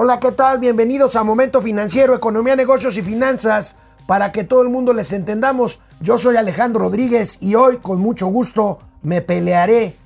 Hola, 0.00 0.20
¿qué 0.20 0.30
tal? 0.30 0.60
Bienvenidos 0.60 1.16
a 1.16 1.24
Momento 1.24 1.60
Financiero, 1.60 2.14
Economía, 2.14 2.54
Negocios 2.54 2.96
y 2.96 3.02
Finanzas. 3.02 3.74
Para 4.06 4.30
que 4.30 4.44
todo 4.44 4.62
el 4.62 4.68
mundo 4.68 4.92
les 4.92 5.12
entendamos, 5.12 5.80
yo 6.00 6.18
soy 6.18 6.36
Alejandro 6.36 6.82
Rodríguez 6.82 7.38
y 7.40 7.56
hoy 7.56 7.78
con 7.78 7.98
mucho 7.98 8.28
gusto 8.28 8.78
me 9.02 9.22
pelearé 9.22 9.96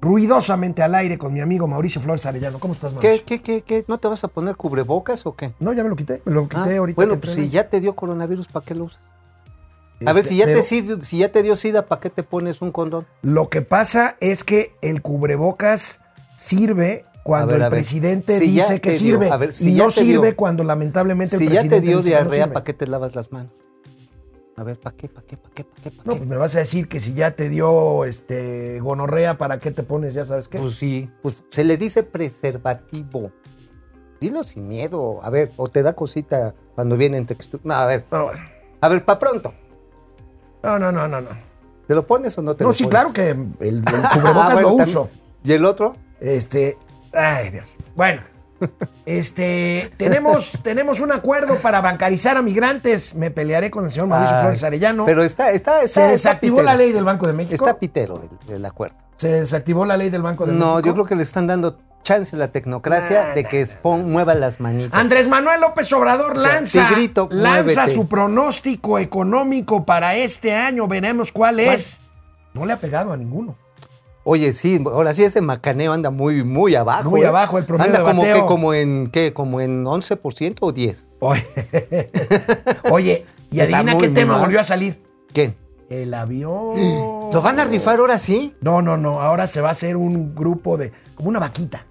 ruidosamente 0.00 0.82
al 0.82 0.94
aire 0.94 1.18
con 1.18 1.30
mi 1.30 1.42
amigo 1.42 1.68
Mauricio 1.68 2.00
Flores 2.00 2.24
Arellano. 2.24 2.58
¿Cómo 2.58 2.72
estás, 2.72 2.94
Mauricio? 2.94 3.22
¿Qué, 3.26 3.38
qué, 3.38 3.42
qué, 3.42 3.60
qué? 3.60 3.84
¿No 3.86 3.98
te 3.98 4.08
vas 4.08 4.24
a 4.24 4.28
poner 4.28 4.56
cubrebocas 4.56 5.26
o 5.26 5.36
qué? 5.36 5.52
No, 5.60 5.74
ya 5.74 5.82
me 5.82 5.90
lo 5.90 5.96
quité. 5.96 6.22
Me 6.24 6.32
lo 6.32 6.48
quité 6.48 6.76
Ah, 6.76 6.78
ahorita. 6.78 6.96
bueno, 6.96 7.20
pues 7.20 7.34
si 7.34 7.50
ya 7.50 7.68
te 7.68 7.80
dio 7.80 7.94
coronavirus, 7.94 8.48
¿para 8.48 8.64
qué 8.64 8.74
lo 8.74 8.84
usas? 8.84 9.02
A 10.06 10.14
ver, 10.14 10.22
Este, 10.22 10.28
si 10.30 10.36
ya, 10.38 10.46
pero 10.46 10.60
te, 10.60 11.02
si 11.04 11.18
ya 11.18 11.30
te 11.30 11.42
dio 11.42 11.54
sida, 11.56 11.84
¿para 11.84 12.00
qué 12.00 12.08
te 12.08 12.22
pones 12.22 12.62
un 12.62 12.72
condón? 12.72 13.06
Lo 13.20 13.50
que 13.50 13.60
pasa 13.60 14.16
es 14.20 14.42
que 14.42 14.74
el 14.80 15.02
cubrebocas 15.02 16.00
sirve 16.34 17.04
cuando 17.22 17.52
ver, 17.54 17.62
el 17.62 17.70
presidente 17.70 18.38
Si 18.38 18.54
ya 18.54 18.62
dice 18.64 18.80
que 18.80 18.90
dio, 18.90 18.98
sirve 18.98 19.30
a 19.30 19.36
ver, 19.36 19.52
si 19.52 19.72
y 19.72 19.76
ya 19.76 19.84
no 19.84 19.90
sirve 19.90 20.28
dio. 20.28 20.36
cuando 20.36 20.64
lamentablemente 20.64 21.36
Si 21.36 21.44
el 21.46 21.50
ya 21.52 21.60
presidente 21.60 21.80
te 21.80 21.86
dio 21.86 21.96
dice 21.98 22.10
no 22.10 22.16
diarrea, 22.16 22.44
sirve. 22.44 22.54
¿para 22.54 22.64
qué 22.64 22.72
te 22.74 22.86
lavas 22.86 23.14
las 23.14 23.30
manos? 23.32 23.52
A 24.56 24.64
ver, 24.64 24.78
¿para 24.78 24.94
qué, 24.96 25.08
para 25.08 25.26
qué, 25.26 25.36
para 25.38 25.54
qué, 25.54 25.64
para 25.64 25.82
qué, 25.82 25.90
No, 26.04 26.12
qué? 26.12 26.18
pues 26.18 26.28
me 26.28 26.36
vas 26.36 26.54
a 26.56 26.58
decir 26.58 26.86
que 26.88 27.00
si 27.00 27.14
ya 27.14 27.30
te 27.36 27.48
dio 27.48 28.04
este 28.04 28.80
gonorrea, 28.80 29.38
¿para 29.38 29.58
qué 29.58 29.70
te 29.70 29.82
pones? 29.82 30.12
Ya 30.14 30.24
sabes 30.26 30.48
qué. 30.48 30.58
Pues 30.58 30.74
sí, 30.74 31.10
pues 31.22 31.44
se 31.48 31.64
le 31.64 31.76
dice 31.78 32.02
preservativo. 32.02 33.32
Dilo 34.20 34.44
sin 34.44 34.68
miedo. 34.68 35.20
A 35.24 35.30
ver, 35.30 35.50
o 35.56 35.68
te 35.68 35.82
da 35.82 35.94
cosita 35.94 36.54
cuando 36.74 36.96
viene 36.96 37.16
en 37.16 37.26
textura. 37.26 37.62
No, 37.64 37.74
a 37.74 37.86
ver, 37.86 38.04
no, 38.10 38.30
a 38.80 38.88
ver, 38.88 39.04
para 39.04 39.18
pronto. 39.18 39.54
no, 40.62 40.78
no, 40.78 40.92
no, 40.92 41.08
no. 41.08 41.20
No, 41.22 41.28
¿Te 41.86 41.94
lo 41.94 42.06
pones 42.06 42.36
o 42.38 42.42
no 42.42 42.54
te 42.54 42.62
No, 42.64 42.70
lo 42.70 42.74
sí, 42.74 42.84
pones? 42.84 42.90
claro 42.90 43.12
que 43.12 43.30
el, 43.30 43.48
el 43.60 43.82
Ah, 43.86 44.10
cubrebocas 44.14 44.52
bueno, 44.52 44.68
lo 44.68 44.74
uso. 44.74 45.10
¿Y 45.44 45.52
el 45.52 45.64
otro? 45.64 45.96
Este, 46.20 46.76
ay 47.14 47.50
Dios. 47.50 47.74
Bueno, 47.94 48.20
este, 49.06 49.90
tenemos, 49.96 50.58
tenemos 50.62 51.00
un 51.00 51.12
acuerdo 51.12 51.56
para 51.56 51.80
bancarizar 51.80 52.36
a 52.36 52.42
migrantes. 52.42 53.14
Me 53.14 53.30
pelearé 53.30 53.70
con 53.70 53.84
el 53.84 53.90
señor 53.92 54.08
Mauricio 54.08 54.36
Ay, 54.36 54.42
Flores 54.42 54.62
Arellano. 54.64 55.04
Pero 55.04 55.22
está, 55.22 55.50
está, 55.52 55.78
Se 55.80 55.84
está. 55.86 56.08
desactivó 56.08 56.62
la 56.62 56.74
ley 56.74 56.92
del 56.92 57.04
Banco 57.04 57.26
de 57.26 57.32
México. 57.32 57.54
Está 57.54 57.78
pitero 57.78 58.20
el, 58.48 58.54
el 58.54 58.64
acuerdo. 58.64 58.96
Se 59.16 59.28
desactivó 59.28 59.84
la 59.84 59.96
ley 59.96 60.10
del 60.10 60.22
Banco 60.22 60.46
de 60.46 60.52
No, 60.52 60.74
México. 60.76 60.86
yo 60.88 60.92
creo 60.94 61.06
que 61.06 61.14
le 61.16 61.22
están 61.22 61.46
dando 61.46 61.78
chance 62.02 62.34
a 62.34 62.38
la 62.38 62.48
tecnocracia 62.48 63.28
Nah, 63.28 63.34
de 63.34 63.44
que 63.44 63.64
pon- 63.80 64.10
mueva 64.10 64.34
las 64.34 64.58
manitas. 64.58 64.98
Andrés 64.98 65.28
Manuel 65.28 65.60
López 65.60 65.92
Obrador 65.92 66.32
sea, 66.40 66.52
lanza, 66.54 66.90
lanza 67.30 67.86
su 67.88 68.08
pronóstico 68.08 68.98
económico 68.98 69.84
para 69.84 70.16
este 70.16 70.52
año. 70.54 70.88
Veremos 70.88 71.30
cuál 71.30 71.60
es. 71.60 71.98
No 72.54 72.66
le 72.66 72.72
ha 72.72 72.76
pegado 72.76 73.12
a 73.12 73.16
ninguno. 73.16 73.56
Oye, 74.24 74.52
sí, 74.52 74.80
ahora 74.86 75.12
sí 75.14 75.24
ese 75.24 75.40
macaneo 75.40 75.92
anda 75.92 76.10
muy, 76.10 76.44
muy 76.44 76.74
abajo. 76.76 77.10
Muy 77.10 77.22
¿eh? 77.22 77.26
abajo 77.26 77.58
el 77.58 77.64
promedio 77.64 77.86
Anda 77.90 77.98
de 77.98 78.04
como 78.04 78.22
bateo. 78.22 78.34
que 78.36 78.46
como 78.46 78.74
en 78.74 79.10
qué, 79.10 79.32
como 79.32 79.60
en 79.60 79.84
11% 79.84 80.56
o 80.60 80.72
10. 80.72 81.08
Oye, 81.18 81.46
Oye, 82.90 83.26
y 83.50 83.60
adivina 83.60 83.98
qué 83.98 84.08
tema 84.10 84.34
mal. 84.34 84.42
volvió 84.42 84.60
a 84.60 84.64
salir. 84.64 85.02
¿Qué? 85.32 85.56
El 85.90 86.14
avión. 86.14 87.30
¿Lo 87.32 87.42
van 87.42 87.58
a 87.58 87.64
rifar 87.64 87.98
ahora 87.98 88.16
sí? 88.18 88.54
No, 88.60 88.80
no, 88.80 88.96
no. 88.96 89.20
Ahora 89.20 89.46
se 89.46 89.60
va 89.60 89.68
a 89.68 89.72
hacer 89.72 89.96
un 89.96 90.34
grupo 90.34 90.76
de. 90.78 90.92
como 91.16 91.28
una 91.28 91.38
vaquita. 91.38 91.86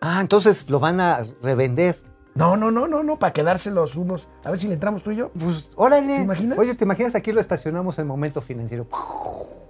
Ah, 0.00 0.18
entonces 0.20 0.68
lo 0.70 0.80
van 0.80 1.00
a 1.00 1.20
revender. 1.42 1.96
No, 2.34 2.56
no, 2.56 2.70
no, 2.72 2.88
no, 2.88 3.02
no, 3.04 3.18
para 3.18 3.32
quedárselos 3.32 3.94
unos. 3.94 4.26
A 4.42 4.50
ver 4.50 4.58
si 4.58 4.66
le 4.68 4.74
entramos 4.74 5.02
tú 5.04 5.12
y 5.12 5.16
yo. 5.16 5.30
Pues, 5.38 5.70
órale. 5.76 6.16
¿Te 6.16 6.22
imaginas? 6.24 6.58
Oye, 6.58 6.74
¿te 6.74 6.84
imaginas 6.84 7.14
aquí 7.14 7.30
lo 7.30 7.40
estacionamos 7.40 7.98
en 7.98 8.06
momento 8.06 8.40
financiero? 8.40 8.88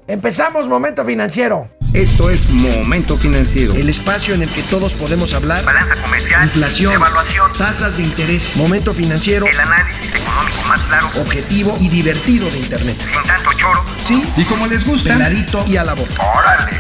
Empezamos 0.07 0.69
Momento 0.69 1.05
Financiero. 1.05 1.69
Esto 1.95 2.29
es 2.29 2.49
Momento 2.51 3.17
Financiero. 3.17 3.75
El 3.75 3.89
espacio 3.89 4.35
en 4.35 4.43
el 4.43 4.51
que 4.51 4.63
todos 4.65 4.93
podemos 4.95 5.33
hablar. 5.33 5.65
balanza 5.65 5.95
comercial, 6.03 6.45
Inflación, 6.45 6.93
evaluación, 6.95 7.53
tasas 7.57 7.97
de 7.97 8.03
interés, 8.03 8.57
momento 8.57 8.93
financiero, 8.93 9.47
el 9.47 9.59
análisis 9.59 10.13
económico 10.15 10.63
más 10.69 10.81
claro, 10.83 11.07
objetivo 11.21 11.77
y 11.81 11.89
divertido 11.89 12.51
de 12.51 12.59
Internet. 12.59 12.97
sin 12.99 13.23
tanto 13.23 13.51
choro. 13.57 13.83
Sí, 14.03 14.23
Y 14.37 14.45
como 14.45 14.67
les 14.67 14.85
gusta, 14.87 15.15
peladito 15.15 15.65
y 15.67 15.77
a 15.77 15.85
la 15.85 15.95
boca. 15.95 16.15
¡Órale! 16.37 16.73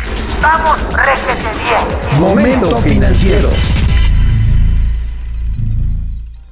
¡Vamos, 0.43 0.78
réjete 0.93 1.49
bien! 1.62 2.20
Momento 2.20 2.76
financiero. 2.82 3.50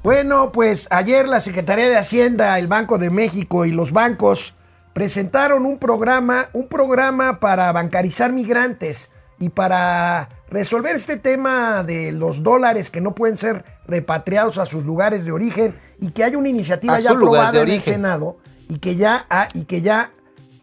Bueno, 0.04 0.50
pues 0.52 0.88
ayer 0.90 1.28
la 1.28 1.40
Secretaría 1.40 1.88
de 1.88 1.98
Hacienda, 1.98 2.58
el 2.58 2.66
Banco 2.66 2.98
de 2.98 3.10
México 3.10 3.66
y 3.66 3.72
los 3.72 3.92
bancos 3.92 4.54
presentaron 4.92 5.66
un 5.66 5.78
programa, 5.78 6.48
un 6.52 6.68
programa 6.68 7.40
para 7.40 7.70
bancarizar 7.72 8.32
migrantes 8.32 9.10
y 9.38 9.48
para 9.48 10.28
resolver 10.50 10.94
este 10.94 11.16
tema 11.16 11.82
de 11.82 12.12
los 12.12 12.42
dólares 12.42 12.90
que 12.90 13.00
no 13.00 13.14
pueden 13.14 13.36
ser 13.36 13.64
repatriados 13.86 14.58
a 14.58 14.66
sus 14.66 14.84
lugares 14.84 15.24
de 15.24 15.32
origen 15.32 15.74
y 16.00 16.10
que 16.10 16.24
hay 16.24 16.36
una 16.36 16.48
iniciativa 16.48 16.98
ya 17.00 17.10
aprobada 17.12 17.62
en 17.62 17.68
el. 17.68 17.82
Senado 17.82 18.36
y 18.68 18.78
que 18.78 18.96
ya 18.96 19.26
ah, 19.30 19.48
y 19.54 19.64
que 19.64 19.82
ya 19.82 20.12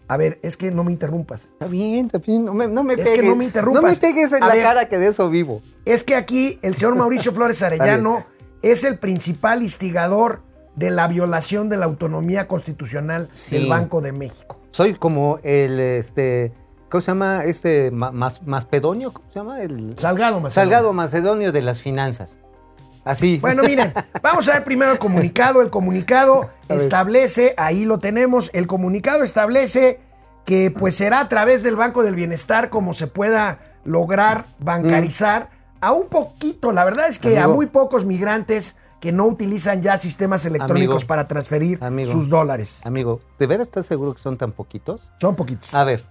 a 0.07 0.17
ver, 0.17 0.39
es 0.41 0.57
que 0.57 0.71
no 0.71 0.83
me 0.83 0.91
interrumpas. 0.91 1.43
Está 1.43 1.67
bien, 1.67 2.07
está 2.07 2.17
bien. 2.17 2.43
No 2.43 2.55
me, 2.55 2.67
no 2.67 2.83
me 2.83 2.93
Es 2.93 3.01
pegues. 3.01 3.19
que 3.19 3.27
no 3.27 3.35
me 3.35 3.45
interrumpas. 3.45 3.83
No 3.83 3.89
me 3.89 3.95
pegues 3.95 4.33
en 4.33 4.41
A 4.41 4.47
la 4.47 4.55
ver. 4.55 4.63
cara 4.63 4.89
que 4.89 4.97
de 4.97 5.07
eso 5.07 5.29
vivo. 5.29 5.61
Es 5.85 6.03
que 6.03 6.15
aquí 6.15 6.57
el 6.63 6.73
señor 6.73 6.95
Mauricio 6.95 7.31
Flores 7.35 7.61
Arellano 7.61 8.25
es 8.63 8.83
el 8.85 8.97
principal 8.97 9.61
instigador 9.61 10.41
de 10.75 10.89
la 10.91 11.07
violación 11.07 11.69
de 11.69 11.77
la 11.77 11.85
autonomía 11.85 12.47
constitucional 12.47 13.29
Sí. 13.33 13.57
del 13.57 13.67
Banco 13.67 14.01
de 14.01 14.11
México. 14.11 14.59
Soy 14.71 14.93
como 14.93 15.39
el, 15.43 15.79
este, 15.79 16.53
¿cómo 16.89 17.01
se 17.01 17.07
llama? 17.11 17.43
Este, 17.43 17.91
ma- 17.91 18.11
mas, 18.11 18.43
Maspedonio, 18.47 19.11
¿cómo 19.11 19.27
se 19.29 19.39
llama? 19.39 19.61
El 19.61 19.95
Salgado, 19.97 20.39
Macedonio. 20.39 20.51
Salgado 20.51 20.93
Macedonio 20.93 21.51
de 21.51 21.61
las 21.61 21.81
finanzas. 21.81 22.39
Así. 23.03 23.39
Bueno, 23.39 23.63
miren, 23.63 23.91
vamos 24.21 24.47
a 24.49 24.53
ver 24.53 24.63
primero 24.63 24.91
el 24.91 24.99
comunicado. 24.99 25.61
El 25.61 25.69
comunicado 25.69 26.49
establece, 26.67 27.55
ahí 27.57 27.85
lo 27.85 27.97
tenemos, 27.97 28.51
el 28.53 28.67
comunicado 28.67 29.23
establece 29.23 29.99
que 30.45 30.71
pues 30.71 30.95
será 30.95 31.19
a 31.21 31.29
través 31.29 31.63
del 31.63 31.75
Banco 31.75 32.03
del 32.03 32.15
Bienestar 32.15 32.69
como 32.69 32.93
se 32.93 33.07
pueda 33.07 33.59
lograr 33.85 34.45
bancarizar 34.59 35.49
a 35.81 35.91
un 35.93 36.07
poquito, 36.07 36.71
la 36.73 36.83
verdad 36.83 37.07
es 37.07 37.19
que 37.19 37.39
a 37.39 37.47
muy 37.47 37.65
pocos 37.67 38.05
migrantes 38.05 38.75
que 38.99 39.11
no 39.11 39.25
utilizan 39.25 39.81
ya 39.81 39.97
sistemas 39.97 40.45
electrónicos 40.45 40.95
Amigo. 40.97 41.07
para 41.07 41.27
transferir 41.27 41.77
Amigo. 41.83 42.11
sus 42.11 42.29
dólares. 42.29 42.81
Amigo, 42.83 43.21
¿de 43.37 43.47
veras 43.47 43.67
estás 43.67 43.85
seguro 43.85 44.13
que 44.13 44.19
son 44.19 44.37
tan 44.37 44.51
poquitos? 44.51 45.11
Son 45.21 45.35
poquitos. 45.35 45.73
A 45.73 45.83
ver, 45.85 46.03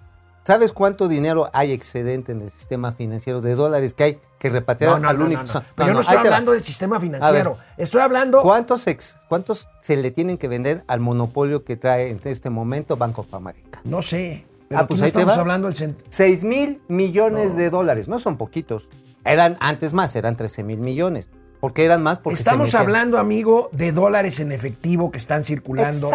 ¿sabes 0.44 0.72
cuánto 0.72 1.06
dinero 1.09 1.50
hay 1.53 1.72
excedente 1.72 2.32
en 2.32 2.41
el 2.41 2.50
sistema 2.50 2.93
financiero 2.93 3.41
de 3.43 3.54
dólares 3.54 3.93
que 3.94 4.04
hay 4.04 4.19
que 4.38 4.49
repatriar 4.50 4.93
No, 4.94 4.99
no, 5.00 5.09
al 5.10 5.19
no, 5.19 5.25
único? 5.26 5.43
Pero 5.75 5.88
yo 5.88 5.94
no 5.94 6.00
estoy 6.00 6.16
hablando 6.16 6.53
del 6.53 6.62
sistema 6.62 6.99
financiero. 6.99 7.59
Estoy 7.76 8.00
hablando. 8.00 8.41
¿Cuántos, 8.41 8.87
ex- 8.87 9.19
¿Cuántos 9.28 9.69
se 9.82 9.97
le 9.97 10.10
tienen 10.10 10.38
que 10.38 10.49
vender 10.49 10.84
al 10.87 11.00
monopolio 11.00 11.65
que 11.65 11.76
trae 11.76 12.10
en 12.10 12.20
este 12.25 12.49
momento 12.50 12.97
Banco 12.97 13.20
of 13.22 13.34
America? 13.34 13.81
No 13.84 14.00
sé. 14.00 14.47
Pero 14.69 14.81
Ah, 14.82 14.87
pues 14.87 15.00
te 15.00 15.06
estamos 15.06 15.37
va. 15.37 15.41
hablando 15.41 15.66
del 15.69 15.76
cent- 15.76 15.97
6 16.10 16.44
mil 16.44 16.81
millones 16.88 17.56
de 17.56 17.70
dólares, 17.70 18.06
no 18.09 18.19
son 18.19 18.37
poquitos. 18.37 18.88
Eran 19.25 19.56
antes 19.60 19.93
más, 19.94 20.15
eran 20.15 20.37
13 20.37 20.62
mil 20.62 20.78
millones. 20.78 21.28
¿Por 21.61 21.73
qué 21.73 21.85
eran 21.85 22.03
más? 22.03 22.19
Porque 22.21 22.39
Estamos 22.39 22.75
hablando, 22.77 23.19
amigo, 23.19 23.69
de 23.73 23.91
dólares 23.93 24.39
en 24.41 24.53
efectivo 24.53 25.11
que 25.11 25.19
están 25.19 25.43
circulando 25.45 26.11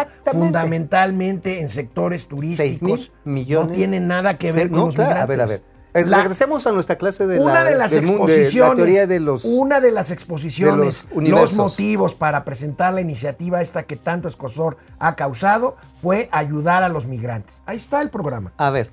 fundamentalmente 0.58 1.60
en 1.60 1.68
sectores 1.68 2.22
6 2.22 2.28
turísticos. 2.28 3.12
mil 3.24 3.34
millones. 3.34 3.68
No 3.70 3.74
tiene 3.76 4.00
nada 4.00 4.38
que 4.38 4.52
ver 4.52 4.64
Se- 4.64 4.70
con 4.70 4.78
no, 4.80 4.86
los 4.86 4.94
claro, 4.94 5.10
migrantes. 5.10 5.24
A 5.24 5.36
ver, 5.36 5.40
a 5.42 5.46
ver. 5.46 5.62
Eh, 5.96 6.04
La- 6.06 6.16
regresemos 6.18 6.66
a 6.66 6.72
nuestra 6.72 6.96
clase 6.96 7.26
de 7.26 7.38
una 7.38 7.62
la, 7.62 7.64
de 7.64 7.76
las 7.76 7.92
del 7.92 8.06
mundo- 8.06 8.26
de 8.26 8.32
exposiciones, 8.34 8.70
la 8.70 8.74
teoría 8.76 9.06
de 9.06 9.20
los... 9.20 9.44
una 9.44 9.80
de 9.80 9.92
las 9.92 10.10
exposiciones, 10.10 11.06
de 11.14 11.28
los 11.28 11.52
los, 11.52 11.54
motivos 11.56 12.14
para 12.16 12.44
presentar 12.44 12.92
la 12.94 13.00
iniciativa 13.00 13.62
esta 13.62 13.84
que 13.84 13.94
tanto 13.96 14.26
escosor 14.26 14.76
ha 14.98 15.14
causado 15.14 15.76
fue 16.02 16.28
ayudar 16.32 16.82
a 16.82 16.88
los 16.88 17.06
migrantes. 17.06 17.62
Ahí 17.66 17.76
está 17.76 18.02
el 18.02 18.10
programa. 18.10 18.52
A 18.56 18.70
ver, 18.70 18.90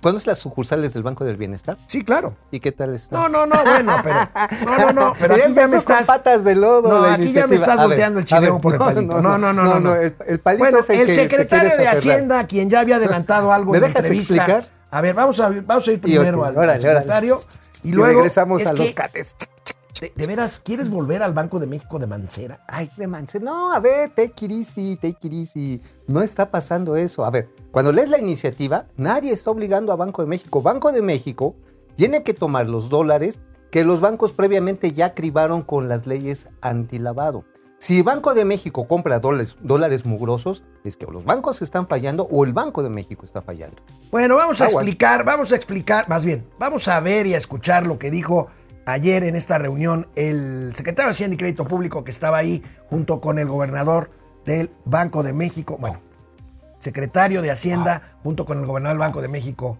¿conoces 0.00 0.26
las 0.26 0.38
sucursales 0.38 0.94
del 0.94 1.02
Banco 1.02 1.24
del 1.24 1.36
Bienestar? 1.36 1.76
Sí, 1.86 2.02
claro. 2.02 2.34
¿Y 2.50 2.60
qué 2.60 2.72
tal 2.72 2.94
está? 2.94 3.16
No, 3.16 3.28
no, 3.28 3.46
no, 3.46 3.62
bueno, 3.62 3.96
pero 4.02 4.16
no, 4.66 4.78
no, 4.78 4.92
no, 4.92 5.12
pero 5.18 5.34
aquí 5.34 5.54
ya 5.54 5.68
me 5.68 5.76
estás 5.76 6.06
patas 6.06 6.44
de 6.44 6.54
lodo 6.54 6.88
No, 6.88 7.06
la 7.06 7.14
aquí 7.14 7.32
ya 7.32 7.46
me 7.46 7.56
estás 7.56 7.76
volteando 7.76 8.18
el 8.18 8.24
chileo 8.24 8.60
por 8.60 8.74
el 8.74 8.78
palito. 8.78 9.20
No, 9.20 9.38
no, 9.38 9.52
no, 9.52 9.64
no, 9.64 9.80
no. 9.80 9.94
el, 9.94 10.12
palito 10.40 10.64
bueno, 10.64 10.78
es 10.78 10.90
el, 10.90 11.00
el 11.00 11.10
secretario 11.12 11.76
de. 11.76 11.88
Hacienda, 11.88 12.46
quien 12.46 12.70
ya 12.70 12.80
había 12.80 12.96
adelantado 12.96 13.52
algo 13.52 13.72
¿Me 13.72 13.80
dejas 13.80 14.04
explicar? 14.04 14.68
A 14.90 15.00
ver, 15.00 15.14
vamos 15.14 15.38
a, 15.40 15.48
vamos 15.48 15.86
a 15.86 15.92
ir 15.92 15.98
Y 15.98 16.00
primero 16.00 16.44
al, 16.44 16.80
secretario. 16.80 17.40
Y 17.82 17.88
Y 17.88 17.92
luego. 17.92 18.18
regresamos 18.18 18.62
es 18.62 18.66
a 18.68 18.72
los 18.72 18.92
cates. 18.92 19.36
De, 20.00 20.12
de 20.16 20.26
veras, 20.26 20.60
¿quieres 20.60 20.88
volver 20.88 21.22
al 21.22 21.34
Banco 21.34 21.58
de 21.58 21.66
México 21.66 21.98
de 21.98 22.06
Mancera? 22.06 22.64
Ay, 22.66 22.90
de 22.96 23.06
Mancera. 23.06 23.44
No, 23.44 23.70
a 23.70 23.80
ver, 23.80 24.08
take 24.08 24.46
it 24.46 24.50
easy, 24.50 24.96
take 24.96 25.18
it 25.26 25.32
easy. 25.34 25.82
No 26.06 26.22
está 26.22 26.50
pasando 26.50 26.96
eso. 26.96 27.24
A 27.26 27.30
ver, 27.30 27.50
cuando 27.70 27.92
lees 27.92 28.08
la 28.08 28.18
iniciativa, 28.18 28.86
nadie 28.96 29.30
está 29.30 29.50
obligando 29.50 29.92
a 29.92 29.96
Banco 29.96 30.22
de 30.22 30.28
México. 30.28 30.62
Banco 30.62 30.90
de 30.90 31.02
México 31.02 31.54
tiene 31.96 32.22
que 32.22 32.32
tomar 32.32 32.66
los 32.66 32.88
dólares 32.88 33.40
que 33.70 33.84
los 33.84 34.00
bancos 34.00 34.32
previamente 34.32 34.92
ya 34.92 35.14
cribaron 35.14 35.60
con 35.60 35.88
las 35.88 36.06
leyes 36.06 36.48
antilavado. 36.62 37.44
Si 37.78 38.02
Banco 38.02 38.34
de 38.34 38.44
México 38.44 38.86
compra 38.86 39.20
dólares, 39.20 39.56
dólares 39.62 40.04
mugrosos, 40.04 40.64
es 40.84 40.98
que 40.98 41.06
o 41.06 41.10
los 41.10 41.24
bancos 41.24 41.62
están 41.62 41.86
fallando 41.86 42.26
o 42.30 42.44
el 42.44 42.52
Banco 42.52 42.82
de 42.82 42.90
México 42.90 43.24
está 43.24 43.40
fallando. 43.40 43.76
Bueno, 44.10 44.36
vamos 44.36 44.60
a 44.60 44.66
explicar, 44.66 45.24
vamos 45.24 45.52
a 45.52 45.56
explicar, 45.56 46.06
más 46.08 46.24
bien, 46.24 46.46
vamos 46.58 46.88
a 46.88 47.00
ver 47.00 47.26
y 47.26 47.34
a 47.34 47.38
escuchar 47.38 47.86
lo 47.86 47.98
que 47.98 48.10
dijo 48.10 48.48
ayer 48.92 49.24
en 49.24 49.36
esta 49.36 49.58
reunión 49.58 50.06
el 50.16 50.74
secretario 50.74 51.08
de 51.08 51.12
Hacienda 51.12 51.34
y 51.34 51.38
Crédito 51.38 51.64
Público 51.64 52.04
que 52.04 52.10
estaba 52.10 52.38
ahí 52.38 52.62
junto 52.88 53.20
con 53.20 53.38
el 53.38 53.48
gobernador 53.48 54.10
del 54.44 54.70
Banco 54.84 55.22
de 55.22 55.32
México, 55.32 55.76
bueno, 55.80 55.98
secretario 56.78 57.42
de 57.42 57.50
Hacienda 57.50 58.02
junto 58.22 58.44
con 58.44 58.58
el 58.58 58.66
gobernador 58.66 58.96
del 58.98 59.06
Banco 59.06 59.22
de 59.22 59.28
México, 59.28 59.78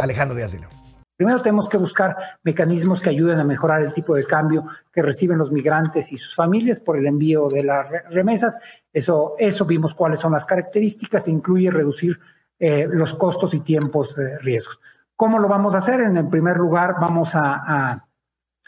Alejandro 0.00 0.36
Díaz 0.36 0.52
de 0.52 0.60
León. 0.60 0.72
Primero 1.16 1.40
tenemos 1.42 1.68
que 1.68 1.76
buscar 1.76 2.16
mecanismos 2.42 3.00
que 3.00 3.10
ayuden 3.10 3.38
a 3.38 3.44
mejorar 3.44 3.82
el 3.82 3.94
tipo 3.94 4.16
de 4.16 4.24
cambio 4.24 4.66
que 4.92 5.00
reciben 5.00 5.38
los 5.38 5.52
migrantes 5.52 6.10
y 6.10 6.18
sus 6.18 6.34
familias 6.34 6.80
por 6.80 6.96
el 6.96 7.06
envío 7.06 7.48
de 7.48 7.62
las 7.62 7.88
re- 7.88 8.02
remesas. 8.10 8.58
Eso, 8.92 9.36
eso 9.38 9.64
vimos 9.64 9.94
cuáles 9.94 10.18
son 10.18 10.32
las 10.32 10.44
características, 10.44 11.28
incluye 11.28 11.70
reducir 11.70 12.18
eh, 12.58 12.88
los 12.90 13.14
costos 13.14 13.54
y 13.54 13.60
tiempos 13.60 14.16
de 14.16 14.38
riesgos. 14.38 14.80
¿Cómo 15.14 15.38
lo 15.38 15.46
vamos 15.46 15.76
a 15.76 15.78
hacer? 15.78 16.00
En 16.00 16.16
el 16.16 16.28
primer 16.28 16.56
lugar, 16.56 16.96
vamos 17.00 17.30
a- 17.36 18.03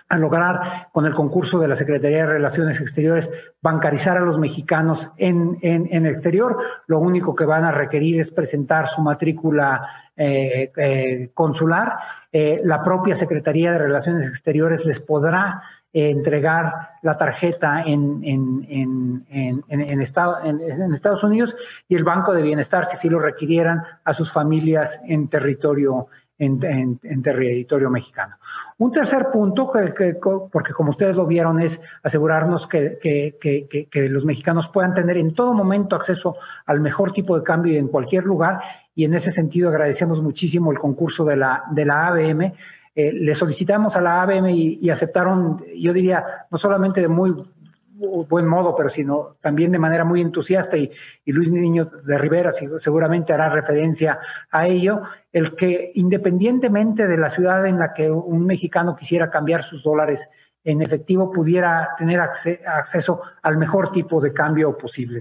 a 0.08 0.16
lograr 0.18 0.88
con 0.92 1.04
el 1.06 1.14
concurso 1.14 1.58
de 1.58 1.68
la 1.68 1.76
Secretaría 1.76 2.18
de 2.18 2.32
Relaciones 2.32 2.80
Exteriores 2.80 3.28
bancarizar 3.60 4.16
a 4.16 4.20
los 4.20 4.38
mexicanos 4.38 5.08
en, 5.16 5.58
en, 5.62 5.88
en 5.90 6.06
el 6.06 6.12
exterior. 6.12 6.56
Lo 6.86 6.98
único 7.00 7.34
que 7.34 7.44
van 7.44 7.64
a 7.64 7.72
requerir 7.72 8.20
es 8.20 8.30
presentar 8.30 8.86
su 8.88 9.02
matrícula 9.02 9.86
eh, 10.16 10.70
eh, 10.76 11.30
consular. 11.34 11.94
Eh, 12.32 12.60
la 12.64 12.82
propia 12.84 13.16
Secretaría 13.16 13.72
de 13.72 13.78
Relaciones 13.78 14.28
Exteriores 14.28 14.84
les 14.84 15.00
podrá 15.00 15.62
entregar 15.92 16.90
la 17.02 17.16
tarjeta 17.16 17.82
en, 17.86 18.20
en, 18.22 18.66
en, 18.68 19.26
en, 19.30 19.64
en, 19.68 19.80
en 19.80 20.02
Estado- 20.02 20.44
en- 20.44 20.60
en 20.60 20.92
Estados 20.92 21.24
Unidos 21.24 21.56
y 21.88 21.94
el 21.96 22.04
Banco 22.04 22.34
de 22.34 22.42
Bienestar, 22.42 22.86
si 22.90 22.96
así 22.96 23.08
lo 23.08 23.18
requirieran, 23.18 23.82
a 24.04 24.12
sus 24.12 24.30
familias 24.30 25.00
en 25.08 25.28
territorio, 25.28 26.08
en, 26.38 26.62
en- 26.64 27.00
en 27.02 27.22
territorio 27.22 27.88
mexicano. 27.90 28.36
Un 28.78 28.92
tercer 28.92 29.28
punto, 29.32 29.70
que, 29.72 30.16
porque 30.52 30.72
como 30.72 30.90
ustedes 30.90 31.16
lo 31.16 31.26
vieron, 31.26 31.60
es 31.60 31.80
asegurarnos 32.02 32.66
que, 32.66 32.98
que- 33.00 33.36
que- 33.90 34.08
los 34.08 34.24
mexicanos 34.24 34.68
puedan 34.68 34.92
tener 34.94 35.16
en 35.16 35.34
todo 35.34 35.54
momento 35.54 35.96
acceso 35.96 36.36
al 36.66 36.80
mejor 36.80 37.12
tipo 37.12 37.36
de 37.38 37.42
cambio 37.44 37.78
en 37.78 37.88
cualquier 37.88 38.24
lugar. 38.24 38.60
Y 38.94 39.04
en 39.04 39.14
ese 39.14 39.30
sentido 39.32 39.68
agradecemos 39.70 40.22
muchísimo 40.22 40.72
el 40.72 40.78
concurso 40.78 41.24
de 41.24 41.36
la, 41.36 41.62
de 41.70 41.84
la 41.84 42.08
ABM. 42.08 42.52
Eh, 42.94 43.12
le 43.12 43.34
solicitamos 43.34 43.94
a 43.96 44.00
la 44.00 44.22
ABM 44.22 44.48
y, 44.50 44.78
y 44.80 44.88
aceptaron, 44.90 45.62
yo 45.76 45.92
diría, 45.92 46.24
no 46.50 46.56
solamente 46.56 47.00
de 47.02 47.08
muy 47.08 47.34
buen 47.96 48.46
modo, 48.46 48.76
pero 48.76 48.88
sino 48.88 49.36
también 49.40 49.72
de 49.72 49.78
manera 49.78 50.04
muy 50.04 50.20
entusiasta 50.20 50.76
y, 50.76 50.90
Luis 51.26 51.50
Niño 51.50 51.90
de 52.04 52.18
Rivera 52.18 52.52
seguramente 52.78 53.32
hará 53.32 53.48
referencia 53.48 54.18
a 54.50 54.66
ello, 54.66 55.02
el 55.32 55.54
que 55.56 55.92
independientemente 55.94 57.06
de 57.06 57.16
la 57.16 57.30
ciudad 57.30 57.66
en 57.66 57.78
la 57.78 57.94
que 57.94 58.10
un 58.10 58.44
mexicano 58.46 58.96
quisiera 58.96 59.30
cambiar 59.30 59.62
sus 59.62 59.82
dólares 59.82 60.28
en 60.64 60.82
efectivo, 60.82 61.30
pudiera 61.30 61.90
tener 61.96 62.20
acce- 62.20 62.60
acceso 62.66 63.20
al 63.42 63.56
mejor 63.56 63.92
tipo 63.92 64.20
de 64.20 64.32
cambio 64.32 64.76
posible. 64.76 65.20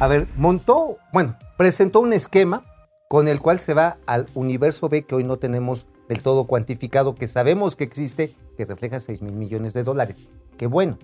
A 0.00 0.08
ver, 0.08 0.26
montó, 0.36 0.96
bueno, 1.12 1.36
presentó 1.56 2.00
un 2.00 2.12
esquema 2.12 2.64
con 3.08 3.28
el 3.28 3.40
cual 3.40 3.58
se 3.58 3.74
va 3.74 3.96
al 4.06 4.26
universo 4.34 4.88
B 4.88 5.02
que 5.04 5.14
hoy 5.14 5.24
no 5.24 5.36
tenemos 5.36 5.86
del 6.08 6.22
todo 6.22 6.46
cuantificado, 6.46 7.14
que 7.14 7.28
sabemos 7.28 7.76
que 7.76 7.84
existe, 7.84 8.34
que 8.56 8.64
refleja 8.64 9.00
6 9.00 9.22
mil 9.22 9.34
millones 9.34 9.74
de 9.74 9.84
dólares. 9.84 10.28
Qué 10.56 10.66
bueno, 10.66 10.98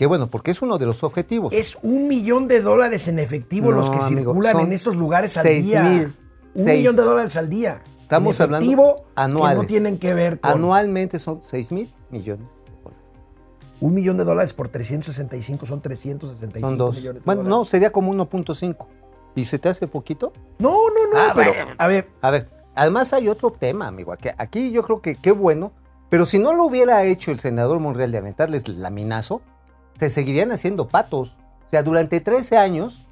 qué 0.00 0.06
bueno, 0.06 0.30
porque 0.30 0.50
es 0.50 0.62
uno 0.62 0.78
de 0.78 0.86
los 0.86 1.04
objetivos. 1.04 1.52
Es 1.52 1.76
un 1.82 2.08
millón 2.08 2.48
de 2.48 2.62
dólares 2.62 3.06
en 3.08 3.18
efectivo 3.18 3.70
los 3.70 3.90
que 3.90 3.98
amigo, 3.98 4.32
circulan 4.32 4.60
en 4.60 4.72
estos 4.72 4.96
lugares 4.96 5.36
al 5.36 5.46
día. 5.46 5.82
mil, 5.82 6.14
un 6.54 6.64
millón 6.64 6.96
de 6.96 7.02
dólares 7.02 7.36
al 7.36 7.50
día. 7.50 7.82
Estamos 8.00 8.40
en 8.40 8.44
hablando 8.44 9.04
anuales. 9.14 9.58
Que 9.58 9.62
no 9.62 9.68
tienen 9.68 9.98
que 9.98 10.14
ver 10.14 10.40
con 10.40 10.52
Anualmente 10.52 11.18
son 11.18 11.42
6 11.42 11.72
mil 11.72 11.92
millones. 12.08 12.46
de 12.48 12.72
dólares. 12.82 13.04
un 13.80 13.92
millón 13.92 14.16
de 14.16 14.24
dólares 14.24 14.54
por 14.54 14.68
365, 14.68 15.66
son 15.66 15.82
365 15.82 16.66
Son 16.66 16.78
dos. 16.78 16.96
millones 16.96 17.22
de 17.22 17.26
Bueno, 17.26 17.42
no, 17.42 17.66
sería 17.66 17.92
como 17.92 18.10
1.5. 18.14 18.86
¿Y 19.34 19.44
se 19.44 19.58
te 19.58 19.68
hace 19.68 19.86
poquito? 19.86 20.32
No, 20.60 20.70
no, 20.88 21.12
no, 21.12 21.18
Ah, 21.20 21.32
pero 21.34 21.52
a 21.76 21.86
ver, 21.86 22.08
A 22.22 22.30
ver, 22.30 22.48
además 22.74 23.12
hay 23.12 23.28
otro 23.28 23.50
tema, 23.50 23.86
amigo. 23.86 24.14
Aquí 24.38 24.70
yo 24.72 24.82
creo 24.82 25.02
que 25.02 25.16
qué 25.16 25.32
bueno, 25.32 25.72
pero 26.08 26.24
si 26.24 26.38
no 26.38 26.54
lo 26.54 26.64
hubiera 26.64 27.04
hecho 27.04 27.30
el 27.32 27.38
senador 27.38 27.80
Monreal 27.80 28.10
de 28.12 28.16
aventarles 28.16 28.64
el 28.64 28.80
laminazo, 28.80 29.42
se 30.00 30.08
seguirían 30.08 30.50
haciendo 30.50 30.88
patos. 30.88 31.36
O 31.66 31.70
sea, 31.70 31.82
durante 31.82 32.22
13 32.22 32.56
años, 32.56 33.06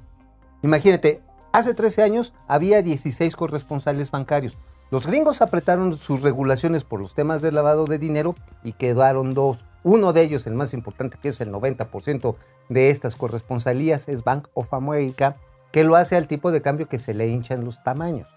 imagínate, 0.63 1.21
hace 1.53 1.75
13 1.75 2.01
años 2.01 2.33
había 2.47 2.81
16 2.81 3.35
corresponsales 3.35 4.09
bancarios. 4.09 4.57
Los 4.89 5.05
gringos 5.05 5.43
apretaron 5.43 5.95
sus 5.99 6.23
regulaciones 6.23 6.83
por 6.83 6.99
los 6.99 7.13
temas 7.13 7.43
del 7.43 7.53
lavado 7.53 7.85
de 7.85 7.99
dinero 7.99 8.33
y 8.63 8.73
quedaron 8.73 9.35
dos. 9.35 9.65
Uno 9.83 10.13
de 10.13 10.23
ellos, 10.23 10.47
el 10.47 10.55
más 10.55 10.73
importante, 10.73 11.19
que 11.21 11.29
es 11.29 11.39
el 11.41 11.51
90% 11.51 12.35
de 12.69 12.89
estas 12.89 13.15
corresponsalías, 13.15 14.07
es 14.07 14.23
Bank 14.23 14.47
of 14.55 14.73
America, 14.73 15.37
que 15.71 15.83
lo 15.83 15.95
hace 15.95 16.15
al 16.15 16.27
tipo 16.27 16.51
de 16.51 16.63
cambio 16.63 16.89
que 16.89 16.97
se 16.97 17.13
le 17.13 17.27
hinchan 17.27 17.63
los 17.63 17.83
tamaños. 17.83 18.27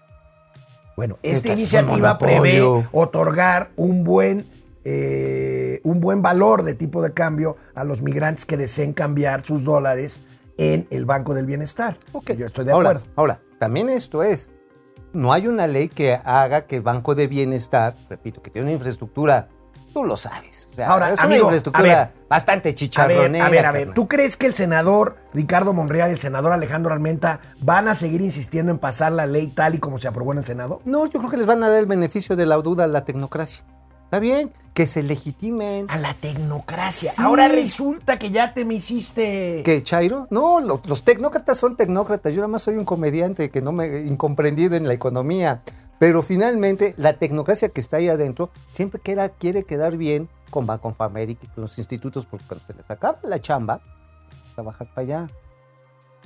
bueno, 0.95 1.17
esta 1.23 1.53
iniciativa 1.53 2.19
prevé 2.19 2.61
otorgar 2.91 3.71
un 3.77 4.03
buen 4.03 4.45
eh, 4.85 5.79
un 5.83 5.99
buen 5.99 6.21
valor 6.21 6.63
de 6.63 6.73
tipo 6.73 7.01
de 7.01 7.13
cambio 7.13 7.55
a 7.75 7.83
los 7.83 8.01
migrantes 8.01 8.45
que 8.45 8.57
deseen 8.57 8.93
cambiar 8.93 9.45
sus 9.45 9.63
dólares 9.63 10.23
en 10.57 10.87
el 10.89 11.05
Banco 11.05 11.33
del 11.33 11.45
Bienestar. 11.45 11.97
Ok. 12.11 12.31
Yo 12.33 12.45
estoy 12.45 12.65
de 12.65 12.71
ahora, 12.71 12.89
acuerdo. 12.91 13.07
Ahora, 13.15 13.41
también 13.59 13.89
esto 13.89 14.23
es, 14.23 14.51
no 15.13 15.31
hay 15.33 15.47
una 15.47 15.67
ley 15.67 15.89
que 15.89 16.19
haga 16.23 16.65
que 16.65 16.75
el 16.75 16.81
Banco 16.81 17.15
de 17.15 17.27
Bienestar, 17.27 17.95
repito, 18.09 18.41
que 18.41 18.51
tiene 18.51 18.65
una 18.65 18.73
infraestructura, 18.73 19.47
tú 19.93 20.03
lo 20.03 20.17
sabes. 20.17 20.69
O 20.71 20.75
sea, 20.75 20.89
Ahora, 20.89 21.11
es 21.11 21.19
amigo, 21.19 21.27
una 21.27 21.35
a 21.35 21.39
infraestructura 21.57 22.11
ver, 22.13 22.27
bastante 22.27 22.69
A 22.69 22.71
ver, 22.71 22.75
chicharronera. 22.75 23.45
a 23.45 23.49
ver, 23.49 23.65
a 23.65 23.71
ver. 23.71 23.93
¿Tú 23.93 24.07
crees 24.07 24.37
que 24.37 24.47
el 24.47 24.53
senador 24.53 25.17
Ricardo 25.33 25.71
Monreal 25.73 26.09
y 26.09 26.13
el 26.13 26.19
senador 26.19 26.51
Alejandro 26.51 26.93
Almenta 26.93 27.39
van 27.61 27.87
a 27.87 27.95
seguir 27.95 28.21
insistiendo 28.21 28.71
en 28.71 28.79
pasar 28.79 29.11
la 29.11 29.27
ley 29.27 29.47
tal 29.47 29.75
y 29.75 29.79
como 29.79 29.97
se 29.99 30.07
aprobó 30.07 30.31
en 30.33 30.39
el 30.39 30.45
Senado? 30.45 30.81
No, 30.85 31.05
yo 31.05 31.19
creo 31.19 31.29
que 31.29 31.37
les 31.37 31.45
van 31.45 31.63
a 31.63 31.69
dar 31.69 31.79
el 31.79 31.85
beneficio 31.85 32.35
de 32.35 32.45
la 32.47 32.55
duda 32.57 32.85
a 32.85 32.87
la 32.87 33.05
tecnocracia. 33.05 33.63
Está 34.13 34.19
bien, 34.21 34.53
que 34.75 34.85
se 34.85 35.01
legitimen. 35.01 35.87
A 35.89 35.97
la 35.97 36.13
tecnocracia. 36.13 37.11
Sí. 37.13 37.19
Ahora 37.19 37.47
resulta 37.47 38.19
que 38.19 38.29
ya 38.29 38.53
te 38.53 38.63
me 38.63 38.75
hiciste. 38.75 39.63
¿Qué, 39.65 39.81
Chairo? 39.81 40.27
No, 40.29 40.59
lo- 40.59 40.79
los 40.87 41.03
tecnócratas 41.03 41.57
son 41.57 41.75
tecnócratas. 41.75 42.31
Yo 42.31 42.37
nada 42.41 42.47
más 42.47 42.61
soy 42.61 42.75
un 42.75 42.85
comediante 42.85 43.49
que 43.49 43.63
no 43.63 43.71
me 43.71 44.01
incomprendido 44.01 44.75
en 44.75 44.87
la 44.87 44.93
economía. 44.93 45.63
Pero 45.97 46.21
finalmente, 46.21 46.93
la 46.97 47.13
tecnocracia 47.13 47.69
que 47.69 47.81
está 47.81 47.97
ahí 47.97 48.07
adentro 48.07 48.51
siempre 48.71 49.01
quiera- 49.01 49.29
quiere 49.29 49.63
quedar 49.63 49.97
bien 49.97 50.29
con 50.51 50.67
Bank 50.67 50.85
of 50.85 51.01
America 51.01 51.41
y 51.45 51.47
con 51.47 51.63
los 51.63 51.75
institutos, 51.79 52.27
porque 52.27 52.45
cuando 52.45 52.63
se 52.67 52.75
les 52.75 52.91
acaba 52.91 53.17
la 53.23 53.41
chamba, 53.41 53.81
trabajar 54.53 54.85
para 54.93 55.01
allá. 55.07 55.27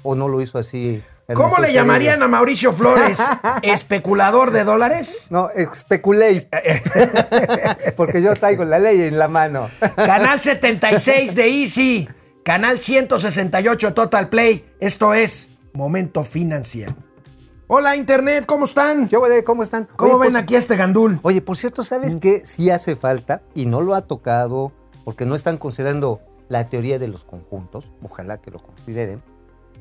¿O 0.03 0.13
no 0.13 0.27
lo 0.27 0.41
hizo 0.41 0.57
así? 0.57 1.01
¿Cómo 1.35 1.57
le 1.57 1.73
llamarían 1.73 2.23
a 2.23 2.29
Mauricio 2.29 2.71
Flores? 2.71 3.19
¿Especulador 3.61 4.51
de 4.51 4.63
dólares? 4.63 5.27
No, 5.29 5.49
especulé. 5.49 6.49
porque 7.97 8.21
yo 8.21 8.33
traigo 8.35 8.63
la 8.63 8.79
ley 8.79 9.01
en 9.01 9.19
la 9.19 9.27
mano. 9.27 9.69
Canal 9.97 10.39
76 10.39 11.35
de 11.35 11.47
Easy. 11.63 12.07
Canal 12.45 12.79
168 12.79 13.93
Total 13.93 14.29
Play. 14.29 14.65
Esto 14.79 15.13
es 15.13 15.49
Momento 15.73 16.23
Financiero. 16.23 16.95
Hola 17.69 17.97
Internet, 17.97 18.45
¿cómo 18.45 18.63
están? 18.63 19.09
Yo, 19.09 19.19
güey, 19.19 19.43
¿Cómo 19.43 19.63
están? 19.63 19.89
¿Cómo 19.97 20.13
Oye, 20.13 20.21
ven 20.27 20.31
por- 20.33 20.41
aquí 20.43 20.55
a 20.55 20.59
este 20.59 20.77
gandul? 20.77 21.19
Oye, 21.23 21.41
por 21.41 21.57
cierto, 21.57 21.83
¿sabes 21.83 22.15
qué? 22.15 22.41
Sí 22.45 22.69
hace 22.71 22.95
falta, 22.95 23.41
y 23.53 23.65
no 23.65 23.81
lo 23.81 23.93
ha 23.95 24.03
tocado, 24.03 24.71
porque 25.03 25.25
no 25.25 25.35
están 25.35 25.57
considerando 25.57 26.21
la 26.47 26.69
teoría 26.69 26.97
de 26.97 27.09
los 27.09 27.25
conjuntos, 27.25 27.91
ojalá 28.01 28.37
que 28.37 28.51
lo 28.51 28.59
consideren. 28.59 29.21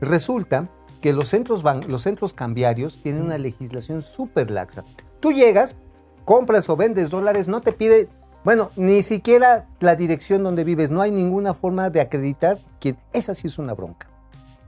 Resulta 0.00 0.68
que 1.00 1.12
los 1.12 1.28
centros, 1.28 1.62
ban- 1.62 1.86
los 1.86 2.02
centros 2.02 2.32
cambiarios 2.32 2.98
tienen 3.02 3.22
una 3.22 3.38
legislación 3.38 4.02
súper 4.02 4.50
laxa. 4.50 4.84
Tú 5.20 5.32
llegas, 5.32 5.76
compras 6.24 6.68
o 6.68 6.76
vendes 6.76 7.10
dólares, 7.10 7.48
no 7.48 7.60
te 7.60 7.72
pide, 7.72 8.08
bueno, 8.44 8.70
ni 8.76 9.02
siquiera 9.02 9.66
la 9.80 9.96
dirección 9.96 10.42
donde 10.44 10.64
vives, 10.64 10.90
no 10.90 11.00
hay 11.02 11.10
ninguna 11.12 11.54
forma 11.54 11.90
de 11.90 12.00
acreditar 12.00 12.58
quién. 12.80 12.98
Esa 13.12 13.34
sí 13.34 13.46
es 13.48 13.58
una 13.58 13.74
bronca. 13.74 14.08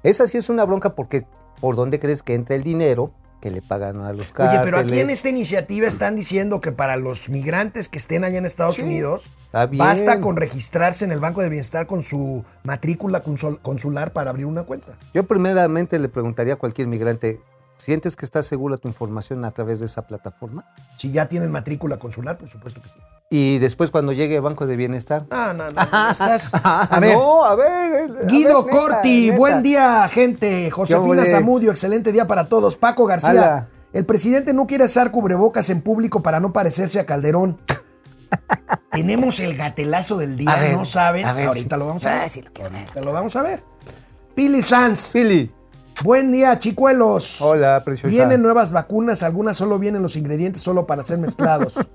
Esa 0.02 0.26
sí 0.26 0.38
es 0.38 0.49
una 0.49 0.64
bronca 0.64 0.94
porque 0.94 1.26
¿por 1.61 1.75
dónde 1.76 1.99
crees 1.99 2.23
que 2.23 2.35
entra 2.35 2.54
el 2.56 2.62
dinero 2.62 3.11
que 3.40 3.50
le 3.50 3.62
pagan 3.62 4.00
a 4.00 4.12
los 4.12 4.21
Oye, 4.26 4.33
cárteles? 4.33 4.64
pero 4.64 4.78
aquí 4.78 4.99
en 5.00 5.11
esta 5.11 5.28
iniciativa 5.28 5.87
están 5.87 6.16
diciendo 6.16 6.61
que 6.61 6.73
para 6.73 6.97
los 6.97 7.28
migrantes 7.28 7.88
que 7.88 7.99
estén 7.99 8.25
allá 8.25 8.38
en 8.38 8.47
Estados 8.47 8.76
Sí, 8.76 8.83
Unidos, 8.83 9.30
basta 9.52 10.21
con 10.21 10.37
registrarse 10.37 11.04
en 11.04 11.12
el 11.12 11.21
Banco 11.21 11.40
de 11.42 11.49
Bienestar 11.49 11.87
con 11.87 12.02
su 12.02 12.45
matrícula 12.64 13.23
consul- 13.23 13.61
consular 13.62 14.12
para 14.12 14.30
abrir 14.30 14.47
una 14.47 14.64
cuenta. 14.64 14.88
Yo 15.14 15.25
primeramente 15.25 15.99
le 15.99 16.09
preguntaría 16.09 16.54
a 16.54 16.57
cualquier 16.57 16.88
migrante, 16.88 17.40
¿sientes 17.76 18.16
que 18.16 18.25
está 18.25 18.42
segura 18.42 18.76
tu 18.76 18.88
información 18.88 19.45
a 19.45 19.50
través 19.52 19.80
de 19.80 19.87
esa 19.87 20.02
plataforma? 20.07 20.64
Si 20.97 21.12
ya 21.12 21.28
tienen 21.28 21.52
matrícula 21.52 21.99
consular, 21.99 22.37
por 22.38 22.49
supuesto 22.49 22.83
que 22.83 22.88
sí. 22.88 22.95
Y 23.30 23.58
después 23.58 23.90
cuando 23.90 24.12
llegue 24.12 24.40
Banco 24.40 24.66
de 24.66 24.75
Bienestar. 24.76 25.26
No, 25.30 25.52
no, 25.52 25.64
no. 25.68 25.82
Estás. 26.11 26.50
A 26.64 26.82
A 26.85 26.99
ver. 27.00 27.14
no, 27.14 27.44
a 27.44 27.54
ver. 27.56 27.92
eh, 27.92 28.08
a 28.23 28.26
Guido 28.26 28.64
ver, 28.64 28.75
Corti, 28.75 29.26
neta. 29.26 29.38
buen 29.38 29.62
día, 29.62 30.08
gente. 30.11 30.70
Josefina? 30.70 31.26
Zamudio, 31.26 31.70
excelente 31.70 32.11
día 32.11 32.26
para 32.26 32.49
todos. 32.49 32.76
Paco 32.76 33.04
García, 33.04 33.30
Ala. 33.30 33.68
el 33.92 34.06
presidente 34.06 34.54
no 34.54 34.66
quiere 34.66 34.85
usar 34.85 35.11
cubrebocas 35.11 35.68
en 35.68 35.82
público 35.82 36.23
para 36.23 36.40
no 36.40 36.54
parecerse 36.54 37.00
a 37.00 37.04
Calderón. 37.06 37.58
tenemos 38.92 39.40
el 39.40 39.58
gatelazo 39.58 40.16
del 40.16 40.38
día, 40.38 40.50
A 40.50 40.61
ver, 40.61 40.73
no 40.73 40.87
saben. 40.87 41.26
a 41.26 41.35
ver 41.35 41.49
Ahorita 41.49 41.76
lo 41.76 41.87
vamos 41.87 42.06
a 42.06 42.11
ver. 42.14 42.20
Ah, 42.25 42.28
sí, 42.30 42.40
lo 42.40 42.50
quiero 42.50 42.70
ver. 42.70 42.87
Te 42.94 43.02
lo 43.02 43.12
vamos 43.12 43.37
a 43.37 43.42
ver. 43.42 43.62
Pili 44.35 44.62
Sanz. 44.62 45.11
Pili. 45.12 45.52
Buen 46.02 46.32
día, 46.32 46.58
chicuelos. 46.58 47.42
Hola, 47.42 47.82
preciosa. 47.85 48.08
Vienen 48.14 48.40
nuevas 48.40 48.73
vacunas, 48.73 49.23
algunas 49.23 49.58
solo 49.58 49.78
vienen 49.78 50.00
los 50.00 50.16
ingredientes 50.16 50.62
solo 50.62 50.87
para 50.87 51.02
ser 51.02 51.18
mezclados. 51.18 51.75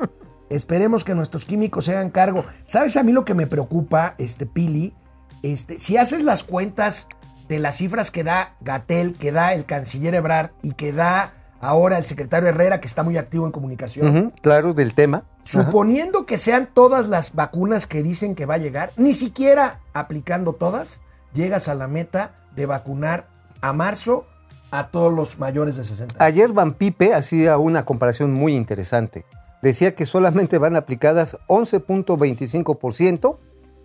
Esperemos 0.53 1.03
que 1.03 1.15
nuestros 1.15 1.45
químicos 1.45 1.85
se 1.85 1.95
hagan 1.95 2.11
cargo. 2.11 2.45
¿Sabes 2.63 2.95
a 2.95 3.03
mí 3.03 3.11
lo 3.11 3.25
que 3.25 3.33
me 3.33 3.47
preocupa, 3.47 4.13
este 4.19 4.45
Pili? 4.45 4.93
Este, 5.41 5.79
si 5.79 5.97
haces 5.97 6.23
las 6.23 6.43
cuentas 6.43 7.07
de 7.49 7.57
las 7.57 7.77
cifras 7.77 8.11
que 8.11 8.23
da 8.23 8.55
Gatel, 8.61 9.15
que 9.15 9.31
da 9.31 9.53
el 9.53 9.65
canciller 9.65 10.13
Ebrard 10.13 10.51
y 10.61 10.73
que 10.73 10.93
da 10.93 11.33
ahora 11.59 11.97
el 11.97 12.05
secretario 12.05 12.49
Herrera, 12.49 12.79
que 12.79 12.87
está 12.87 13.01
muy 13.01 13.17
activo 13.17 13.47
en 13.47 13.51
comunicación, 13.51 14.31
claro, 14.41 14.73
del 14.73 14.93
tema. 14.93 15.25
Ajá. 15.45 15.65
suponiendo 15.65 16.25
que 16.25 16.37
sean 16.37 16.69
todas 16.71 17.09
las 17.09 17.33
vacunas 17.33 17.87
que 17.87 18.03
dicen 18.03 18.35
que 18.35 18.45
va 18.45 18.53
a 18.53 18.59
llegar, 18.59 18.91
ni 18.95 19.13
siquiera 19.13 19.81
aplicando 19.93 20.53
todas, 20.53 21.01
llegas 21.33 21.67
a 21.67 21.73
la 21.73 21.87
meta 21.87 22.35
de 22.55 22.65
vacunar 22.65 23.27
a 23.61 23.73
marzo 23.73 24.25
a 24.71 24.87
todos 24.89 25.11
los 25.11 25.39
mayores 25.39 25.75
de 25.77 25.83
60 25.83 26.15
años. 26.15 26.21
Ayer 26.21 26.53
Van 26.53 26.73
Pipe 26.73 27.13
hacía 27.13 27.57
una 27.57 27.85
comparación 27.85 28.31
muy 28.31 28.55
interesante. 28.55 29.25
Decía 29.63 29.95
que 29.95 30.05
solamente 30.05 30.57
van 30.57 30.75
aplicadas 30.75 31.37
11.25% 31.47 33.37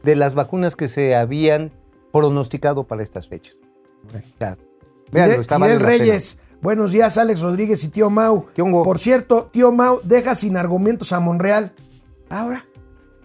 de 0.02 0.16
las 0.16 0.34
vacunas 0.34 0.74
que 0.74 0.88
se 0.88 1.14
habían 1.14 1.70
pronosticado 2.12 2.88
para 2.88 3.04
estas 3.04 3.28
fechas. 3.28 3.60
Ya, 4.40 4.58
véanlo, 5.12 5.44
Fidel, 5.44 5.78
pena. 5.78 5.78
Reyes, 5.78 6.38
buenos 6.60 6.90
días, 6.90 7.16
Alex 7.16 7.42
Rodríguez 7.42 7.84
y 7.84 7.90
tío 7.90 8.10
Mau. 8.10 8.46
Por 8.82 8.98
cierto, 8.98 9.50
tío 9.52 9.70
Mau 9.70 10.00
deja 10.02 10.34
sin 10.34 10.56
argumentos 10.56 11.12
a 11.12 11.20
Monreal. 11.20 11.72
Ahora, 12.28 12.66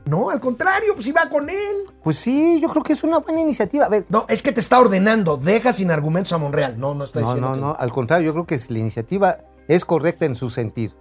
no, 0.06 0.30
al 0.30 0.40
contrario, 0.40 0.94
pues 0.94 1.08
iba 1.08 1.28
con 1.32 1.50
él. 1.50 1.76
Pues 2.04 2.18
sí, 2.18 2.60
yo 2.62 2.70
creo 2.70 2.84
que 2.84 2.94
es 2.94 3.04
una 3.04 3.18
buena 3.18 3.42
iniciativa. 3.42 3.86
A 3.86 3.90
ver, 3.90 4.06
No, 4.10 4.26
es 4.30 4.44
que 4.44 4.52
te 4.52 4.60
está 4.60 4.80
ordenando, 4.80 5.38
deja 5.38 5.74
sin 5.74 5.90
argumentos 5.90 6.34
a 6.34 6.38
Monreal. 6.38 6.80
No, 6.80 6.94
no 6.94 7.06
está 7.06 7.20
no, 7.20 7.26
diciendo 7.26 7.50
no, 7.50 7.56
que 7.56 7.62
no, 7.62 7.76
al 7.80 7.92
contrario, 7.92 8.28
yo 8.28 8.34
creo 8.34 8.46
que 8.46 8.60
la 8.70 8.78
iniciativa 8.78 9.40
es 9.68 9.86
correcta 9.86 10.26
en 10.26 10.36
su 10.36 10.52
sentido. 10.52 10.94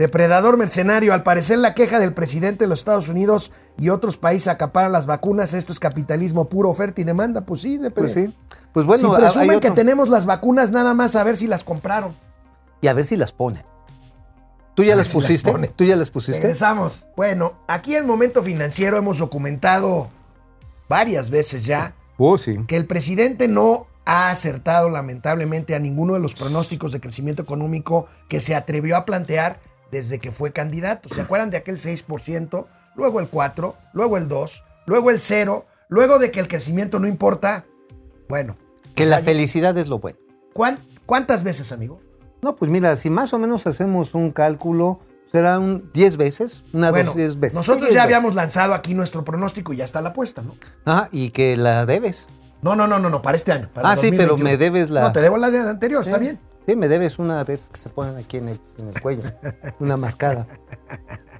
Depredador 0.00 0.56
mercenario, 0.56 1.12
al 1.12 1.22
parecer 1.22 1.58
la 1.58 1.74
queja 1.74 1.98
del 2.00 2.14
presidente 2.14 2.64
de 2.64 2.68
los 2.68 2.78
Estados 2.78 3.10
Unidos 3.10 3.52
y 3.76 3.90
otros 3.90 4.16
países 4.16 4.48
acaparan 4.48 4.92
las 4.92 5.04
vacunas, 5.04 5.52
esto 5.52 5.74
es 5.74 5.78
capitalismo 5.78 6.48
puro, 6.48 6.70
oferta 6.70 7.02
y 7.02 7.04
demanda. 7.04 7.42
Pues 7.42 7.60
sí, 7.60 7.76
depre- 7.76 7.92
Pues 7.92 8.12
sí. 8.14 8.34
Pues 8.72 8.86
bueno, 8.86 9.10
si 9.10 9.14
hay 9.14 9.20
presumen 9.20 9.60
que 9.60 9.70
tenemos 9.72 10.08
las 10.08 10.24
vacunas, 10.24 10.70
nada 10.70 10.94
más 10.94 11.16
a 11.16 11.22
ver 11.24 11.36
si 11.36 11.46
las 11.46 11.64
compraron. 11.64 12.14
Y 12.80 12.88
a 12.88 12.94
ver 12.94 13.04
si 13.04 13.18
las 13.18 13.34
ponen. 13.34 13.62
¿Tú 14.74 14.84
ya 14.84 14.96
las 14.96 15.08
si 15.08 15.18
las 15.18 15.26
pusiste? 15.26 15.68
¿Tú 15.76 15.84
ya 15.84 15.96
las 15.96 16.08
pusiste? 16.08 16.40
Regresamos. 16.40 17.06
Bueno, 17.14 17.52
aquí 17.68 17.94
en 17.94 18.06
Momento 18.06 18.42
Financiero 18.42 18.96
hemos 18.96 19.18
documentado 19.18 20.08
varias 20.88 21.28
veces 21.28 21.66
ya 21.66 21.92
Oh, 22.16 22.38
sí. 22.38 22.58
que 22.66 22.76
el 22.78 22.86
presidente 22.86 23.48
no 23.48 23.86
ha 24.06 24.30
acertado 24.30 24.88
lamentablemente 24.88 25.74
a 25.74 25.78
ninguno 25.78 26.14
de 26.14 26.20
los 26.20 26.32
pronósticos 26.32 26.92
de 26.92 27.00
crecimiento 27.00 27.42
económico 27.42 28.06
que 28.30 28.40
se 28.40 28.54
atrevió 28.54 28.96
a 28.96 29.04
plantear 29.04 29.60
desde 29.90 30.18
que 30.18 30.32
fue 30.32 30.52
candidato. 30.52 31.08
¿Se 31.14 31.20
acuerdan 31.20 31.50
de 31.50 31.56
aquel 31.58 31.78
6%? 31.78 32.66
Luego 32.96 33.20
el 33.20 33.30
4%, 33.30 33.74
luego 33.92 34.16
el 34.18 34.28
2%, 34.28 34.62
luego 34.86 35.10
el 35.10 35.18
0%, 35.20 35.64
luego 35.88 36.18
de 36.18 36.30
que 36.30 36.40
el 36.40 36.48
crecimiento 36.48 36.98
no 36.98 37.06
importa. 37.08 37.64
Bueno, 38.28 38.56
Que 38.94 39.02
pues 39.04 39.08
la 39.08 39.16
hay- 39.16 39.24
felicidad 39.24 39.76
es 39.78 39.88
lo 39.88 39.98
bueno. 39.98 40.18
¿cuán- 40.52 40.78
¿cuántas 41.06 41.44
veces, 41.44 41.72
amigo? 41.72 42.00
No, 42.42 42.56
pues 42.56 42.70
mira, 42.70 42.94
si 42.96 43.10
más 43.10 43.32
o 43.34 43.38
menos 43.38 43.66
hacemos 43.66 44.14
un 44.14 44.30
cálculo, 44.32 45.00
será 45.32 45.58
un 45.58 45.90
10 45.92 46.16
veces, 46.16 46.64
una 46.72 46.90
Bueno, 46.90 47.10
dos, 47.10 47.16
10 47.16 47.38
veces. 47.40 47.54
nosotros 47.54 47.88
ya 47.90 47.94
10 47.94 48.04
habíamos 48.04 48.34
lanzado 48.34 48.74
aquí 48.74 48.94
nuestro 48.94 49.24
pronóstico 49.24 49.72
y 49.72 49.76
ya 49.76 49.84
está 49.84 50.00
la 50.00 50.10
apuesta, 50.10 50.42
¿no? 50.42 50.54
Ajá, 50.84 51.08
y 51.12 51.30
que 51.30 51.56
la 51.56 51.86
debes. 51.86 52.28
No, 52.62 52.76
no, 52.76 52.86
no, 52.86 52.98
no, 52.98 53.08
no, 53.10 53.22
para 53.22 53.36
este 53.36 53.52
año. 53.52 53.68
para 53.72 53.90
Ah, 53.90 53.96
sí, 53.96 54.10
pero 54.10 54.30
2021. 54.36 54.44
me 54.50 54.56
debes 54.56 54.90
la- 54.90 55.00
No, 55.02 55.12
te 55.12 55.20
debo 55.20 55.36
la 55.38 55.50
de 55.50 55.58
anterior, 55.60 56.02
está 56.04 56.16
Sí. 56.16 56.20
bien. 56.24 56.38
Sí, 56.66 56.76
me 56.76 56.88
debes 56.88 57.18
una 57.18 57.44
de 57.44 57.54
esas 57.54 57.70
que 57.70 57.78
se 57.78 57.88
ponen 57.88 58.16
aquí 58.16 58.36
en 58.36 58.48
el, 58.48 58.60
en 58.78 58.88
el 58.88 59.00
cuello, 59.00 59.22
una 59.80 59.96
mascada. 59.96 60.46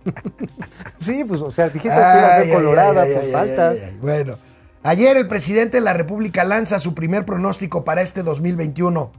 sí, 0.99 1.25
pues, 1.27 1.41
o 1.41 1.51
sea, 1.51 1.69
dijiste 1.69 1.91
que 1.91 1.99
iba 1.99 2.29
a 2.29 2.35
ser 2.35 2.45
ay, 2.47 2.53
colorada, 2.53 3.03
ay, 3.03 3.13
pues 3.13 3.27
ay, 3.27 3.33
falta. 3.33 3.71
ay, 3.71 3.81
ay, 3.85 3.99
Bueno, 4.01 4.39
ayer 4.83 5.17
el 5.17 5.29
presidente 5.29 5.77
de 5.77 5.83
la 5.83 5.93
República 5.93 6.45
lanza 6.45 6.81
su 6.81 6.95
primer 6.95 7.25
pronóstico 7.25 7.85
para 7.85 8.03
este 8.03 8.23
2021. 8.23 9.13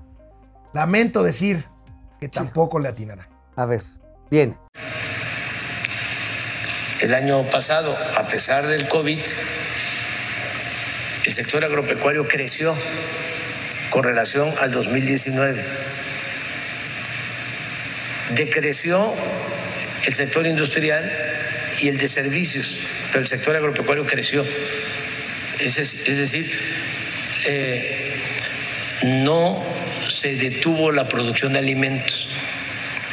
Lamento 0.73 1.23
decir 1.23 1.65
que 2.19 2.29
tampoco 2.29 2.79
le 2.79 2.89
atinará. 2.89 3.29
A 3.55 3.65
ver, 3.65 3.81
bien. 4.29 4.57
El 6.99 7.13
año 7.15 7.43
pasado, 7.49 7.95
a 8.17 8.27
pesar 8.27 8.67
del 8.67 8.87
COVID, 8.87 9.19
el 11.25 11.33
sector 11.33 11.63
agropecuario 11.63 12.27
creció 12.27 12.73
con 13.91 14.03
relación 14.03 14.51
al 14.59 14.71
2019. 14.71 15.63
Decreció 18.33 19.13
el 20.05 20.13
sector 20.13 20.47
industrial 20.47 21.11
y 21.79 21.89
el 21.89 21.97
de 21.97 22.07
servicios, 22.07 22.77
pero 23.09 23.19
el 23.19 23.27
sector 23.27 23.55
agropecuario 23.55 24.07
creció. 24.07 24.43
Es, 25.59 25.75
decir, 25.75 26.51
eh, 27.45 28.15
no 29.03 29.63
se 30.07 30.35
detuvo 30.37 30.91
la 30.91 31.07
producción 31.07 31.53
de 31.53 31.59
alimentos. 31.59 32.29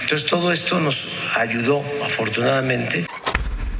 Entonces 0.02 0.30
todo 0.30 0.52
esto 0.52 0.80
nos 0.80 1.10
ayudó, 1.34 1.84
afortunadamente, 2.02 3.06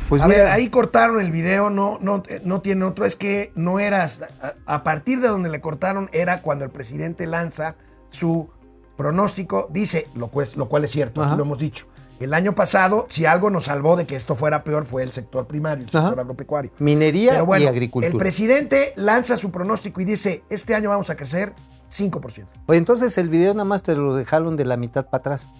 Pues 0.09 0.23
a 0.23 0.27
mira, 0.29 0.45
ver, 0.45 0.53
ahí 0.53 0.69
cortaron 0.71 1.21
el 1.21 1.31
video, 1.31 1.69
no, 1.71 1.99
no, 2.01 2.23
eh, 2.29 2.41
no 2.45 2.61
tiene 2.63 2.85
otro. 2.85 3.05
Es 3.05 3.17
que 3.17 3.53
no 3.55 3.79
era. 3.79 4.03
hasta- 4.05 4.29
A, 4.67 4.75
a 4.77 4.83
partir 4.85 5.21
de 5.21 5.29
donde 5.29 5.51
le 5.51 5.61
cortaron 5.61 6.09
era 6.13 6.41
cuando 6.43 6.65
el 6.65 6.71
presidente 6.71 7.27
lanza 7.27 7.77
su 8.09 8.49
pronóstico. 8.97 9.69
Dice, 9.71 10.09
lo, 10.15 10.29
cual- 10.29 10.49
lo 10.57 10.69
cual 10.69 10.85
es 10.85 10.91
cierto, 10.91 11.23
aquí 11.23 11.37
lo 11.37 11.43
hemos 11.43 11.59
dicho. 11.59 11.87
El 12.21 12.35
año 12.35 12.53
pasado, 12.55 13.07
si 13.11 13.27
algo 13.27 13.49
nos 13.49 13.67
salvó 13.67 13.95
de 13.97 14.05
que 14.07 14.17
esto 14.17 14.35
fuera 14.35 14.65
peor, 14.65 14.87
fue 14.87 15.05
el 15.05 15.13
sector 15.13 15.47
primario, 15.47 15.85
el 15.85 15.89
Ajá. 15.97 16.07
sector 16.09 16.21
agropecuario. 16.21 16.73
minería 16.81 17.33
Pero 17.33 17.47
bueno, 17.47 17.67
y 17.67 17.69
agricultura. 17.69 18.11
el 18.11 18.19
presidente 18.19 18.93
lanza 18.97 19.37
su 19.37 19.53
pronóstico 19.53 20.01
y 20.01 20.05
dice, 20.05 20.43
este 20.51 20.75
año 20.75 20.89
vamos 20.91 21.11
a 21.11 21.17
crecer 21.17 21.53
5%. 21.89 22.47
Oye, 22.67 22.79
entonces 22.79 23.17
el 23.19 23.29
video 23.29 23.55
nada 23.55 23.65
más 23.67 23.85
te 23.85 23.95
lo 23.95 24.17
dejaron 24.17 24.57
de 24.57 24.65
la 24.65 24.77
mitad 24.77 25.05
para 25.07 25.19
atrás. 25.21 25.53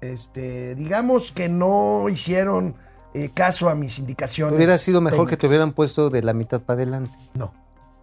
Este, 0.00 0.74
digamos 0.76 1.32
que 1.32 1.48
no 1.48 2.08
hicieron 2.08 2.76
eh, 3.14 3.30
caso 3.32 3.68
a 3.68 3.74
mis 3.74 3.98
indicaciones. 3.98 4.56
Hubiera 4.56 4.76
sido 4.76 5.00
mejor 5.00 5.28
que 5.28 5.36
te 5.36 5.46
hubieran 5.46 5.72
puesto 5.72 6.10
de 6.10 6.22
la 6.22 6.32
mitad 6.32 6.60
para 6.60 6.82
adelante. 6.82 7.16
No. 7.34 7.52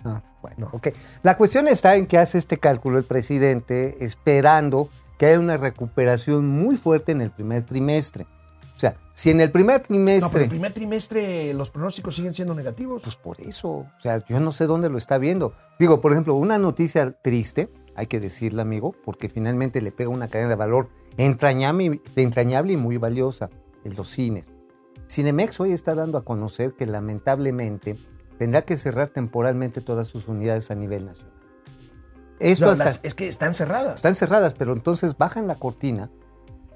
Ah, 0.06 0.22
bueno, 0.42 0.70
ok. 0.72 0.88
La 1.22 1.38
cuestión 1.38 1.68
está 1.68 1.96
en 1.96 2.08
que 2.08 2.18
hace 2.18 2.38
este 2.38 2.58
cálculo 2.58 2.98
el 2.98 3.04
presidente 3.04 4.04
esperando 4.04 4.90
que 5.18 5.28
haya 5.28 5.40
una 5.40 5.58
recuperación 5.58 6.48
muy 6.48 6.76
fuerte 6.76 7.12
en 7.12 7.22
el 7.22 7.30
primer 7.30 7.64
trimestre. 7.64 8.26
O 8.76 8.80
sea, 8.82 8.96
si 9.14 9.30
en 9.30 9.42
el 9.42 9.52
primer 9.52 9.82
No, 9.82 9.88
pero 9.88 9.88
trimestre... 9.90 10.44
el 10.44 10.50
primer 10.50 10.74
trimestre 10.74 11.54
los 11.54 11.70
pronósticos 11.70 12.16
siguen 12.16 12.34
siendo 12.34 12.56
negativos. 12.56 13.04
Pues 13.04 13.18
por 13.18 13.40
eso, 13.42 13.70
o 13.70 13.90
sea, 14.02 14.26
yo 14.26 14.40
no 14.40 14.52
sé 14.52 14.66
dónde 14.66 14.90
lo 14.90 14.98
está 14.98 15.20
viendo. 15.20 15.54
Digo, 15.78 16.02
por 16.02 16.14
ejemplo, 16.14 16.34
una 16.34 16.58
noticia 16.58 17.12
triste, 17.12 17.70
hay 17.96 18.08
que 18.08 18.20
decirle, 18.20 18.62
amigo, 18.62 18.96
porque 19.06 19.30
finalmente 19.30 19.82
le 19.82 19.92
pega 19.92 20.10
una 20.10 20.30
cadena 20.30 20.50
de 20.50 20.56
valor 20.56 20.90
entrañable, 21.18 22.02
entrañable 22.16 22.74
y 22.74 22.78
muy 22.78 22.98
valiosa, 22.98 23.52
en 23.84 23.96
los 23.96 24.10
cines. 24.10 24.50
Cinemex 25.16 25.60
hoy 25.60 25.74
está 25.74 25.94
dando 25.94 26.18
a 26.18 26.24
conocer 26.24 26.72
que 26.74 26.86
lamentablemente 26.86 27.98
tendrá 28.38 28.62
que 28.62 28.78
cerrar 28.78 29.10
temporalmente 29.10 29.82
todas 29.82 30.08
sus 30.08 30.30
unidades 30.30 30.72
a 30.72 30.76
nivel 30.76 31.04
nacional. 31.04 31.36
Esto 32.40 32.68
No, 32.68 32.72
hasta- 32.72 32.86
las- 32.86 33.02
es 33.04 33.14
que 33.14 33.28
están 33.28 33.54
cerradas. 33.54 33.96
están 33.96 34.16
cerradas, 34.16 34.54
pero 34.54 34.72
entonces 34.72 35.18
bajan 35.18 35.48
la 35.48 35.56
cortina, 35.56 36.10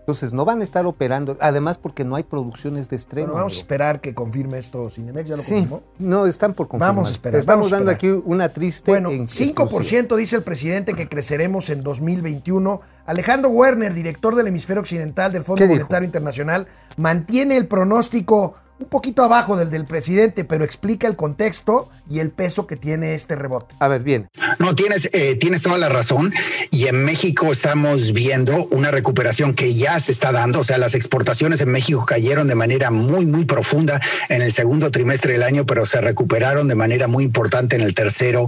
entonces 0.06 0.34
no 0.34 0.46
van 0.46 0.62
a 0.62 0.64
estar 0.64 0.86
operando, 0.86 1.36
además 1.42 1.80
porque 1.80 2.06
no 2.06 2.16
hay 2.16 2.22
producciones 2.22 2.90
de 2.90 2.96
estreno. 2.96 3.30
Bueno, 3.30 3.40
vamos 3.40 3.56
a 3.56 3.58
esperar 3.58 4.02
que 4.02 4.14
confirme 4.14 4.60
esto 4.60 4.88
Cinemex, 4.92 5.28
ya 5.30 5.36
lo 5.36 5.42
Sí, 5.42 5.54
confirmó. 5.56 5.82
no, 5.98 6.28
están 6.28 6.54
por 6.54 6.68
confirmar. 6.68 6.90
Vamos 6.96 7.10
a 7.10 7.12
esperar, 7.14 7.40
Estamos 7.40 7.72
dando 7.72 7.90
esperar. 7.92 8.14
aquí 8.16 8.24
una 8.30 8.50
triste. 8.50 8.92
Bueno, 8.92 9.10
en- 9.10 9.28
5% 9.28 10.16
dice 10.16 10.36
el 10.36 10.44
presidente 10.44 10.94
que 10.94 11.10
creceremos 11.10 11.72
en 11.72 11.82
2021. 11.82 12.82
Alejandro 13.08 13.50
Werner, 13.50 13.96
director 13.96 14.36
del 14.36 14.46
hemisferio 14.46 14.82
occidental 14.82 15.32
del 15.34 15.44
Fondo. 15.44 15.66
Monetario 15.66 16.06
Internacional, 16.06 16.68
mantiene 16.98 17.58
el 17.58 17.68
pronóstico 17.68 18.54
un 18.80 18.88
poquito 18.88 19.24
abajo 19.24 19.56
del 19.58 19.70
del 19.70 19.86
presidente, 19.86 20.46
pero 20.46 20.64
explica 20.64 21.08
el 21.08 21.16
contexto 21.16 21.90
y 22.10 22.20
el 22.20 22.32
peso 22.32 22.68
que 22.68 22.76
tiene 22.76 23.14
este 23.14 23.36
rebote. 23.36 23.76
A 23.80 23.88
ver, 23.88 24.04
bien. 24.04 24.28
No, 24.60 24.76
tienes, 24.76 25.10
eh, 25.12 25.36
tienes 25.36 25.62
toda 25.62 25.78
la 25.78 25.90
razón. 25.90 26.34
Y 26.72 26.88
en 26.88 27.04
México 27.04 27.52
estamos 27.52 28.14
viendo 28.14 28.68
una 28.72 28.92
recuperación 28.92 29.54
que 29.54 29.74
ya 29.74 30.00
se 30.00 30.12
está 30.12 30.32
dando. 30.32 30.60
O 30.60 30.64
sea, 30.64 30.78
las 30.78 30.96
exportaciones 30.96 31.62
en 31.62 31.70
México 31.70 32.06
cayeron 32.06 32.48
de 32.48 32.56
manera 32.56 32.92
muy, 32.92 33.26
muy 33.26 33.46
profunda 33.46 34.00
en 34.30 34.42
el 34.42 34.52
segundo 34.52 34.92
trimestre 34.92 35.34
del 35.34 35.44
año, 35.44 35.66
pero 35.66 35.86
se 35.86 36.00
recuperaron 36.02 36.68
de 36.68 36.76
manera 36.76 37.08
muy 37.08 37.24
importante 37.24 37.76
en 37.76 37.82
el 37.82 37.94
tercero 37.94 38.48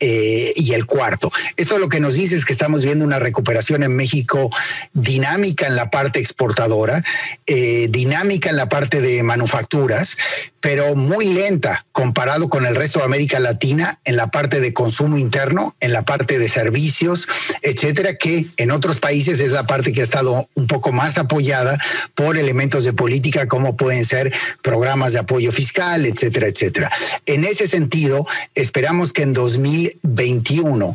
eh, 0.00 0.52
y 0.56 0.72
el 0.72 0.86
cuarto. 0.86 1.30
Esto 1.56 1.78
lo 1.78 1.88
que 1.88 2.00
nos 2.00 2.14
dice 2.14 2.36
es 2.36 2.44
que 2.44 2.52
estamos 2.52 2.84
viendo 2.84 3.04
una 3.04 3.18
recuperación 3.18 3.82
en 3.82 3.94
México 3.94 4.50
dinámica 4.92 5.66
en 5.66 5.76
la 5.76 5.90
parte 5.90 6.18
exportadora, 6.18 7.04
eh, 7.46 7.88
dinámica 7.90 8.50
en 8.50 8.56
la 8.56 8.68
parte 8.68 9.00
de 9.00 9.22
pero 10.60 10.94
muy 10.94 11.26
lenta 11.26 11.84
comparado 11.92 12.48
con 12.48 12.64
el 12.64 12.74
resto 12.74 12.98
de 12.98 13.04
América 13.04 13.38
Latina 13.38 14.00
en 14.04 14.16
la 14.16 14.28
parte 14.28 14.60
de 14.60 14.72
consumo 14.72 15.18
interno, 15.18 15.76
en 15.80 15.92
la 15.92 16.02
parte 16.02 16.38
de 16.38 16.48
servicios, 16.48 17.28
etcétera, 17.62 18.16
que 18.16 18.46
en 18.56 18.70
otros 18.70 18.98
países 18.98 19.40
es 19.40 19.52
la 19.52 19.66
parte 19.66 19.92
que 19.92 20.00
ha 20.00 20.04
estado 20.04 20.48
un 20.54 20.66
poco 20.66 20.92
más 20.92 21.18
apoyada 21.18 21.78
por 22.14 22.38
elementos 22.38 22.84
de 22.84 22.92
política 22.92 23.46
como 23.46 23.76
pueden 23.76 24.04
ser 24.04 24.32
programas 24.62 25.12
de 25.12 25.18
apoyo 25.18 25.52
fiscal, 25.52 26.06
etcétera, 26.06 26.48
etcétera. 26.48 26.90
En 27.26 27.44
ese 27.44 27.66
sentido, 27.66 28.26
esperamos 28.54 29.12
que 29.12 29.22
en 29.22 29.32
2021 29.32 30.94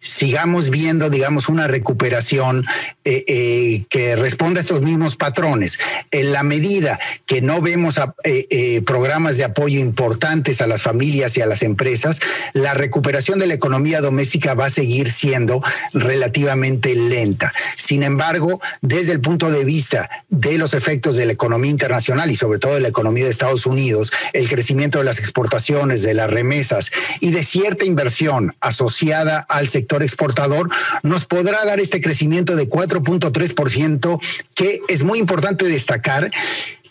sigamos 0.00 0.70
viendo, 0.70 1.10
digamos, 1.10 1.48
una 1.48 1.66
recuperación 1.68 2.64
eh, 3.04 3.24
eh, 3.28 3.84
que 3.90 4.16
responda 4.16 4.60
a 4.60 4.62
estos 4.62 4.80
mismos 4.82 5.16
patrones. 5.16 5.78
En 6.10 6.32
la 6.32 6.42
medida 6.42 6.98
que 7.26 7.42
no 7.42 7.60
vemos 7.60 7.98
a- 7.98 8.14
eh, 8.24 8.46
eh, 8.50 8.82
programas 8.82 9.36
de 9.36 9.44
apoyo 9.44 9.78
importantes 9.78 10.60
a 10.60 10.66
las 10.66 10.82
familias 10.82 11.36
y 11.36 11.42
a 11.42 11.46
las 11.46 11.62
empresas, 11.62 12.18
la 12.52 12.74
recuperación 12.74 13.38
de 13.38 13.46
la 13.46 13.54
economía 13.54 14.00
doméstica 14.00 14.54
va 14.54 14.66
a 14.66 14.70
seguir 14.70 15.10
siendo 15.10 15.62
relativamente 15.92 16.94
lenta. 16.94 17.52
Sin 17.76 18.02
embargo, 18.02 18.60
desde 18.80 19.12
el 19.12 19.20
punto 19.20 19.50
de 19.50 19.64
vista 19.64 20.08
de 20.28 20.56
los 20.58 20.74
efectos 20.74 21.16
de 21.16 21.26
la 21.26 21.32
economía 21.32 21.70
internacional 21.70 22.30
y 22.30 22.36
sobre 22.36 22.58
todo 22.58 22.74
de 22.74 22.80
la 22.80 22.88
economía 22.88 23.24
de 23.24 23.30
Estados 23.30 23.66
Unidos, 23.66 24.12
el 24.32 24.48
crecimiento 24.48 24.98
de 24.98 25.04
las 25.04 25.18
exportaciones, 25.18 26.02
de 26.02 26.14
las 26.14 26.30
remesas 26.30 26.90
y 27.20 27.32
de 27.32 27.42
cierta 27.42 27.84
inversión 27.84 28.54
asociada 28.60 29.40
al 29.48 29.68
sector 29.68 29.89
exportador, 29.98 30.68
nos 31.02 31.24
podrá 31.26 31.64
dar 31.64 31.80
este 31.80 32.00
crecimiento 32.00 32.56
de 32.56 32.68
4.3%, 32.68 34.20
que 34.54 34.80
es 34.88 35.02
muy 35.02 35.18
importante 35.18 35.64
destacar 35.66 36.30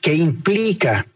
que 0.01 0.13
implica 0.13 1.07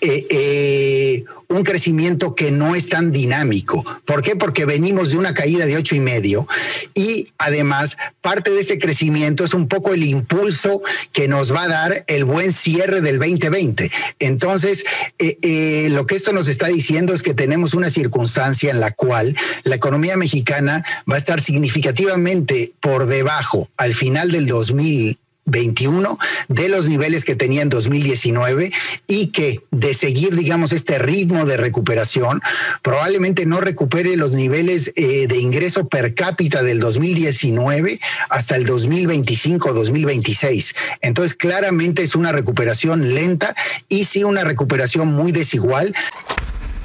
eh, 0.00 0.26
eh, 0.30 1.24
un 1.50 1.64
crecimiento 1.64 2.34
que 2.34 2.52
no 2.52 2.74
es 2.74 2.88
tan 2.88 3.10
dinámico. 3.12 3.84
¿Por 4.04 4.22
qué? 4.22 4.36
Porque 4.36 4.64
venimos 4.64 5.10
de 5.10 5.18
una 5.18 5.34
caída 5.34 5.66
de 5.66 5.76
ocho 5.76 5.96
y 5.96 6.00
medio 6.00 6.46
y 6.94 7.32
además 7.38 7.96
parte 8.20 8.50
de 8.52 8.60
ese 8.60 8.78
crecimiento 8.78 9.44
es 9.44 9.52
un 9.52 9.68
poco 9.68 9.92
el 9.92 10.04
impulso 10.04 10.80
que 11.12 11.28
nos 11.28 11.52
va 11.52 11.64
a 11.64 11.68
dar 11.68 12.04
el 12.06 12.24
buen 12.24 12.52
cierre 12.52 13.00
del 13.00 13.18
2020. 13.18 13.90
Entonces, 14.20 14.84
eh, 15.18 15.38
eh, 15.42 15.88
lo 15.90 16.06
que 16.06 16.14
esto 16.14 16.32
nos 16.32 16.46
está 16.46 16.68
diciendo 16.68 17.12
es 17.14 17.22
que 17.22 17.34
tenemos 17.34 17.74
una 17.74 17.90
circunstancia 17.90 18.70
en 18.70 18.78
la 18.78 18.92
cual 18.92 19.36
la 19.64 19.74
economía 19.74 20.16
mexicana 20.16 20.84
va 21.10 21.16
a 21.16 21.18
estar 21.18 21.40
significativamente 21.40 22.72
por 22.80 23.06
debajo 23.06 23.68
al 23.76 23.94
final 23.94 24.30
del 24.30 24.46
2000 24.46 25.18
21 25.50 26.18
de 26.48 26.68
los 26.68 26.88
niveles 26.88 27.24
que 27.24 27.36
tenía 27.36 27.62
en 27.62 27.68
2019 27.68 28.72
y 29.06 29.28
que 29.28 29.60
de 29.70 29.94
seguir, 29.94 30.36
digamos, 30.36 30.72
este 30.72 30.98
ritmo 30.98 31.46
de 31.46 31.56
recuperación, 31.56 32.42
probablemente 32.82 33.46
no 33.46 33.60
recupere 33.60 34.16
los 34.16 34.32
niveles 34.32 34.92
eh, 34.96 35.26
de 35.26 35.38
ingreso 35.38 35.88
per 35.88 36.14
cápita 36.14 36.62
del 36.62 36.80
2019 36.80 38.00
hasta 38.28 38.56
el 38.56 38.66
2025-2026. 38.66 40.74
Entonces, 41.00 41.34
claramente 41.34 42.02
es 42.02 42.14
una 42.14 42.32
recuperación 42.32 43.14
lenta 43.14 43.54
y 43.88 44.04
sí 44.04 44.24
una 44.24 44.44
recuperación 44.44 45.12
muy 45.12 45.32
desigual. 45.32 45.94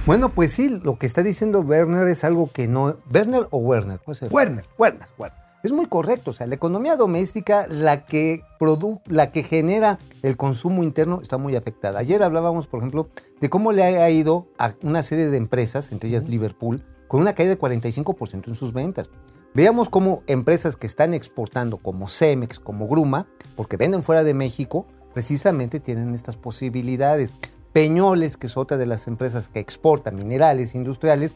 Bueno, 0.06 0.30
pues 0.30 0.52
sí, 0.52 0.70
lo 0.70 1.00
que 1.00 1.08
está 1.08 1.24
diciendo 1.24 1.62
Werner 1.62 2.08
es 2.08 2.24
algo 2.24 2.52
que 2.52 2.68
no. 2.68 2.98
¿Werner 3.12 3.48
o 3.50 3.58
Werner? 3.58 4.00
¿Cómo 4.04 4.14
se 4.14 4.26
llama? 4.26 4.36
Werner. 4.36 4.66
Werner, 4.78 5.08
Werner. 5.18 5.45
Es 5.66 5.72
muy 5.72 5.88
correcto. 5.88 6.30
O 6.30 6.34
sea, 6.36 6.46
la 6.46 6.54
economía 6.54 6.96
doméstica, 6.96 7.66
la 7.68 8.06
que, 8.06 8.44
produ 8.60 9.02
la 9.08 9.32
que 9.32 9.42
genera 9.42 9.98
el 10.22 10.38
consumo 10.38 10.84
interno, 10.84 11.22
está 11.24 11.40
muy 11.40 11.56
afectada. 11.56 11.98
Ayer 11.98 12.22
hablábamos, 12.22 12.68
por 12.68 12.82
ejemplo, 12.82 13.10
de 13.42 13.50
cómo 13.50 13.72
le 13.72 13.84
ha 13.84 14.10
ido 14.12 14.46
a 14.60 14.76
una 14.84 15.02
serie 15.02 15.26
de 15.26 15.38
empresas, 15.38 15.92
entre 15.92 16.10
ellas 16.10 16.30
Liverpool, 16.30 16.84
con 17.08 17.20
una 17.20 17.34
caída 17.34 17.56
de 17.56 17.60
45% 17.60 18.48
en 18.48 18.54
sus 18.54 18.74
ventas. 18.74 19.10
Veamos 19.56 19.90
cómo 19.90 20.22
empresas 20.28 20.76
que 20.76 20.86
están 20.86 21.16
exportando, 21.16 21.78
como 21.78 22.08
Cemex, 22.08 22.60
como 22.60 22.88
Gruma, 22.88 23.26
porque 23.56 23.76
venden 23.76 24.04
fuera 24.04 24.24
de 24.24 24.36
México, 24.36 24.86
precisamente 25.16 25.80
tienen 25.80 26.14
estas 26.14 26.38
posibilidades. 26.38 27.32
Peñoles, 27.74 28.38
que 28.38 28.46
es 28.46 28.56
otra 28.56 28.78
de 28.78 28.86
las 28.86 29.08
empresas 29.08 29.50
que 29.50 29.62
exporta 29.62 30.12
minerales 30.12 30.76
industriales, 30.76 31.34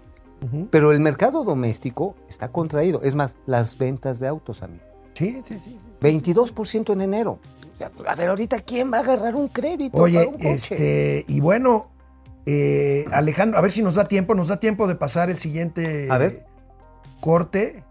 pero 0.71 0.91
el 0.91 0.99
mercado 0.99 1.43
doméstico 1.43 2.15
está 2.29 2.49
contraído. 2.51 3.01
Es 3.03 3.15
más, 3.15 3.37
las 3.45 3.77
ventas 3.77 4.19
de 4.19 4.27
autos, 4.27 4.63
amigo. 4.63 4.83
Sí, 5.13 5.41
sí, 5.45 5.59
sí. 5.59 5.77
sí. 5.77 5.77
22% 6.01 6.93
en 6.93 7.01
enero. 7.01 7.39
O 7.73 7.77
sea, 7.77 7.91
a 8.07 8.15
ver, 8.15 8.29
ahorita, 8.29 8.59
¿quién 8.61 8.91
va 8.91 8.97
a 8.97 9.01
agarrar 9.01 9.35
un 9.35 9.47
crédito 9.49 9.93
para 9.93 10.03
Oye, 10.03 10.25
un 10.27 10.33
coche? 10.33 10.53
este, 10.53 11.25
y 11.27 11.39
bueno, 11.39 11.89
eh, 12.45 13.05
Alejandro, 13.11 13.57
a 13.57 13.61
ver 13.61 13.71
si 13.71 13.81
nos 13.83 13.95
da 13.95 14.07
tiempo, 14.07 14.33
nos 14.35 14.47
da 14.47 14.59
tiempo 14.59 14.87
de 14.87 14.95
pasar 14.95 15.29
el 15.29 15.37
siguiente 15.37 16.07
A 16.09 16.17
ver. 16.17 16.45
corte. 17.19 17.83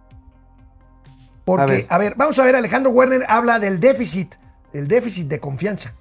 Porque, 1.44 1.86
a 1.88 1.94
A 1.94 1.98
ver. 1.98 2.10
ver. 2.10 2.18
vamos 2.18 2.38
a 2.38 2.44
ver, 2.44 2.56
Alejandro 2.56 2.90
Werner 2.92 3.24
habla 3.28 3.58
del 3.58 3.80
déficit, 3.80 4.34
el 4.72 4.88
déficit 4.88 5.28
de 5.28 5.40
confianza. 5.40 5.94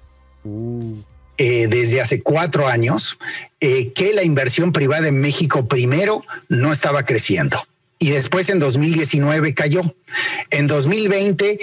Eh, 1.38 1.68
desde 1.68 2.00
hace 2.00 2.20
cuatro 2.20 2.68
años 2.68 3.18
eh, 3.60 3.92
que 3.92 4.12
la 4.12 4.24
inversión 4.24 4.72
privada 4.72 5.08
en 5.08 5.20
México 5.20 5.66
primero 5.66 6.24
no 6.48 6.72
estaba 6.72 7.04
creciendo 7.04 7.66
y 7.98 8.10
después 8.10 8.48
en 8.48 8.58
2019 8.58 9.54
cayó. 9.54 9.80
En 10.50 10.66
2020 10.66 11.58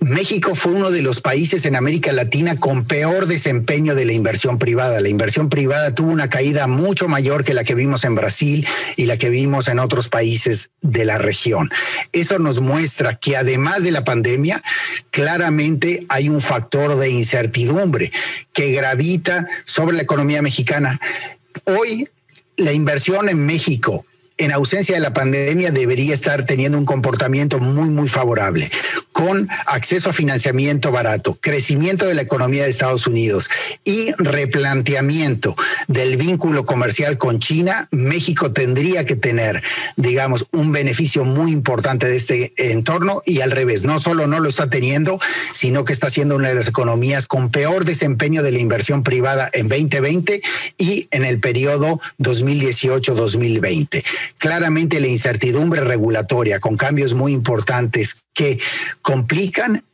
México 0.00 0.54
fue 0.54 0.72
uno 0.72 0.90
de 0.90 1.00
los 1.00 1.22
países 1.22 1.64
en 1.64 1.74
América 1.74 2.12
Latina 2.12 2.56
con 2.56 2.84
peor 2.84 3.26
desempeño 3.26 3.94
de 3.94 4.04
la 4.04 4.12
inversión 4.12 4.58
privada. 4.58 5.00
La 5.00 5.08
inversión 5.08 5.48
privada 5.48 5.94
tuvo 5.94 6.10
una 6.10 6.28
caída 6.28 6.66
mucho 6.66 7.08
mayor 7.08 7.44
que 7.44 7.54
la 7.54 7.64
que 7.64 7.74
vimos 7.74 8.04
en 8.04 8.14
Brasil 8.14 8.66
y 8.96 9.06
la 9.06 9.16
que 9.16 9.30
vimos 9.30 9.68
en 9.68 9.78
otros 9.78 10.10
países 10.10 10.68
de 10.82 11.06
la 11.06 11.16
región. 11.16 11.70
Eso 12.12 12.38
nos 12.38 12.60
muestra 12.60 13.16
que 13.16 13.36
además 13.36 13.84
de 13.84 13.90
la 13.90 14.04
pandemia, 14.04 14.62
claramente 15.10 16.04
hay 16.10 16.28
un 16.28 16.42
factor 16.42 16.96
de 16.96 17.08
incertidumbre 17.08 18.12
que 18.52 18.72
gravita 18.72 19.48
sobre 19.64 19.96
la 19.96 20.02
economía 20.02 20.42
mexicana. 20.42 21.00
Hoy 21.64 22.08
la 22.58 22.72
inversión 22.72 23.30
en 23.30 23.44
México 23.44 24.04
en 24.38 24.52
ausencia 24.52 24.94
de 24.94 25.00
la 25.00 25.14
pandemia 25.14 25.70
debería 25.70 26.12
estar 26.12 26.44
teniendo 26.44 26.76
un 26.76 26.84
comportamiento 26.84 27.58
muy, 27.58 27.88
muy 27.88 28.08
favorable, 28.08 28.70
con 29.12 29.48
acceso 29.64 30.10
a 30.10 30.12
financiamiento 30.12 30.92
barato, 30.92 31.38
crecimiento 31.40 32.04
de 32.06 32.14
la 32.14 32.20
economía 32.22 32.64
de 32.64 32.70
Estados 32.70 33.06
Unidos 33.06 33.48
y 33.82 34.12
replanteamiento 34.18 35.56
del 35.88 36.18
vínculo 36.18 36.64
comercial 36.64 37.16
con 37.16 37.38
China, 37.38 37.88
México 37.90 38.52
tendría 38.52 39.06
que 39.06 39.16
tener, 39.16 39.62
digamos, 39.96 40.46
un 40.52 40.70
beneficio 40.70 41.24
muy 41.24 41.52
importante 41.52 42.06
de 42.06 42.16
este 42.16 42.52
entorno 42.58 43.22
y 43.24 43.40
al 43.40 43.52
revés, 43.52 43.84
no 43.84 44.00
solo 44.00 44.26
no 44.26 44.38
lo 44.40 44.50
está 44.50 44.68
teniendo, 44.68 45.18
sino 45.54 45.86
que 45.86 45.94
está 45.94 46.10
siendo 46.10 46.36
una 46.36 46.48
de 46.48 46.54
las 46.54 46.68
economías 46.68 47.26
con 47.26 47.50
peor 47.50 47.86
desempeño 47.86 48.42
de 48.42 48.52
la 48.52 48.58
inversión 48.58 49.02
privada 49.02 49.48
en 49.54 49.68
2020 49.68 50.42
y 50.76 51.08
en 51.10 51.24
el 51.24 51.40
periodo 51.40 52.02
2018-2020 52.18 54.04
claramente 54.38 55.00
la 55.00 55.08
incertidumbre 55.08 55.82
regulatoria 55.82 56.60
con 56.60 56.76
cambios 56.76 57.14
muy 57.14 57.32
importantes 57.32 58.26
que 58.32 58.58
complican 59.02 59.84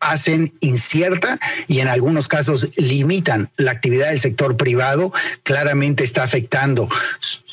hacen 0.00 0.52
incierta 0.60 1.38
y 1.68 1.80
en 1.80 1.88
algunos 1.88 2.28
casos 2.28 2.70
limitan 2.76 3.50
la 3.56 3.70
actividad 3.70 4.08
del 4.08 4.20
sector 4.20 4.56
privado, 4.56 5.12
claramente 5.44 6.04
está 6.04 6.24
afectando 6.24 6.88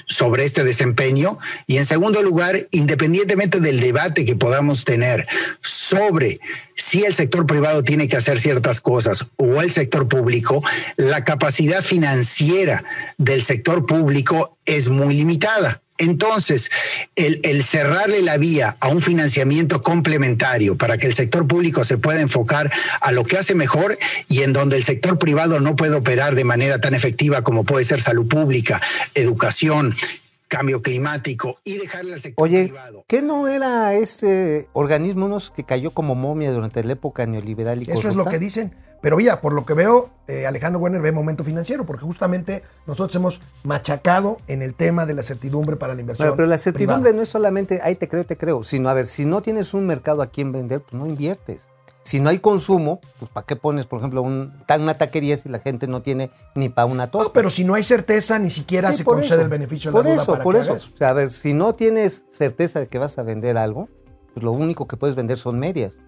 sobre 0.09 0.43
este 0.43 0.63
desempeño. 0.63 1.37
Y 1.67 1.77
en 1.77 1.85
segundo 1.85 2.21
lugar, 2.21 2.67
independientemente 2.71 3.59
del 3.59 3.79
debate 3.79 4.25
que 4.25 4.35
podamos 4.35 4.83
tener 4.83 5.27
sobre 5.61 6.39
si 6.75 7.05
el 7.05 7.13
sector 7.13 7.45
privado 7.45 7.83
tiene 7.83 8.07
que 8.07 8.17
hacer 8.17 8.39
ciertas 8.39 8.81
cosas 8.81 9.25
o 9.37 9.61
el 9.61 9.71
sector 9.71 10.07
público, 10.07 10.63
la 10.97 11.23
capacidad 11.23 11.83
financiera 11.83 12.83
del 13.17 13.43
sector 13.43 13.85
público 13.85 14.57
es 14.65 14.89
muy 14.89 15.13
limitada. 15.13 15.81
Entonces, 15.99 16.71
el, 17.15 17.41
el, 17.43 17.63
cerrarle 17.63 18.21
la 18.21 18.37
vía 18.37 18.77
a 18.79 18.87
un 18.87 19.01
financiamiento 19.01 19.83
complementario 19.83 20.77
para 20.77 20.97
que 20.97 21.07
el 21.07 21.13
sector 21.13 21.45
público 21.45 21.83
se 21.83 21.97
pueda 21.97 22.21
enfocar 22.21 22.71
a 23.01 23.11
lo 23.11 23.25
que 23.25 23.37
hace 23.37 23.53
mejor 23.53 23.99
y 24.29 24.41
en 24.43 24.53
donde 24.53 24.77
el 24.77 24.83
sector 24.85 25.19
privado 25.19 25.59
no 25.59 25.75
puede 25.75 25.95
operar 25.95 26.35
de 26.35 26.45
manera 26.45 26.79
tan 26.79 26.93
efectiva 26.93 27.43
como 27.43 27.65
puede 27.65 27.83
ser 27.83 27.99
salud 27.99 28.27
pública, 28.27 28.81
educación, 29.13 29.95
cambio 30.49 30.81
climático 30.81 31.59
y 31.63 31.77
dejarle 31.77 32.15
al 32.15 32.19
sector 32.19 32.43
Oye, 32.43 32.65
privado. 32.65 33.05
¿qué 33.07 33.21
no 33.21 33.47
era 33.47 33.93
ese 33.93 34.67
organismo 34.73 35.27
unos 35.27 35.51
que 35.51 35.63
cayó 35.63 35.91
como 35.91 36.15
momia 36.15 36.51
durante 36.51 36.83
la 36.83 36.93
época 36.93 37.25
neoliberal 37.25 37.81
y 37.81 37.91
Eso 37.91 38.09
es 38.09 38.15
lo 38.15 38.25
que 38.25 38.39
dicen. 38.39 38.73
Pero 39.01 39.15
mira, 39.15 39.39
por 39.39 39.53
lo 39.53 39.65
que 39.65 39.73
veo, 39.73 40.09
eh, 40.27 40.45
Alejandro 40.45 40.81
Werner 40.81 41.01
ve 41.01 41.13
momento 41.13 41.45
financiero, 41.45 41.85
porque 41.85 42.03
justamente 42.03 42.63
nosotros 42.85 43.15
hemos 43.15 43.41
machacado 43.63 44.37
en 44.47 44.61
el 44.61 44.73
tema 44.73 45.05
de 45.05 45.13
la 45.13 45.23
certidumbre 45.23 45.77
para 45.77 45.93
la 45.93 46.01
inversión. 46.01 46.27
Bueno, 46.27 46.35
pero 46.35 46.47
la 46.49 46.57
certidumbre 46.57 47.11
privada. 47.11 47.15
no 47.15 47.21
es 47.23 47.29
solamente, 47.29 47.79
ahí 47.81 47.95
te 47.95 48.09
creo, 48.09 48.25
te 48.25 48.35
creo, 48.35 48.63
sino 48.63 48.89
a 48.89 48.93
ver, 48.93 49.07
si 49.07 49.23
no 49.23 49.41
tienes 49.41 49.73
un 49.73 49.85
mercado 49.85 50.21
a 50.21 50.27
quien 50.27 50.51
vender, 50.51 50.81
pues 50.81 50.93
no 50.95 51.07
inviertes. 51.07 51.69
Si 52.09 52.19
no 52.19 52.29
hay 52.29 52.39
consumo, 52.39 53.01
pues 53.19 53.29
¿para 53.29 53.45
qué 53.45 53.55
pones, 53.55 53.85
por 53.85 53.99
ejemplo, 53.99 54.23
un, 54.23 54.51
una 54.79 54.97
taquería 54.97 55.37
si 55.37 55.47
la 55.47 55.59
gente 55.59 55.85
no 55.85 56.01
tiene 56.01 56.31
ni 56.55 56.67
para 56.67 56.87
una 56.87 57.11
torta? 57.11 57.27
No, 57.27 57.33
pero 57.33 57.51
si 57.51 57.63
no 57.63 57.75
hay 57.75 57.83
certeza, 57.83 58.39
ni 58.39 58.49
siquiera 58.49 58.91
Sí, 58.91 58.97
se 58.97 59.03
por 59.03 59.17
concede 59.17 59.35
eso. 59.35 59.43
el 59.43 59.49
beneficio 59.49 59.91
de 59.91 59.93
por 59.93 60.05
la 60.05 60.11
duda 60.13 60.23
eso, 60.23 60.31
para 60.31 60.43
por 60.43 60.55
que 60.55 60.61
eso. 60.61 60.71
haga 60.71 60.81
O 60.81 60.97
sea, 60.97 61.09
a 61.09 61.13
ver, 61.13 61.31
si 61.31 61.53
no 61.53 61.73
tienes 61.73 62.25
certeza 62.29 62.79
de 62.79 62.87
que 62.87 62.97
vas 62.97 63.19
a 63.19 63.21
vender 63.21 63.59
algo, 63.59 63.89
pues 64.33 64.43
lo 64.43 64.51
único 64.53 64.87
que 64.87 64.97
puedes 64.97 65.15
vender 65.15 65.37
son 65.37 65.59
medias. 65.59 65.99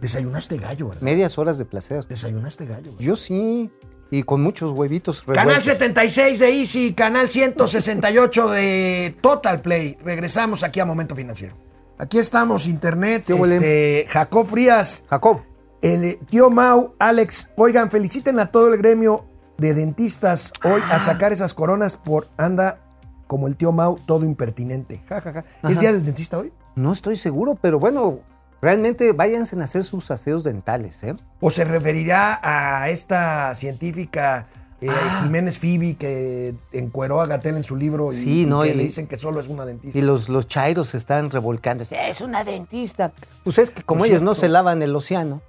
Desayunaste 0.00 0.56
gallo, 0.56 0.88
¿verdad? 0.88 1.02
Medias 1.02 1.36
horas 1.36 1.58
de 1.58 1.66
placer. 1.66 2.06
Desayunaste 2.06 2.64
gallo. 2.64 2.92
¿verdad? 2.92 3.00
Yo 3.00 3.16
sí. 3.16 3.70
Y 4.10 4.22
con 4.22 4.40
muchos 4.42 4.70
huevitos 4.70 5.24
Canal 5.24 5.44
revueltos. 5.44 5.64
76 5.66 6.38
de 6.38 6.58
Easy, 6.60 6.94
canal 6.94 7.28
168 7.28 8.48
de 8.48 9.14
Total 9.20 9.60
Play. 9.60 9.98
Regresamos 10.02 10.62
aquí 10.62 10.80
a 10.80 10.86
Momento 10.86 11.14
Financiero. 11.14 11.54
Aquí 11.96 12.18
estamos, 12.18 12.66
internet. 12.66 13.30
Este, 13.30 14.06
Jacob 14.08 14.46
Frías, 14.46 15.04
Jacob. 15.08 15.42
el 15.80 16.04
eh, 16.04 16.20
tío 16.28 16.50
Mau, 16.50 16.94
Alex. 16.98 17.50
Oigan, 17.56 17.90
feliciten 17.90 18.40
a 18.40 18.46
todo 18.46 18.72
el 18.72 18.78
gremio 18.78 19.26
de 19.58 19.74
dentistas 19.74 20.52
hoy 20.64 20.82
a 20.90 20.98
sacar 20.98 21.32
esas 21.32 21.54
coronas 21.54 21.96
por 21.96 22.28
anda 22.36 22.80
como 23.28 23.46
el 23.46 23.56
tío 23.56 23.70
Mau, 23.70 23.98
todo 24.06 24.24
impertinente. 24.24 25.02
Ja, 25.08 25.20
ja, 25.20 25.32
ja. 25.32 25.44
¿Es 25.68 25.78
día 25.78 25.92
del 25.92 26.04
dentista 26.04 26.38
hoy? 26.38 26.52
No 26.74 26.92
estoy 26.92 27.16
seguro, 27.16 27.56
pero 27.60 27.78
bueno, 27.78 28.18
realmente 28.60 29.12
váyanse 29.12 29.58
a 29.60 29.62
hacer 29.62 29.84
sus 29.84 30.10
aseos 30.10 30.42
dentales, 30.42 31.04
¿eh? 31.04 31.14
¿O 31.40 31.50
se 31.50 31.62
referirá 31.62 32.40
a 32.42 32.90
esta 32.90 33.54
científica 33.54 34.48
eh, 34.86 34.90
Ah. 34.90 35.20
Jiménez 35.24 35.58
Fibi 35.58 35.94
que 35.94 36.54
encueró 36.72 37.20
a 37.20 37.26
Gatel 37.26 37.56
en 37.56 37.62
su 37.64 37.76
libro 37.76 38.12
y, 38.12 38.16
Sí, 38.16 38.42
y 38.42 38.46
que 38.48 38.68
y- 38.70 38.74
le 38.74 38.82
dicen 38.84 39.06
que 39.06 39.16
solo 39.16 39.40
es 39.40 39.48
una 39.48 39.64
dentista? 39.64 39.98
Y 39.98 40.02
los, 40.02 40.28
los 40.28 40.46
chairos 40.48 40.88
se 40.90 40.96
están 40.98 41.30
revolcando. 41.30 41.84
Es 41.90 42.20
una 42.20 42.44
dentista. 42.44 43.12
Pues 43.44 43.58
es 43.58 43.70
que 43.70 43.82
como 43.82 44.00
Por 44.00 44.08
ellos 44.08 44.22
no 44.22 44.34
se 44.34 44.48
lavan 44.48 44.82
el 44.82 44.94
océano, 44.94 45.42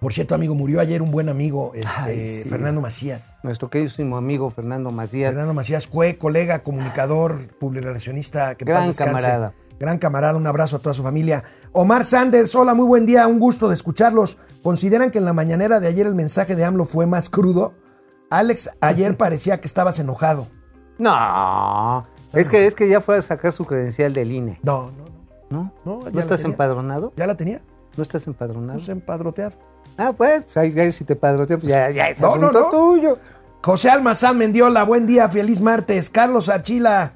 Por 0.00 0.12
cierto, 0.12 0.36
amigo, 0.36 0.54
murió 0.54 0.80
ayer 0.80 1.02
un 1.02 1.10
buen 1.10 1.28
amigo, 1.28 1.72
este, 1.74 1.88
Ay, 2.00 2.24
sí. 2.44 2.48
Fernando 2.48 2.80
Macías. 2.80 3.34
nuestro 3.42 3.68
queridísimo 3.68 4.16
amigo 4.16 4.48
Fernando 4.48 4.92
Macías. 4.92 5.30
Fernando 5.30 5.54
Macías 5.54 5.88
fue 5.88 6.16
colega, 6.18 6.60
comunicador, 6.62 7.48
publicacionista. 7.58 8.54
Que 8.54 8.64
Gran 8.64 8.92
camarada. 8.92 9.54
Gran 9.80 9.98
camarada, 9.98 10.36
un 10.36 10.46
abrazo 10.46 10.76
a 10.76 10.78
toda 10.80 10.94
su 10.94 11.02
familia. 11.02 11.42
Omar 11.72 12.04
Sanders, 12.04 12.54
hola, 12.56 12.74
muy 12.74 12.86
buen 12.86 13.06
día, 13.06 13.26
un 13.26 13.38
gusto 13.40 13.68
de 13.68 13.74
escucharlos. 13.74 14.36
¿Consideran 14.62 15.10
que 15.10 15.18
en 15.18 15.24
la 15.24 15.32
mañanera 15.32 15.78
de 15.80 15.86
ayer 15.88 16.06
el 16.06 16.14
mensaje 16.16 16.54
de 16.56 16.64
AMLO 16.64 16.84
fue 16.84 17.06
más 17.06 17.28
crudo? 17.30 17.74
Alex, 18.30 18.70
ayer 18.80 19.16
parecía 19.16 19.60
que 19.60 19.66
estabas 19.66 19.98
enojado. 19.98 20.48
No, 20.98 22.06
es 22.32 22.48
que, 22.48 22.66
es 22.66 22.74
que 22.74 22.88
ya 22.88 23.00
fue 23.00 23.16
a 23.16 23.22
sacar 23.22 23.52
su 23.52 23.64
credencial 23.64 24.12
del 24.12 24.32
INE. 24.32 24.58
No, 24.62 24.90
no, 24.90 25.04
no. 25.04 25.08
¿No? 25.50 25.72
No, 25.84 25.98
ya 26.04 26.10
¿No 26.10 26.14
la 26.16 26.20
estás 26.20 26.44
empadronado? 26.44 27.12
¿Ya 27.16 27.26
la 27.26 27.36
tenía? 27.36 27.62
¿No 27.96 28.02
estás 28.02 28.26
empadronado? 28.26 28.78
No 28.78 28.84
sé, 28.84 28.92
empadroteado. 28.92 29.56
Ah, 29.96 30.12
pues, 30.16 30.44
ahí, 30.56 30.78
ahí 30.78 30.92
si 30.92 31.04
te 31.04 31.16
padroteas, 31.16 31.60
pues 31.60 31.70
ya, 31.70 31.90
ya 31.90 32.08
es 32.08 32.20
No, 32.20 32.36
no, 32.36 32.48
asunto 32.48 32.60
no. 32.60 32.70
tuyo. 32.70 33.18
José 33.62 33.90
Almazán 33.90 34.36
Mendiola, 34.38 34.84
buen 34.84 35.06
día, 35.06 35.28
feliz 35.28 35.60
martes. 35.60 36.10
Carlos 36.10 36.48
Achila, 36.48 37.14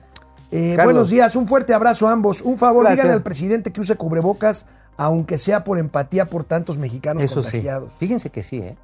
eh, 0.50 0.74
Carlos. 0.76 0.84
buenos 0.94 1.10
días, 1.10 1.36
un 1.36 1.46
fuerte 1.46 1.74
abrazo 1.74 2.08
a 2.08 2.12
ambos. 2.12 2.40
Un 2.40 2.58
favor, 2.58 2.82
Gracias. 2.84 2.98
díganle 2.98 3.14
al 3.14 3.22
presidente 3.22 3.70
que 3.70 3.80
use 3.80 3.96
cubrebocas, 3.96 4.66
aunque 4.96 5.38
sea 5.38 5.62
por 5.62 5.78
empatía 5.78 6.28
por 6.30 6.44
tantos 6.44 6.78
mexicanos 6.78 7.22
Eso 7.22 7.42
sí. 7.42 7.64
Fíjense 7.98 8.30
que 8.30 8.42
sí, 8.42 8.58
¿eh? 8.58 8.76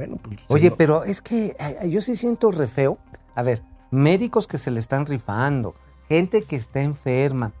Bueno, 0.00 0.16
pues, 0.22 0.38
Oye, 0.48 0.70
pero 0.70 1.04
es 1.04 1.20
que 1.20 1.54
yo 1.90 2.00
sí 2.00 2.16
siento 2.16 2.50
re 2.50 2.66
feo. 2.68 2.96
A 3.34 3.42
ver, 3.42 3.62
médicos 3.90 4.46
que 4.46 4.56
se 4.56 4.70
le 4.70 4.80
están 4.80 5.04
rifando, 5.04 5.74
gente 6.08 6.42
que 6.42 6.56
está 6.56 6.80
enferma 6.80 7.52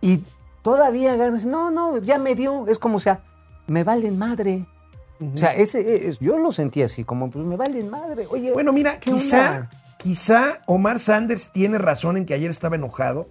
y 0.00 0.24
todavía 0.62 1.14
ganas, 1.16 1.46
no, 1.46 1.70
no, 1.70 1.98
ya 1.98 2.18
me 2.18 2.34
dio, 2.34 2.66
es 2.66 2.80
como, 2.80 2.96
o 2.96 3.00
sea, 3.00 3.22
me 3.68 3.84
valen 3.84 4.18
madre. 4.18 4.66
O 5.20 5.36
sea, 5.36 5.54
ese, 5.54 6.08
es- 6.08 6.18
yo 6.18 6.36
lo 6.38 6.50
sentí 6.50 6.82
así, 6.82 7.04
como, 7.04 7.30
pues 7.30 7.44
me 7.44 7.56
valen 7.56 7.88
madre. 7.90 8.26
Oye, 8.30 8.52
Bueno, 8.52 8.72
mira, 8.72 8.98
¿qué 8.98 9.12
quizá, 9.12 9.70
quizá 9.98 10.60
Omar 10.66 10.98
Sanders 10.98 11.52
tiene 11.52 11.78
razón 11.78 12.16
en 12.16 12.26
que 12.26 12.34
ayer 12.34 12.50
estaba 12.50 12.74
enojado 12.74 13.28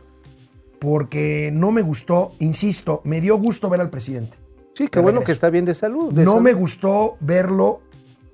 porque 0.80 1.50
no 1.54 1.72
me 1.72 1.82
gustó, 1.82 2.32
insisto, 2.40 3.02
me 3.04 3.20
dio 3.20 3.38
gusto 3.38 3.70
ver 3.70 3.82
al 3.82 3.90
presidente. 3.90 4.38
sí, 4.74 4.88
qué 4.90 5.00
bueno 5.00 5.20
regreso. 5.20 5.26
que 5.26 5.32
está 5.34 5.50
bien 5.50 5.66
de 5.66 5.74
salud. 5.74 6.14
de 6.14 6.24
No 6.24 6.32
salud. 6.34 6.44
me 6.44 6.54
gustó 6.54 7.16
verlo 7.20 7.82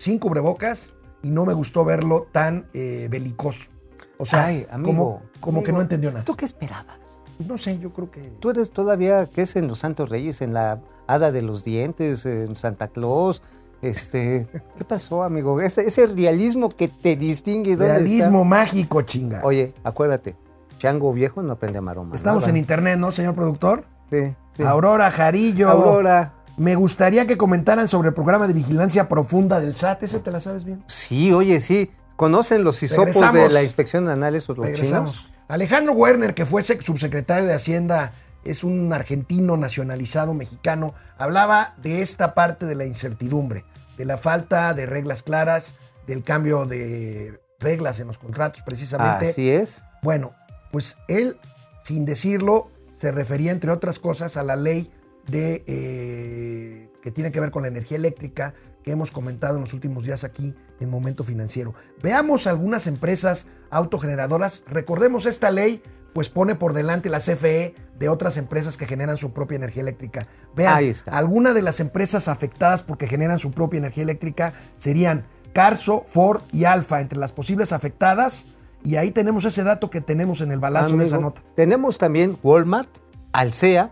sin 0.03 0.19
cubrebocas 0.19 0.91
y 1.21 1.29
no 1.29 1.45
me 1.45 1.53
gustó 1.53 1.85
verlo 1.85 2.27
tan 2.33 2.67
eh, 2.73 3.07
belicoso. 3.09 3.69
O 4.17 4.25
sea, 4.25 4.47
Ay, 4.47 4.67
amigo, 4.69 4.91
como, 4.91 5.21
como 5.39 5.63
que 5.63 5.71
no 5.71 5.81
entendió 5.81 6.11
nada. 6.11 6.25
¿Tú 6.25 6.35
qué 6.35 6.43
esperabas? 6.43 7.23
Pues 7.37 7.47
no 7.47 7.57
sé, 7.57 7.79
yo 7.79 7.93
creo 7.93 8.11
que... 8.11 8.19
Tú 8.41 8.49
eres 8.49 8.71
todavía, 8.71 9.27
¿qué 9.27 9.43
es 9.43 9.55
en 9.55 9.67
los 9.67 9.79
Santos 9.79 10.09
Reyes? 10.09 10.41
En 10.41 10.53
la 10.53 10.81
Hada 11.07 11.31
de 11.31 11.41
los 11.41 11.63
Dientes, 11.63 12.25
en 12.25 12.57
Santa 12.57 12.89
Claus. 12.89 13.41
Este, 13.81 14.45
¿qué 14.77 14.83
pasó, 14.83 15.23
amigo? 15.23 15.61
Ese, 15.61 15.87
ese 15.87 16.05
realismo 16.07 16.67
que 16.67 16.89
te 16.89 17.15
distingue. 17.15 17.77
¿dónde 17.77 17.85
está? 17.85 17.99
Realismo 17.99 18.43
mágico, 18.43 19.03
chinga. 19.03 19.39
Oye, 19.45 19.73
acuérdate, 19.85 20.35
chango 20.79 21.13
viejo 21.13 21.41
no 21.41 21.53
aprende 21.53 21.79
a 21.79 21.81
maroma. 21.81 22.13
Estamos 22.13 22.45
en 22.49 22.57
internet, 22.57 22.99
¿no, 22.99 23.13
señor 23.13 23.35
productor? 23.35 23.85
Sí, 24.11 24.35
sí. 24.57 24.63
Aurora 24.63 25.09
Jarillo. 25.11 25.69
Aurora. 25.69 26.42
Me 26.57 26.75
gustaría 26.75 27.25
que 27.25 27.37
comentaran 27.37 27.87
sobre 27.87 28.09
el 28.09 28.13
programa 28.13 28.47
de 28.47 28.53
vigilancia 28.53 29.09
profunda 29.09 29.59
del 29.59 29.75
SAT. 29.75 30.03
¿Ese 30.03 30.19
te 30.19 30.31
la 30.31 30.39
sabes 30.39 30.63
bien? 30.65 30.83
Sí, 30.87 31.31
oye, 31.33 31.59
sí. 31.59 31.91
¿Conocen 32.15 32.63
los 32.63 32.81
hisopos 32.83 33.33
de 33.33 33.49
la 33.49 33.63
inspección 33.63 34.07
anal 34.07 34.35
esos 34.35 34.57
los 34.57 34.67
Regresamos. 34.67 35.13
chinos? 35.13 35.29
Alejandro 35.47 35.93
Werner, 35.93 36.33
que 36.35 36.45
fue 36.45 36.61
sec- 36.61 36.83
subsecretario 36.83 37.45
de 37.47 37.53
Hacienda, 37.55 38.13
es 38.43 38.63
un 38.63 38.93
argentino 38.93 39.57
nacionalizado 39.57 40.33
mexicano, 40.33 40.93
hablaba 41.17 41.73
de 41.81 42.01
esta 42.01 42.33
parte 42.35 42.65
de 42.65 42.75
la 42.75 42.85
incertidumbre, 42.85 43.65
de 43.97 44.05
la 44.05 44.17
falta 44.17 44.73
de 44.73 44.85
reglas 44.85 45.23
claras, 45.23 45.75
del 46.07 46.21
cambio 46.23 46.65
de 46.65 47.39
reglas 47.59 47.99
en 47.99 48.07
los 48.07 48.17
contratos 48.19 48.61
precisamente. 48.61 49.27
Así 49.29 49.49
es. 49.49 49.85
Bueno, 50.03 50.33
pues 50.71 50.97
él, 51.07 51.37
sin 51.83 52.05
decirlo, 52.05 52.69
se 52.93 53.11
refería, 53.11 53.51
entre 53.51 53.71
otras 53.71 53.97
cosas, 53.99 54.37
a 54.37 54.43
la 54.43 54.55
ley 54.55 54.91
de 55.27 55.63
eh, 55.67 56.89
que 57.01 57.11
tiene 57.11 57.31
que 57.31 57.39
ver 57.39 57.51
con 57.51 57.61
la 57.63 57.67
energía 57.67 57.97
eléctrica 57.97 58.53
que 58.83 58.91
hemos 58.91 59.11
comentado 59.11 59.55
en 59.55 59.61
los 59.61 59.73
últimos 59.73 60.03
días 60.03 60.23
aquí 60.23 60.55
en 60.79 60.89
Momento 60.89 61.23
Financiero. 61.23 61.73
Veamos 62.01 62.47
algunas 62.47 62.87
empresas 62.87 63.47
autogeneradoras. 63.69 64.63
Recordemos 64.67 65.25
esta 65.25 65.51
ley, 65.51 65.81
pues 66.13 66.29
pone 66.29 66.55
por 66.55 66.73
delante 66.73 67.09
la 67.09 67.19
CFE 67.19 67.73
de 67.97 68.09
otras 68.09 68.37
empresas 68.37 68.77
que 68.77 68.85
generan 68.85 69.17
su 69.17 69.31
propia 69.31 69.55
energía 69.55 69.81
eléctrica. 69.83 70.27
Vean, 70.55 70.77
Ahí 70.77 70.89
está. 70.89 71.17
algunas 71.17 71.55
de 71.55 71.61
las 71.61 71.79
empresas 71.79 72.27
afectadas 72.27 72.83
porque 72.83 73.07
generan 73.07 73.39
su 73.39 73.51
propia 73.51 73.77
energía 73.77 74.03
eléctrica 74.03 74.53
serían 74.75 75.25
Carso, 75.53 76.03
Ford 76.07 76.41
y 76.51 76.65
Alfa, 76.65 76.99
entre 76.99 77.19
las 77.19 77.31
posibles 77.31 77.71
afectadas. 77.71 78.47
Y 78.83 78.97
ahí 78.97 79.11
tenemos 79.11 79.45
ese 79.45 79.63
dato 79.63 79.89
que 79.89 80.01
tenemos 80.01 80.41
en 80.41 80.51
el 80.51 80.59
balazo 80.59 80.97
de 80.97 81.05
esa 81.05 81.19
nota. 81.19 81.41
Tenemos 81.55 81.97
también 81.97 82.37
Walmart, 82.43 82.89
Alsea, 83.31 83.91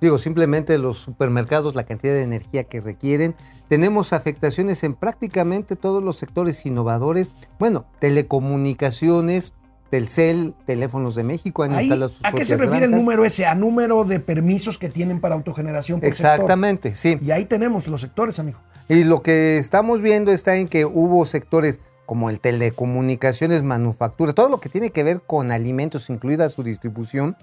digo, 0.00 0.18
simplemente 0.18 0.78
los 0.78 0.98
supermercados, 0.98 1.74
la 1.74 1.84
cantidad 1.84 2.14
de 2.14 2.22
energía 2.22 2.64
que 2.64 2.80
requieren. 2.80 3.34
Tenemos 3.68 4.12
afectaciones 4.12 4.82
en 4.84 4.94
prácticamente 4.94 5.76
todos 5.76 6.02
los 6.02 6.16
sectores 6.16 6.64
innovadores. 6.66 7.30
Bueno, 7.58 7.86
telecomunicaciones, 7.98 9.54
Telcel, 9.90 10.54
Teléfonos 10.66 11.14
de 11.14 11.24
México 11.24 11.62
han 11.62 11.72
Ahí, 11.72 11.84
instalado 11.84 12.08
sus 12.08 12.24
¿A 12.24 12.32
qué 12.32 12.44
se 12.44 12.56
refiere 12.56 12.86
el 12.86 12.92
número 12.92 13.24
ese? 13.24 13.46
A 13.46 13.54
número 13.54 14.04
de 14.04 14.20
permisos 14.20 14.78
que 14.78 14.88
tienen 14.88 15.20
para 15.20 15.34
autogeneración. 15.34 16.00
Por 16.00 16.08
sector. 16.08 16.32
Exactamente, 16.32 16.94
sí. 16.94 17.18
Y 17.22 17.32
ahí 17.32 17.44
tenemos 17.44 17.88
los 17.88 18.00
sectores, 18.00 18.38
amigo. 18.38 18.58
Y 18.88 19.04
lo 19.04 19.22
que 19.22 19.58
estamos 19.58 20.00
viendo 20.02 20.32
está 20.32 20.56
en 20.56 20.68
que 20.68 20.84
hubo 20.84 21.24
sectores 21.26 21.80
como 22.06 22.28
el 22.28 22.40
telecomunicaciones, 22.40 23.62
manufactura, 23.62 24.32
todo 24.32 24.48
lo 24.48 24.58
que 24.58 24.68
tiene 24.68 24.90
que 24.90 25.04
ver 25.04 25.20
con 25.20 25.52
alimentos, 25.52 26.10
incluida 26.10 26.48
su 26.48 26.64
distribución, 26.64 27.36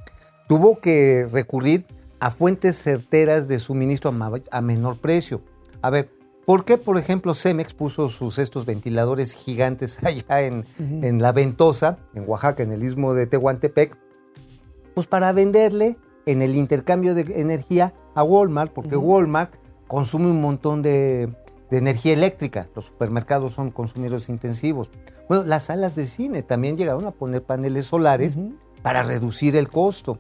tuvo 0.50 0.82
que 0.82 1.26
recurrir 1.32 1.86
a 2.20 2.32
fuentes 2.32 2.82
certeras 2.82 3.48
de 3.48 3.60
suministro 3.60 4.14
a, 4.52 4.62
menor 4.62 4.98
precio. 4.98 5.42
A 5.82 5.90
ver, 5.90 6.10
¿por 6.46 6.66
qué, 6.66 6.78
por 6.78 6.98
ejemplo, 6.98 7.34
Cemex 7.34 7.74
puso 7.74 8.10
sus 8.10 8.40
estos 8.40 8.66
ventiladores 8.66 9.36
gigantes 9.36 10.00
allá 10.04 10.42
en, 10.42 10.66
en 10.80 11.22
La 11.22 11.32
Ventosa, 11.32 12.00
en 12.14 12.24
Oaxaca, 12.28 12.64
en 12.64 12.72
el 12.72 12.84
istmo 12.84 13.14
de 13.14 13.28
Tehuantepec? 13.28 13.98
Pues 14.94 15.08
para 15.08 15.32
venderle 15.32 15.98
en 16.26 16.42
el 16.42 16.56
intercambio 16.56 17.16
de 17.16 17.42
energía 17.42 17.94
a 18.16 18.24
Walmart, 18.24 18.74
porque 18.74 18.98
Walmart 18.98 19.54
consume 19.88 20.30
un 20.30 20.42
montón 20.42 20.82
de, 20.82 21.30
de 21.70 21.78
energía 21.78 22.14
eléctrica. 22.14 22.68
Los 22.76 22.86
supermercados 22.86 23.54
son 23.54 23.72
consumidores 23.72 24.30
intensivos. 24.30 24.90
Bueno, 25.28 25.44
las 25.44 25.66
salas 25.66 25.96
de 25.96 26.06
cine 26.06 26.44
también 26.44 26.78
llegaron 26.78 27.06
a 27.06 27.12
poner 27.12 27.44
paneles 27.44 27.86
solares 27.86 28.38
para 28.82 29.04
reducir 29.04 29.56
el 29.56 29.68
costo. 29.68 30.20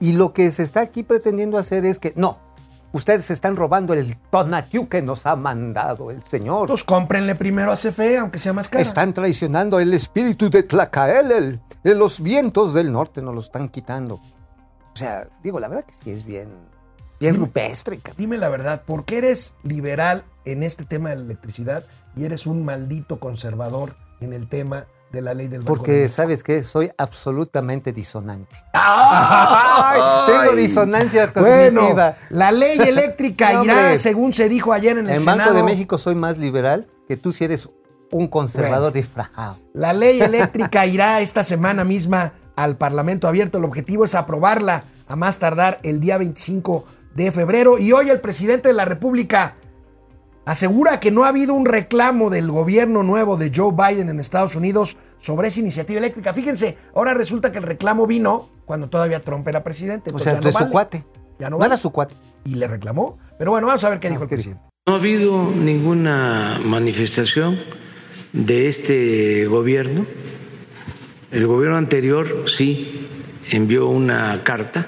Y 0.00 0.12
lo 0.12 0.32
que 0.32 0.50
se 0.52 0.62
está 0.62 0.80
aquí 0.80 1.02
pretendiendo 1.02 1.58
hacer 1.58 1.84
es 1.84 1.98
que 1.98 2.12
no, 2.16 2.38
ustedes 2.92 3.30
están 3.30 3.56
robando 3.56 3.94
el 3.94 4.16
tonatiu 4.30 4.88
que 4.88 5.02
nos 5.02 5.26
ha 5.26 5.36
mandado 5.36 6.10
el 6.10 6.22
señor. 6.22 6.62
Entonces 6.62 6.84
cómprenle 6.84 7.34
primero 7.34 7.72
a 7.72 7.76
CFE, 7.76 8.18
aunque 8.18 8.38
sea 8.38 8.52
más 8.52 8.68
caro. 8.68 8.82
Están 8.82 9.12
traicionando 9.12 9.80
el 9.80 9.92
espíritu 9.94 10.50
de 10.50 10.62
Tlacaelel. 10.62 11.60
De 11.82 11.94
los 11.94 12.20
vientos 12.20 12.74
del 12.74 12.92
norte 12.92 13.22
nos 13.22 13.34
lo 13.34 13.40
están 13.40 13.68
quitando. 13.68 14.14
O 14.14 14.96
sea, 14.96 15.28
digo, 15.42 15.60
la 15.60 15.68
verdad 15.68 15.84
que 15.84 15.94
sí 15.94 16.10
es 16.10 16.24
bien, 16.24 16.48
Bien 17.20 17.34
rupestre. 17.34 18.00
Dime 18.16 18.38
la 18.38 18.48
verdad, 18.48 18.82
¿por 18.84 19.04
qué 19.04 19.18
eres 19.18 19.56
liberal 19.64 20.24
en 20.44 20.62
este 20.62 20.84
tema 20.84 21.10
de 21.10 21.16
la 21.16 21.22
electricidad 21.22 21.84
y 22.14 22.24
eres 22.24 22.46
un 22.46 22.64
maldito 22.64 23.18
conservador 23.18 23.96
en 24.20 24.32
el 24.32 24.48
tema 24.48 24.86
de 25.12 25.22
la 25.22 25.34
ley 25.34 25.48
del 25.48 25.62
Porque? 25.62 26.08
¿sabes 26.08 26.42
qué? 26.44 26.62
Soy 26.62 26.90
absolutamente 26.98 27.92
disonante. 27.92 28.58
¡Ay! 28.72 30.00
Tengo 30.26 30.54
disonancia 30.56 31.32
Bueno, 31.34 31.80
cognitiva. 31.80 32.16
la 32.30 32.52
ley 32.52 32.78
eléctrica 32.78 33.52
No, 33.54 33.64
irá, 33.64 33.98
según 33.98 34.34
se 34.34 34.48
dijo 34.48 34.72
ayer 34.72 34.98
en 34.98 35.06
el 35.08 35.14
En 35.14 35.20
Senado. 35.20 35.38
Banco 35.38 35.54
de 35.54 35.62
México 35.62 35.98
soy 35.98 36.14
más 36.14 36.38
liberal 36.38 36.88
que 37.08 37.16
tú 37.16 37.32
si 37.32 37.44
eres 37.44 37.68
un 38.10 38.28
conservador 38.28 38.92
disfrazado. 38.92 39.58
La 39.74 39.92
ley 39.92 40.20
eléctrica 40.20 40.86
irá 40.86 41.20
esta 41.20 41.42
semana 41.42 41.84
misma 41.84 42.32
al 42.56 42.76
Parlamento 42.76 43.28
abierto. 43.28 43.58
El 43.58 43.64
objetivo 43.64 44.04
es 44.04 44.14
aprobarla 44.14 44.84
a 45.06 45.16
más 45.16 45.38
tardar 45.38 45.78
el 45.82 46.00
día 46.00 46.18
25 46.18 46.84
de 47.14 47.32
febrero. 47.32 47.78
Y 47.78 47.92
hoy 47.92 48.10
el 48.10 48.20
presidente 48.20 48.68
de 48.68 48.74
la 48.74 48.84
República 48.84 49.56
asegura 50.50 50.98
que 50.98 51.10
no 51.10 51.24
ha 51.24 51.28
habido 51.28 51.52
un 51.52 51.66
reclamo 51.66 52.30
del 52.30 52.50
gobierno 52.50 53.02
nuevo 53.02 53.36
de 53.36 53.52
Joe 53.54 53.72
Biden 53.72 54.08
en 54.08 54.18
Estados 54.18 54.56
Unidos 54.56 54.96
sobre 55.18 55.48
esa 55.48 55.60
iniciativa 55.60 55.98
eléctrica. 55.98 56.32
Fíjense, 56.32 56.78
ahora 56.94 57.12
resulta 57.12 57.52
que 57.52 57.58
el 57.58 57.64
reclamo 57.64 58.06
vino 58.06 58.48
cuando 58.64 58.88
todavía 58.88 59.20
Trump 59.20 59.46
era 59.46 59.62
presidente. 59.62 60.10
O 60.14 60.18
sea, 60.18 60.34
es 60.38 60.44
no 60.44 60.50
su 60.50 60.58
vale. 60.58 60.70
cuate. 60.70 61.04
Ya 61.38 61.50
no 61.50 61.58
No 61.58 61.64
era 61.64 61.70
vale. 61.70 61.82
su 61.82 61.90
cuate. 61.92 62.14
Y 62.44 62.54
le 62.54 62.66
reclamó. 62.66 63.18
Pero 63.38 63.50
bueno, 63.50 63.66
vamos 63.66 63.84
a 63.84 63.90
ver 63.90 64.00
qué 64.00 64.08
dijo 64.08 64.22
el 64.22 64.28
¿qué 64.30 64.36
dijo? 64.36 64.50
presidente. 64.50 64.74
No 64.86 64.94
ha 64.94 64.96
habido 64.96 65.50
ninguna 65.50 66.58
manifestación 66.64 67.58
de 68.32 68.68
este 68.68 69.46
gobierno. 69.46 70.06
El 71.30 71.46
gobierno 71.46 71.76
anterior 71.76 72.44
sí 72.46 73.06
envió 73.50 73.88
una 73.88 74.42
carta 74.44 74.86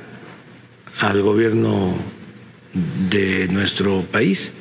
al 1.00 1.20
gobierno 1.22 1.92
de 3.10 3.46
nuestro 3.48 4.02
país. 4.10 4.54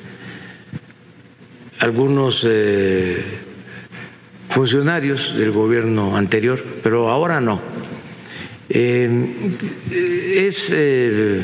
Algunos 1.80 2.46
eh, 2.46 3.24
funcionarios 4.50 5.38
del 5.38 5.52
gobierno 5.52 6.18
anterior, 6.18 6.62
pero 6.84 7.10
ahora 7.10 7.40
no. 7.40 7.62
Eh, 8.68 9.34
es 10.36 10.68
eh, 10.74 11.42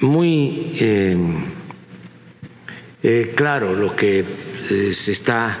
muy 0.00 0.72
claro 3.36 3.74
lo 3.74 3.94
que 3.94 4.24
se 4.92 5.12
está 5.12 5.60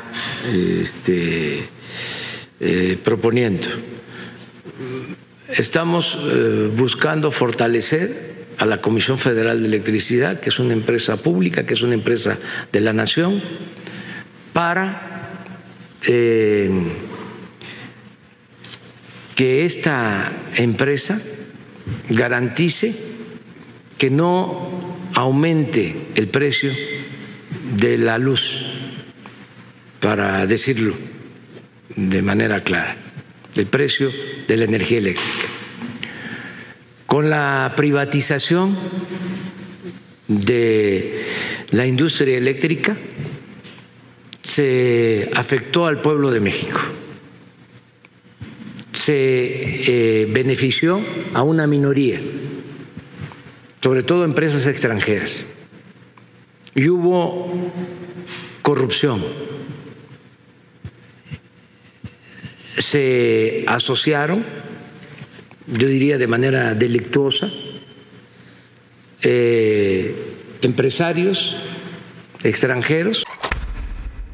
este, 0.50 1.68
proponiendo. 3.04 3.68
Estamos 5.46 6.18
buscando 6.74 7.30
fortalecer 7.30 8.27
a 8.58 8.66
la 8.66 8.80
Comisión 8.80 9.18
Federal 9.18 9.60
de 9.60 9.68
Electricidad, 9.68 10.40
que 10.40 10.48
es 10.48 10.58
una 10.58 10.72
empresa 10.72 11.16
pública, 11.16 11.64
que 11.64 11.74
es 11.74 11.82
una 11.82 11.94
empresa 11.94 12.38
de 12.72 12.80
la 12.80 12.92
nación, 12.92 13.40
para 14.52 15.44
eh, 16.02 16.70
que 19.34 19.64
esta 19.64 20.32
empresa 20.56 21.20
garantice 22.08 22.94
que 23.96 24.10
no 24.10 24.98
aumente 25.14 26.08
el 26.14 26.28
precio 26.28 26.72
de 27.76 27.98
la 27.98 28.18
luz, 28.18 28.60
para 30.00 30.46
decirlo 30.46 30.94
de 31.94 32.22
manera 32.22 32.62
clara, 32.62 32.96
el 33.54 33.66
precio 33.66 34.10
de 34.46 34.56
la 34.56 34.64
energía 34.64 34.98
eléctrica. 34.98 35.47
Con 37.08 37.30
la 37.30 37.72
privatización 37.74 38.76
de 40.28 41.24
la 41.70 41.86
industria 41.86 42.36
eléctrica 42.36 42.98
se 44.42 45.30
afectó 45.34 45.86
al 45.86 46.02
pueblo 46.02 46.30
de 46.30 46.40
México, 46.40 46.78
se 48.92 50.22
eh, 50.22 50.26
benefició 50.26 51.00
a 51.32 51.42
una 51.42 51.66
minoría, 51.66 52.20
sobre 53.82 54.02
todo 54.02 54.26
empresas 54.26 54.66
extranjeras, 54.66 55.46
y 56.74 56.90
hubo 56.90 57.72
corrupción. 58.60 59.24
Se 62.76 63.64
asociaron, 63.66 64.67
yo 65.70 65.88
diría 65.88 66.18
de 66.18 66.26
manera 66.26 66.74
delictuosa, 66.74 67.48
eh, 69.22 70.58
empresarios 70.62 71.56
extranjeros 72.44 73.24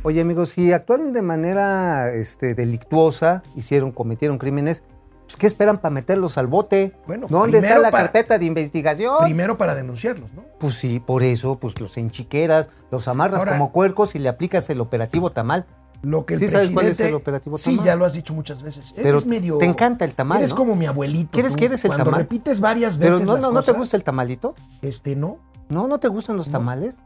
Oye, 0.06 0.20
amigos, 0.20 0.50
si 0.50 0.70
actuaron 0.70 1.14
de 1.14 1.22
manera 1.22 2.12
este, 2.12 2.54
delictuosa, 2.54 3.42
hicieron, 3.56 3.90
cometieron 3.90 4.36
crímenes, 4.36 4.82
pues, 5.24 5.36
¿qué 5.38 5.46
esperan 5.46 5.78
para 5.78 5.94
meterlos 5.94 6.36
al 6.36 6.46
bote? 6.46 6.92
Bueno, 7.06 7.26
¿Dónde 7.30 7.56
está 7.56 7.78
la 7.78 7.90
para- 7.90 8.04
carpeta 8.04 8.36
de 8.36 8.44
investigación? 8.44 9.14
Primero 9.24 9.56
para 9.56 9.74
denunciarlos, 9.74 10.30
¿no? 10.34 10.44
Pues 10.60 10.74
sí, 10.74 11.00
por 11.00 11.22
eso, 11.22 11.58
pues 11.58 11.80
los 11.80 11.96
enchiqueras, 11.96 12.68
los 12.90 13.08
amarras 13.08 13.38
Ahora- 13.38 13.52
como 13.52 13.72
cuercos 13.72 14.14
y 14.14 14.18
le 14.18 14.28
aplicas 14.28 14.68
el 14.68 14.82
operativo 14.82 15.30
tamal. 15.32 15.64
Lo 16.04 16.26
que 16.26 16.34
el 16.34 16.40
¿Sí 16.40 16.48
sabes 16.48 16.70
cuál 16.70 16.86
es 16.86 17.00
el 17.00 17.14
operativo 17.14 17.56
Sí, 17.58 17.70
tamal? 17.72 17.84
ya 17.86 17.96
lo 17.96 18.04
has 18.04 18.12
dicho 18.14 18.34
muchas 18.34 18.62
veces. 18.62 18.92
Pero 18.94 19.08
Eres 19.10 19.26
medio. 19.26 19.58
te 19.58 19.64
encanta 19.64 20.04
el 20.04 20.14
tamal, 20.14 20.38
Eres 20.38 20.50
¿no? 20.50 20.56
como 20.56 20.76
mi 20.76 20.86
abuelito. 20.86 21.30
¿Quieres 21.32 21.56
tú. 21.56 21.64
el 21.64 21.80
Cuando 21.88 22.04
tamal? 22.04 22.20
repites 22.20 22.60
varias 22.60 22.98
Pero 22.98 23.12
veces. 23.12 23.26
no, 23.26 23.34
las 23.34 23.42
no, 23.42 23.52
¿no 23.52 23.62
te 23.62 23.72
gusta 23.72 23.96
el 23.96 24.04
tamalito? 24.04 24.54
Este, 24.82 25.16
no. 25.16 25.38
¿No? 25.68 25.88
¿No 25.88 25.98
te 25.98 26.08
gustan 26.08 26.36
los 26.36 26.50
tamales? 26.50 27.02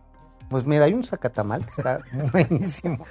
Pues 0.51 0.67
mira, 0.67 0.87
hay 0.87 0.95
un 0.95 1.05
sacatamal 1.05 1.65
que 1.65 1.71
está 1.71 2.01
buenísimo. 2.33 3.05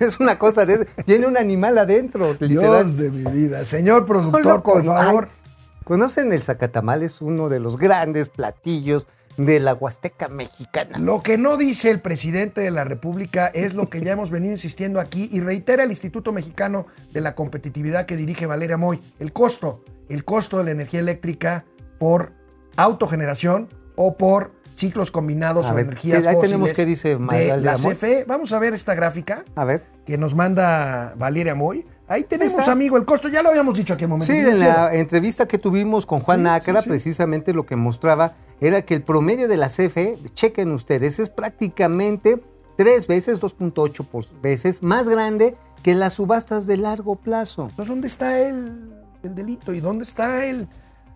es 0.00 0.18
una 0.20 0.38
cosa 0.38 0.66
de... 0.66 0.84
Tiene 1.06 1.26
un 1.26 1.36
animal 1.36 1.78
adentro, 1.78 2.32
literal. 2.38 2.86
Dios 2.86 2.96
de 2.96 3.10
mi 3.10 3.30
vida. 3.30 3.64
Señor 3.64 4.00
No 4.02 4.06
productor, 4.06 4.62
por 4.62 4.84
favor. 4.84 5.28
Ay, 5.30 5.36
¿Conocen 5.84 6.32
el 6.32 6.42
sacatamal? 6.42 7.02
Es 7.02 7.20
uno 7.22 7.48
de 7.48 7.60
los 7.60 7.76
grandes 7.78 8.28
platillos 8.28 9.06
de 9.36 9.60
la 9.60 9.74
Huasteca 9.74 10.28
mexicana. 10.28 10.98
Lo 10.98 11.22
que 11.22 11.38
no 11.38 11.56
dice 11.56 11.90
el 11.90 12.00
presidente 12.00 12.60
de 12.60 12.70
la 12.70 12.84
República 12.84 13.46
es 13.48 13.74
lo 13.74 13.88
que 13.88 14.00
ya 14.02 14.12
hemos 14.12 14.30
venido 14.30 14.52
insistiendo 14.52 15.00
aquí 15.00 15.28
y 15.32 15.40
reitera 15.40 15.84
el 15.84 15.90
Instituto 15.90 16.32
Mexicano 16.32 16.86
de 17.12 17.20
la 17.20 17.34
Competitividad 17.34 18.06
que 18.06 18.16
dirige 18.16 18.46
Valeria 18.46 18.76
Moy. 18.76 19.00
El 19.18 19.32
costo, 19.32 19.82
el 20.08 20.24
costo 20.24 20.58
de 20.58 20.64
la 20.64 20.70
energía 20.72 21.00
eléctrica 21.00 21.64
por 21.98 22.32
autogeneración 22.76 23.68
o 23.96 24.16
por 24.16 24.52
ciclos 24.74 25.10
combinados 25.10 25.66
A 25.66 25.72
o 25.72 25.74
ver, 25.74 25.86
energías 25.86 26.22
¿qué- 26.22 26.28
ahí 26.28 26.36
tenemos 26.40 26.72
qué 26.72 26.86
dice 26.86 27.16
de 27.16 27.56
la? 27.60 27.74
CFE. 27.76 28.24
Vamos 28.26 28.52
a 28.52 28.58
ver 28.58 28.72
esta 28.74 28.94
gráfica 28.94 29.44
A 29.54 29.64
ver. 29.64 29.84
que 30.06 30.16
nos 30.18 30.34
manda 30.34 31.14
Valeria 31.16 31.54
Moy. 31.54 31.84
Ahí 32.10 32.24
tenemos, 32.24 32.58
está. 32.58 32.72
amigo, 32.72 32.96
el 32.96 33.04
costo. 33.04 33.28
Ya 33.28 33.40
lo 33.42 33.50
habíamos 33.50 33.78
dicho 33.78 33.94
aquí 33.94 34.04
en 34.04 34.10
momento. 34.10 34.32
Sí, 34.32 34.38
en 34.40 34.58
la 34.58 34.92
entrevista 34.94 35.46
que 35.46 35.58
tuvimos 35.58 36.04
con 36.06 36.20
Juan 36.20 36.38
Sí, 36.40 36.42
Nácara, 36.44 36.80
sí, 36.80 36.84
sí. 36.84 36.90
precisamente 36.90 37.54
lo 37.54 37.64
que 37.64 37.76
mostraba 37.76 38.34
era 38.60 38.82
que 38.82 38.94
el 38.94 39.02
promedio 39.02 39.46
de 39.46 39.56
la 39.56 39.68
CFE, 39.68 40.18
chequen 40.34 40.72
ustedes, 40.72 41.18
es 41.20 41.30
prácticamente 41.30 42.42
tres 42.76 43.06
veces, 43.06 43.40
2.8 43.40 44.04
por- 44.04 44.24
veces 44.42 44.82
más 44.82 45.08
grande 45.08 45.56
que 45.82 45.94
las 45.94 46.14
subastas 46.14 46.66
de 46.66 46.76
largo 46.78 47.14
plazo. 47.16 47.68
Entonces, 47.70 47.88
¿dónde 47.88 48.06
está 48.08 48.38
el, 48.40 48.92
el 49.22 49.34
delito? 49.34 49.72
¿Y 49.72 49.80
dónde 49.80 50.02
está 50.04 50.44
el...? 50.44 50.68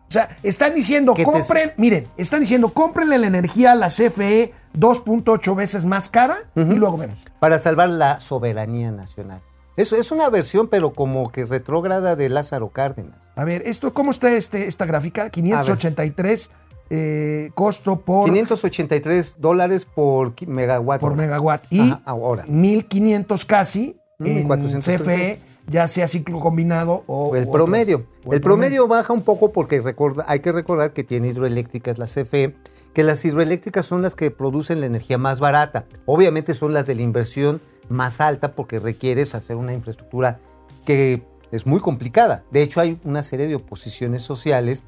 O 0.09 0.13
sea, 0.15 0.29
están 0.45 0.75
diciendo, 0.75 1.15
te- 1.15 1.25
compren, 1.25 1.73
miren, 1.77 2.07
están 2.17 2.39
diciendo, 2.41 2.69
cómprenle 2.69 3.19
la 3.19 3.27
energía 3.27 3.73
a 3.73 3.75
la 3.75 3.89
CFE 3.89 4.53
2.8 4.79 5.57
veces 5.57 5.85
más 5.85 6.09
cara 6.09 6.37
y 6.55 6.61
luego 6.75 6.99
vemos. 6.99 7.19
para 7.41 7.59
salvar 7.59 7.89
la 7.89 8.21
soberanía 8.21 8.93
nacional. 8.93 9.41
Eso 9.77 9.97
es 9.97 10.13
una 10.13 10.29
versión, 10.31 10.69
pero 10.69 10.93
como 10.93 11.31
que 11.33 11.45
retrógrada 11.45 12.15
de 12.17 12.29
Lázaro 12.29 12.69
Cárdenas. 12.69 13.31
A 13.35 13.45
ver, 13.45 13.63
esto, 13.67 13.93
¿cómo 13.93 14.13
está 14.13 14.33
este, 14.33 14.67
esta 14.69 14.85
gráfica? 14.87 15.31
583 15.31 16.51
eh, 16.91 17.51
costo 17.55 18.01
por, 18.01 18.27
583 18.27 19.37
dólares 19.39 19.87
por 19.87 20.35
megawatt. 20.47 21.01
por 21.01 21.13
hora. 21.13 21.23
megawatt 21.23 21.65
y 21.71 21.81
Ajá, 21.81 22.03
ahora. 22.05 22.45
1.500 22.47 23.47
casi 23.47 23.97
en 24.21 24.47
1430. 24.47 25.03
CFE, 25.05 25.41
ya 25.67 25.89
sea 25.89 26.07
ciclo 26.09 26.41
combinado 26.41 27.03
o... 27.07 27.35
El 27.35 27.49
promedio. 27.49 28.05
o 28.25 28.35
el 28.35 28.41
promedio 28.41 28.87
baja 28.87 29.13
un 29.13 29.23
poco 29.23 29.51
porque 29.51 29.81
recorda- 29.81 30.25
hay 30.29 30.41
que 30.41 30.53
recordar 30.53 30.93
que 30.93 31.05
tiene 31.05 31.29
hidroeléctricas 31.29 31.99
la 31.99 32.05
CFE, 32.07 32.55
que 32.93 33.03
las 33.03 33.25
hidroeléctricas 33.25 33.87
son 33.87 34.03
las 34.03 34.15
que 34.15 34.31
producen 34.31 34.81
la 34.81 34.87
energía 34.87 35.19
más 35.19 35.41
barata. 35.41 35.87
Obviamente 36.07 36.55
son 36.55 36.75
las 36.75 36.87
de 36.87 36.95
la 36.95 37.03
inversión 37.03 37.61
más 37.89 38.21
alta 38.21 38.55
porque 38.55 38.79
requieres 38.79 39.35
hacer 39.35 39.57
una 39.57 39.75
infraestructura 39.75 40.41
que 40.85 41.27
es 41.51 41.67
muy 41.67 41.81
complicada. 41.81 42.45
De 42.51 42.63
hecho, 42.63 42.81
hay 42.81 42.99
una 43.05 43.23
serie 43.23 43.47
de 43.47 43.55
oposiciones 43.55 44.23
sociales 44.23 44.83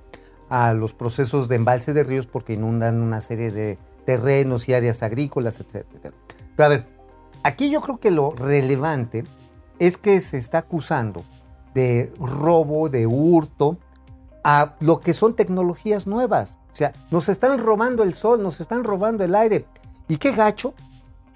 a 0.48 0.72
los 0.72 0.94
procesos 0.94 1.48
de 1.48 1.56
embalse 1.56 1.92
de 1.92 2.04
ríos 2.04 2.26
porque 2.26 2.54
inundan 2.54 3.02
una 3.02 3.20
serie 3.20 3.50
de 3.50 3.78
terrenos 4.04 4.68
y 4.68 4.74
áreas 4.74 5.02
agrícolas, 5.02 5.60
etcétera. 5.60 6.14
Pero 6.56 6.66
a 6.66 6.68
ver, 6.68 6.86
aquí 7.42 7.70
yo 7.70 7.80
creo 7.80 7.98
que 7.98 8.10
lo 8.10 8.30
relevante 8.30 9.24
es 9.78 9.96
que 9.98 10.20
se 10.20 10.38
está 10.38 10.58
acusando 10.58 11.24
de 11.74 12.12
robo, 12.18 12.88
de 12.88 13.06
hurto 13.06 13.78
a 14.42 14.74
lo 14.80 15.00
que 15.00 15.12
son 15.12 15.34
tecnologías 15.34 16.06
nuevas. 16.06 16.58
O 16.72 16.74
sea, 16.74 16.92
nos 17.10 17.28
están 17.28 17.58
robando 17.58 18.02
el 18.02 18.14
sol, 18.14 18.42
nos 18.42 18.60
están 18.60 18.84
robando 18.84 19.24
el 19.24 19.34
aire. 19.34 19.66
Y 20.08 20.16
qué 20.16 20.32
gacho, 20.32 20.74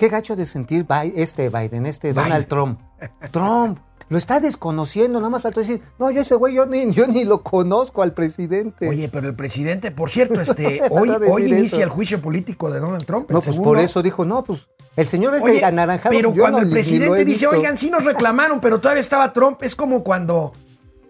qué 0.01 0.09
gacho 0.09 0.35
de 0.35 0.47
sentir 0.47 0.85
Bi- 0.89 1.13
este 1.15 1.51
Biden, 1.51 1.85
este 1.87 2.13
Donald 2.15 2.47
Trump. 2.47 2.81
Trump, 3.31 3.79
lo 4.09 4.17
está 4.19 4.41
desconociendo, 4.41 5.19
nada 5.21 5.31
más 5.31 5.43
faltó 5.43 5.61
decir, 5.61 5.81
no, 5.99 6.11
yo 6.11 6.23
ese 6.23 6.35
güey, 6.35 6.55
yo 6.55 6.65
ni, 6.67 6.91
yo 6.91 7.07
ni 7.07 7.25
lo 7.25 7.43
conozco 7.43 8.03
al 8.03 8.13
presidente. 8.15 8.89
Oye, 8.89 9.09
pero 9.09 9.29
el 9.29 9.37
presidente, 9.37 9.91
por 9.91 10.11
cierto, 10.11 10.41
este, 10.41 10.81
hoy, 10.91 11.11
hoy 11.11 11.45
eso. 11.45 11.55
inicia 11.55 11.85
el 11.85 11.91
juicio 11.91 12.21
político 12.21 12.71
de 12.71 12.81
Donald 12.81 13.05
Trump. 13.05 13.31
no, 13.31 13.35
pues 13.41 13.45
segundo. 13.45 13.63
por 13.63 13.79
eso 13.79 14.03
dijo, 14.03 14.25
no, 14.25 14.43
pues 14.43 14.67
el 14.97 15.07
señor 15.07 15.35
es 15.37 15.43
Oye, 15.43 15.59
el 15.59 15.65
anaranjado. 15.65 16.15
pero 16.17 16.33
yo 16.33 16.43
cuando 16.43 16.61
no 16.61 16.65
el 16.67 16.73
presidente 16.73 17.25
dice, 17.25 17.47
visto". 17.47 17.51
oigan, 17.51 17.77
sí 17.79 17.91
nos 17.91 18.05
reclamaron, 18.05 18.61
pero 18.61 18.81
todavía 18.81 19.03
estaba 19.03 19.33
Trump, 19.33 19.63
es 19.63 19.77
como 19.77 20.03
cuando 20.03 20.53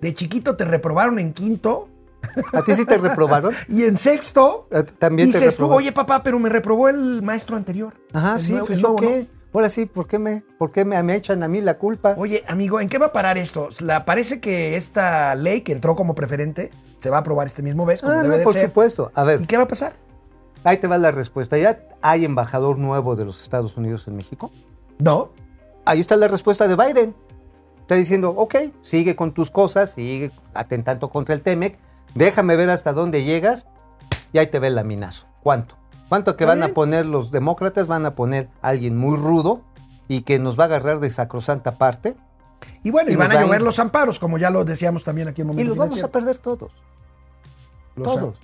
de 0.00 0.14
chiquito 0.14 0.57
te 0.57 0.64
reprobaron 0.64 1.18
en 1.18 1.33
quinto 1.33 1.88
¿A 2.53 2.63
ti 2.63 2.75
sí 2.75 2.85
te 2.85 2.99
reprobaron? 2.99 3.55
y 3.69 3.85
en 3.85 3.97
sexto 3.99 4.69
¿A 4.73 4.83
ti 4.83 4.95
También 4.99 5.31
te 5.33 5.39
tú, 5.39 5.45
reprobaron. 5.45 5.79
oye 5.79 5.93
papá, 5.93 6.23
pero 6.23 6.39
me 6.39 6.49
reprobó 6.49 6.89
el 6.89 7.23
maestro 7.23 7.57
anterior. 7.57 7.95
Ajá, 8.13 8.39
sí, 8.39 8.53
nuevo- 8.53 8.67
pues 8.67 8.81
nuevo, 8.83 8.97
¿no? 8.97 9.01
qué. 9.09 9.29
Ahora 9.53 9.69
sí, 9.69 9.87
¿por 9.87 10.07
qué 10.07 10.19
me, 10.21 10.45
por 10.59 10.71
qué 10.71 10.85
me, 10.85 11.03
me 11.03 11.17
echan 11.17 11.43
a 11.43 11.49
mí 11.49 11.61
la 11.61 11.77
culpa? 11.77 12.15
Oye, 12.17 12.45
amigo, 12.47 12.81
¿en 12.81 12.89
qué 12.89 12.99
va 12.99 13.07
a 13.07 13.13
parar 13.13 13.37
esto? 13.37 13.69
La, 13.81 14.05
parece 14.05 14.41
que 14.41 14.77
esta 14.77 15.35
ley 15.35 15.63
que 15.63 15.73
entró 15.73 15.97
como 15.97 16.15
preferente 16.15 16.71
se 16.99 17.11
va 17.11 17.17
a 17.17 17.21
aprobar 17.21 17.49
este 17.49 17.61
mismo 17.63 17.85
mes, 17.85 18.01
como 18.01 18.13
ah, 18.13 18.23
debe 18.23 18.29
no, 18.29 18.39
de 18.39 18.45
por 18.45 18.53
ser. 18.53 18.67
supuesto. 18.67 19.11
A 19.15 19.25
ver, 19.25 19.41
¿Y 19.43 19.47
qué 19.47 19.57
va 19.57 19.65
a 19.65 19.69
pasar? 19.69 19.95
ahí 20.63 20.77
te 20.77 20.87
va 20.87 20.99
la 20.99 21.11
respuesta. 21.11 21.59
¿Ya 21.59 21.81
hay 22.01 22.25
embajador 22.25 22.79
nuevo 22.79 23.17
de 23.17 23.25
los 23.25 23.43
Estados 23.43 23.77
Unidos 23.77 24.07
en 24.07 24.15
México? 24.17 24.53
No. 24.99 25.31
Ahí 25.85 25.99
está 25.99 26.15
la 26.17 26.29
respuesta 26.29 26.69
de 26.69 26.77
Biden. 26.77 27.15
Está 27.81 27.97
diciendo, 27.97 28.31
ok, 28.37 28.55
sigue 28.83 29.17
con 29.17 29.33
tus 29.33 29.51
cosas, 29.51 29.91
sigue 29.91 30.31
atentando 30.55 31.09
contra 31.11 31.35
el 31.35 31.41
TEMEC, 31.43 31.77
déjame 32.14 32.57
ver 32.57 32.70
hasta 32.70 32.92
dónde 32.92 33.25
llegas 33.25 33.66
y 34.33 34.38
ahí 34.38 34.46
te 34.46 34.59
ve 34.59 34.68
el 34.68 34.75
laminazo. 34.75 35.27
¿Cuánto? 35.42 35.77
¿Cuánto 36.09 36.37
que 36.37 36.44
van 36.44 36.62
a 36.62 36.68
poner 36.68 37.07
los 37.07 37.31
demócratas? 37.31 37.87
Van 37.87 38.05
a 38.05 38.14
poner 38.14 38.49
a 38.62 38.68
alguien 38.68 38.96
muy 38.96 39.16
rudo 39.16 39.62
y 40.09 40.23
que 40.23 40.38
nos 40.40 40.59
va 40.59 40.64
a 40.64 40.66
agarrar 40.66 40.99
de 40.99 41.09
sacrosanta 41.09 41.79
parte 41.79 42.16
Y 42.83 42.90
bueno, 42.90 43.11
y, 43.11 43.12
Y 43.12 43.16
van 43.16 43.31
a 43.31 43.42
llover 43.42 43.62
los 43.62 43.79
amparos, 43.79 44.18
como 44.18 44.37
ya 44.37 44.51
lo 44.51 44.64
decíamos 44.64 45.05
también 45.05 45.29
aquí 45.29 45.42
en 45.42 45.49
y 45.49 45.51
Momento 45.51 45.68
los 45.68 45.79
vamos 45.79 46.03
a 46.03 46.09
perder 46.09 46.38
todos. 46.38 46.73
Los 47.94 48.09
Todos. 48.09 48.38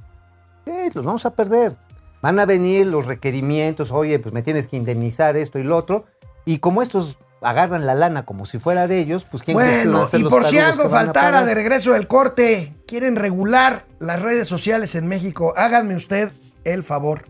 Sí, 0.64 0.90
los 0.94 1.05
vamos 1.05 1.26
a 1.26 1.35
perder. 1.35 1.76
Van 2.22 2.38
a 2.38 2.46
venir 2.46 2.87
los 2.87 3.07
requerimientos, 3.07 3.90
oye, 3.90 4.18
pues 4.18 4.33
me 4.33 4.42
tienes 4.42 4.66
que 4.68 4.76
indemnizar 4.76 5.37
esto 5.37 5.59
y 5.59 5.64
lo 5.64 5.76
otro. 5.76 6.07
Y 6.44 6.59
como 6.59 6.83
estos 6.83 7.18
agarran 7.48 7.87
la 7.87 7.94
lana 7.94 8.24
como 8.24 8.46
si 8.46 8.59
fuera 8.59 8.87
de 8.88 8.98
ellos, 8.98 9.26
pues 9.30 9.42
quién 9.42 9.56
crees 9.56 9.72
que 9.78 9.85
van 9.85 9.92
Bueno, 9.92 10.09
a 10.12 10.16
y 10.16 10.22
los 10.22 10.30
por 10.32 10.44
si 10.44 10.59
algo 10.59 10.88
faltara 10.88 11.44
de 11.44 11.54
regreso 11.54 11.92
del 11.92 12.06
corte, 12.09 12.74
quieren 12.87 13.16
regular 13.16 13.85
las 13.98 14.20
redes 14.20 14.48
sociales 14.48 14.94
en 14.94 15.06
México, 15.06 15.54
háganme 15.56 15.94
usted 15.96 16.30
el 16.64 16.82
favor. 16.82 17.24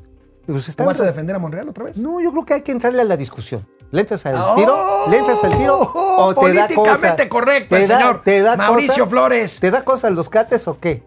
Pues 0.46 0.64
¿Tú 0.64 0.70
están- 0.70 0.86
vas 0.86 1.00
a 1.00 1.04
defender 1.04 1.34
a 1.36 1.38
Monreal 1.38 1.68
otra 1.68 1.84
vez? 1.84 1.96
No, 1.98 2.20
yo 2.20 2.30
creo 2.32 2.44
que 2.44 2.54
hay 2.54 2.60
que 2.62 2.72
entrarle 2.72 3.02
a 3.02 3.04
la 3.04 3.16
discusión. 3.16 3.66
¿Le 3.90 4.00
entras 4.00 4.24
al 4.26 4.36
¡Oh! 4.36 4.54
tiro? 4.56 5.10
¿Le 5.10 5.18
entras 5.18 5.44
al 5.44 5.54
tiro? 5.56 5.78
¿O 5.94 6.34
te 6.34 6.52
da 6.52 6.66
cosa? 6.68 6.74
Políticamente 6.74 7.28
correcto, 7.28 7.76
¿Te 7.76 7.86
da- 7.86 7.98
señor 7.98 8.22
te 8.24 8.42
da 8.42 8.56
Mauricio 8.56 9.04
cosa? 9.04 9.10
Flores. 9.10 9.60
¿Te 9.60 9.70
da 9.70 9.84
cosa 9.84 10.10
los 10.10 10.28
cates 10.28 10.66
o 10.68 10.78
qué? 10.80 11.02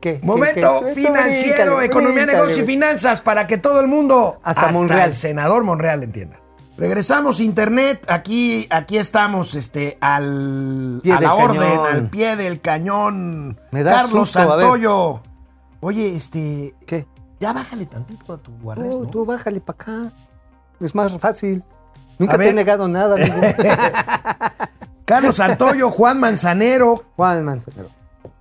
¿Qué? 0.00 0.20
Momento 0.22 0.82
financiero, 0.94 1.80
economía, 1.82 2.24
bríncale, 2.24 2.38
negocio 2.38 2.62
y 2.62 2.66
finanzas 2.66 3.20
para 3.22 3.46
que 3.46 3.58
todo 3.58 3.80
el 3.80 3.86
mundo, 3.86 4.40
Hasta 4.42 4.68
Monreal. 4.72 5.10
el 5.10 5.14
senador 5.16 5.62
Monreal 5.64 6.02
entienda. 6.02 6.36
Regresamos 6.76 7.40
internet, 7.40 8.04
aquí, 8.08 8.66
aquí 8.70 8.98
estamos 8.98 9.54
este, 9.54 9.96
al, 10.00 11.00
Pie 11.02 11.12
a 11.12 11.20
la 11.20 11.34
orden, 11.34 11.60
cañón. 11.60 11.86
al 11.86 12.10
pie 12.10 12.36
del 12.36 12.60
cañón. 12.60 13.60
Me 13.70 13.82
da 13.82 13.92
Carlos 13.92 14.28
susto. 14.30 14.38
Santoyo. 14.40 15.22
Oye, 15.80 16.14
este, 16.14 16.74
¿Qué? 16.86 17.06
ya 17.40 17.52
bájale 17.54 17.86
tantito 17.86 18.34
a 18.34 18.38
tu 18.38 18.52
guardes, 18.58 18.94
¿no? 18.96 19.06
tú 19.06 19.24
bájale 19.24 19.60
para 19.60 19.76
acá. 19.76 20.12
Es 20.80 20.94
más 20.94 21.12
fácil. 21.18 21.64
A 21.66 21.96
Nunca 22.18 22.32
te 22.32 22.38
ver. 22.38 22.48
he 22.48 22.52
negado 22.54 22.88
nada, 22.88 23.14
amigo. 23.14 23.36
Carlos 25.06 25.36
Santoyo, 25.36 25.90
Juan 25.90 26.20
Manzanero. 26.20 27.04
Juan 27.16 27.44
Manzanero. 27.44 27.88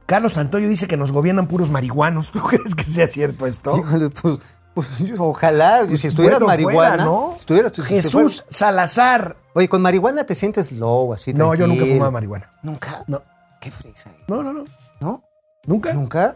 Carlos 0.05 0.33
Santoyo 0.33 0.67
dice 0.67 0.87
que 0.87 0.97
nos 0.97 1.11
gobiernan 1.11 1.47
puros 1.47 1.69
marihuanos. 1.69 2.31
¿Tú 2.31 2.39
crees 2.41 2.75
que 2.75 2.83
sea 2.83 3.07
cierto 3.07 3.47
esto? 3.47 3.77
Híjole, 3.77 4.09
pues, 4.09 4.39
pues, 4.75 4.87
ojalá, 5.17 5.83
Pues 5.87 5.99
si 6.01 6.07
estuvieras 6.07 6.39
bueno 6.39 6.51
marihuana, 6.51 6.89
fuera, 6.89 7.05
¿no? 7.05 7.33
si 7.35 7.39
estuvieras- 7.39 7.71
si- 7.75 7.81
si 7.81 7.87
Jesús 7.95 8.45
Salazar. 8.49 9.37
oye, 9.55 9.67
con 9.67 9.81
marihuana 9.81 10.23
te 10.25 10.35
sientes 10.35 10.71
low, 10.73 11.13
así 11.13 11.33
No, 11.33 11.55
yo 11.55 11.65
nunca 11.65 11.85
fumado 11.85 12.11
marihuana. 12.11 12.51
¿Nunca? 12.61 13.03
No. 13.07 13.23
Qué 13.59 13.71
fresa, 13.71 14.11
eh. 14.11 14.23
No, 14.27 14.43
no, 14.43 14.53
no. 14.53 14.65
¿no? 15.01 15.23
¿Nunca? 15.65 15.93
¿Nunca? 15.93 16.35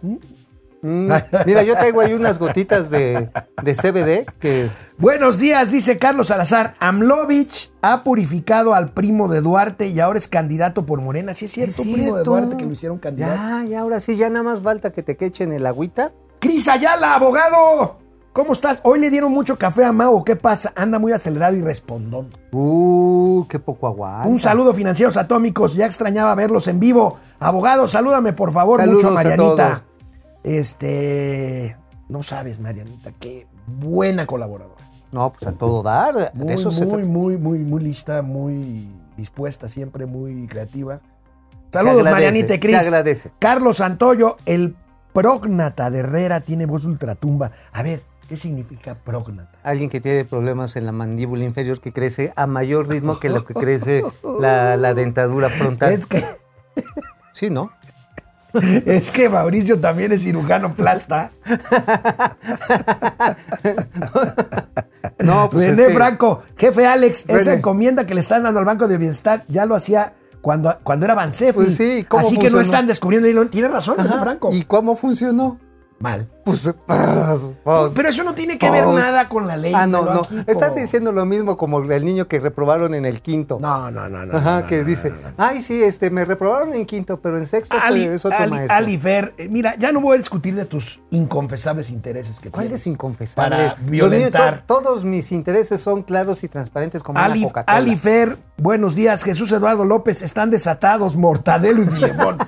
Mm, 0.82 1.12
mira, 1.46 1.62
yo 1.64 1.74
traigo 1.76 2.00
ahí 2.00 2.14
unas 2.14 2.40
gotitas 2.40 2.90
de, 2.90 3.30
de 3.64 3.74
CBD 3.76 4.26
que 4.40 4.70
Buenos 4.98 5.38
días, 5.40 5.72
dice 5.72 6.00
Carlos 6.00 6.28
Salazar. 6.28 6.76
Amlovich 6.80 7.70
ha 7.82 8.04
purificado 8.06 8.74
al 8.74 8.94
primo 8.94 9.28
de 9.28 9.42
Duarte 9.42 9.88
y 9.90 10.00
ahora 10.00 10.18
es 10.20 10.30
candidato 10.30 10.86
por 10.86 11.02
Morena. 11.02 11.34
¿Sí 11.34 11.46
es 11.46 11.52
cierto, 11.52 11.72
es 11.72 11.82
primo 11.82 11.98
de 11.98 12.04
cierto. 12.12 12.24
Duarte 12.32 12.56
que 12.58 12.66
lo 12.66 12.72
hicieron 12.72 12.98
candidato? 12.98 13.36
Ya, 13.36 13.64
ya, 13.66 13.82
ahora 13.82 14.00
sí, 14.00 14.16
ya 14.16 14.30
nada 14.30 14.44
más 14.44 14.62
falta 14.62 14.92
que 14.94 15.04
te 15.04 15.18
quechen 15.18 15.52
el 15.52 15.66
agüita. 15.68 16.14
Cris 16.40 16.70
Ayala, 16.70 17.16
abogado. 17.16 18.00
¿Cómo 18.34 18.54
estás? 18.54 18.82
Hoy 18.84 19.00
le 19.00 19.10
dieron 19.10 19.32
mucho 19.32 19.58
café 19.58 19.84
a 19.84 19.92
Mau. 19.92 20.24
¿Qué 20.24 20.36
pasa? 20.36 20.72
Anda 20.76 21.00
muy 21.00 21.12
acelerado 21.12 21.56
y 21.56 21.62
respondón. 21.62 22.30
Uh, 22.52 23.46
qué 23.50 23.60
poco 23.60 23.88
aguanta. 23.88 24.28
Un 24.28 24.38
saludo, 24.40 24.74
financieros 24.74 25.18
atómicos. 25.18 25.74
Ya 25.76 25.86
extrañaba 25.86 26.36
verlos 26.36 26.68
en 26.68 26.80
vivo. 26.80 27.18
Abogado, 27.40 27.88
salúdame 27.88 28.34
por 28.34 28.52
favor 28.52 28.80
Saludos 28.80 29.04
mucho, 29.04 29.08
a 29.10 29.16
Marianita. 29.16 29.84
Este. 30.44 31.76
No 32.08 32.24
sabes, 32.24 32.60
Marianita, 32.60 33.12
qué 33.20 33.48
buena 33.78 34.26
colaboradora. 34.26 34.76
No, 35.12 35.32
pues 35.32 35.48
a 35.48 35.52
todo 35.54 35.82
dar. 35.84 36.16
de 36.16 36.30
Muy, 36.34 36.56
se 36.58 36.66
muy, 36.66 36.76
trata. 36.76 37.08
muy, 37.08 37.38
muy, 37.38 37.60
muy 37.60 37.82
lista, 37.82 38.22
muy 38.22 38.88
dispuesta, 39.18 39.68
siempre 39.68 40.06
muy 40.06 40.48
creativa. 40.48 41.02
Se 41.72 41.80
Saludos, 41.80 41.98
agradece, 41.98 42.14
Marianita 42.16 42.54
y 42.54 42.58
se 42.58 42.60
Cris. 42.60 42.76
agradece. 42.78 43.32
Carlos 43.40 43.78
Santoyo, 43.78 44.38
el 44.46 44.76
prógnata 45.14 45.90
de 45.90 46.00
Herrera 46.00 46.42
tiene 46.42 46.66
voz 46.68 46.86
ultratumba. 46.86 47.52
A 47.74 47.84
ver, 47.84 48.02
¿qué 48.30 48.38
significa 48.38 48.96
prógnata? 48.96 49.58
Alguien 49.64 49.90
que 49.90 50.00
tiene 50.00 50.24
problemas 50.24 50.76
en 50.78 50.86
la 50.86 50.92
mandíbula 50.94 51.44
inferior 51.44 51.82
que 51.82 51.92
crece 51.92 52.32
a 52.36 52.46
mayor 52.48 52.88
ritmo 52.88 53.20
que 53.20 53.28
lo 53.30 53.44
que 53.46 53.54
crece 53.56 54.04
la, 54.40 54.78
la 54.78 54.94
dentadura 54.94 55.50
frontal. 55.50 55.92
Es 55.94 56.06
que, 56.08 56.24
Sí, 57.34 57.50
¿no? 57.50 57.72
es 58.86 59.12
que 59.12 59.30
Mauricio 59.30 59.80
también 59.80 60.12
es 60.12 60.22
cirujano 60.24 60.74
plasta. 60.74 61.32
No, 65.20 65.50
pues 65.50 65.68
René 65.76 65.94
Franco, 65.94 66.42
jefe 66.58 66.86
Alex, 66.86 67.26
esa 67.28 67.52
René. 67.52 67.54
encomienda 67.58 68.06
que 68.06 68.14
le 68.14 68.20
están 68.22 68.44
dando 68.44 68.60
al 68.60 68.66
Banco 68.66 68.88
de 68.88 68.98
Bienestar 68.98 69.44
ya 69.48 69.66
lo 69.66 69.76
hacía 69.76 70.14
cuando, 70.42 70.78
cuando 70.84 71.06
era 71.06 71.16
Bansefi. 71.16 71.54
Pues 71.54 71.76
sí, 71.76 72.06
¿cómo 72.08 72.26
Así 72.26 72.38
que 72.38 72.50
no 72.50 72.60
están 72.62 72.88
descubriendo. 72.88 73.28
Tiene 73.50 73.68
razón, 73.68 73.98
René 73.98 74.10
Ajá, 74.10 74.20
Franco. 74.20 74.52
¿Y 74.54 74.64
cómo 74.64 74.96
funcionó? 74.96 75.60
Mal. 76.00 76.28
Pues, 76.46 76.62
Pero 77.96 78.10
eso 78.10 78.24
no 78.24 78.34
tiene 78.34 78.58
que 78.58 78.70
ver 78.70 78.88
nada 78.88 79.28
con 79.28 79.48
la 79.48 79.58
ley. 79.58 79.74
Ah, 79.76 79.86
no, 79.86 80.04
no. 80.06 80.22
aquí, 80.22 80.38
Estás 80.48 80.76
diciendo 80.76 81.12
lo 81.12 81.26
mismo 81.26 81.58
como 81.58 81.80
el 81.80 82.06
niño 82.06 82.28
que 82.28 82.40
reprobaron 82.40 82.94
en 82.94 83.06
el 83.06 83.22
quinto. 83.22 83.60
No, 83.60 83.92
no, 83.92 84.08
no, 84.08 84.26
no. 84.26 84.38
Ajá, 84.38 84.62
no, 84.62 84.68
que 84.68 84.78
no, 84.78 84.84
dice, 84.86 85.14
ay, 85.38 85.62
sí, 85.62 85.84
este, 85.84 86.10
me 86.10 86.24
reprobaron 86.26 86.74
en 86.74 86.86
quinto, 86.86 87.20
pero 87.20 87.38
en 87.38 87.46
sexto 87.46 87.76
Ali, 87.82 88.06
es 88.06 88.24
otro 88.26 88.38
Ali, 88.38 88.52
maestro. 88.52 88.76
Ali 88.78 88.98
Fer, 88.98 89.34
eh, 89.38 89.50
mira, 89.50 89.76
ya 89.78 89.92
no 89.92 90.00
voy 90.00 90.16
a 90.16 90.18
discutir 90.20 90.56
de 90.56 90.66
tus 90.66 91.02
inconfesables 91.12 91.92
intereses 91.92 92.40
que 92.40 92.50
¿Cuál 92.50 92.68
tienes 92.68 92.82
es 92.82 92.88
inconfesable? 92.88 93.56
Para 93.58 93.76
violentar. 93.82 94.64
to- 94.66 94.82
todos 94.82 95.04
mis 95.04 95.32
intereses 95.34 95.82
son 95.82 96.04
claros 96.04 96.44
y 96.44 96.48
transparentes 96.48 97.04
como 97.04 97.20
Ali, 97.20 97.40
una 97.40 97.48
Coca-Cola. 97.50 97.78
Ali 97.78 97.98
Fer, 97.98 98.38
buenos 98.58 98.96
días. 98.96 99.24
Jesús 99.24 99.52
Eduardo 99.52 99.84
López, 99.84 100.22
están 100.22 100.50
desatados 100.50 101.16
Mortadelo 101.18 101.84
y 101.84 101.86
Filemón. 101.88 102.38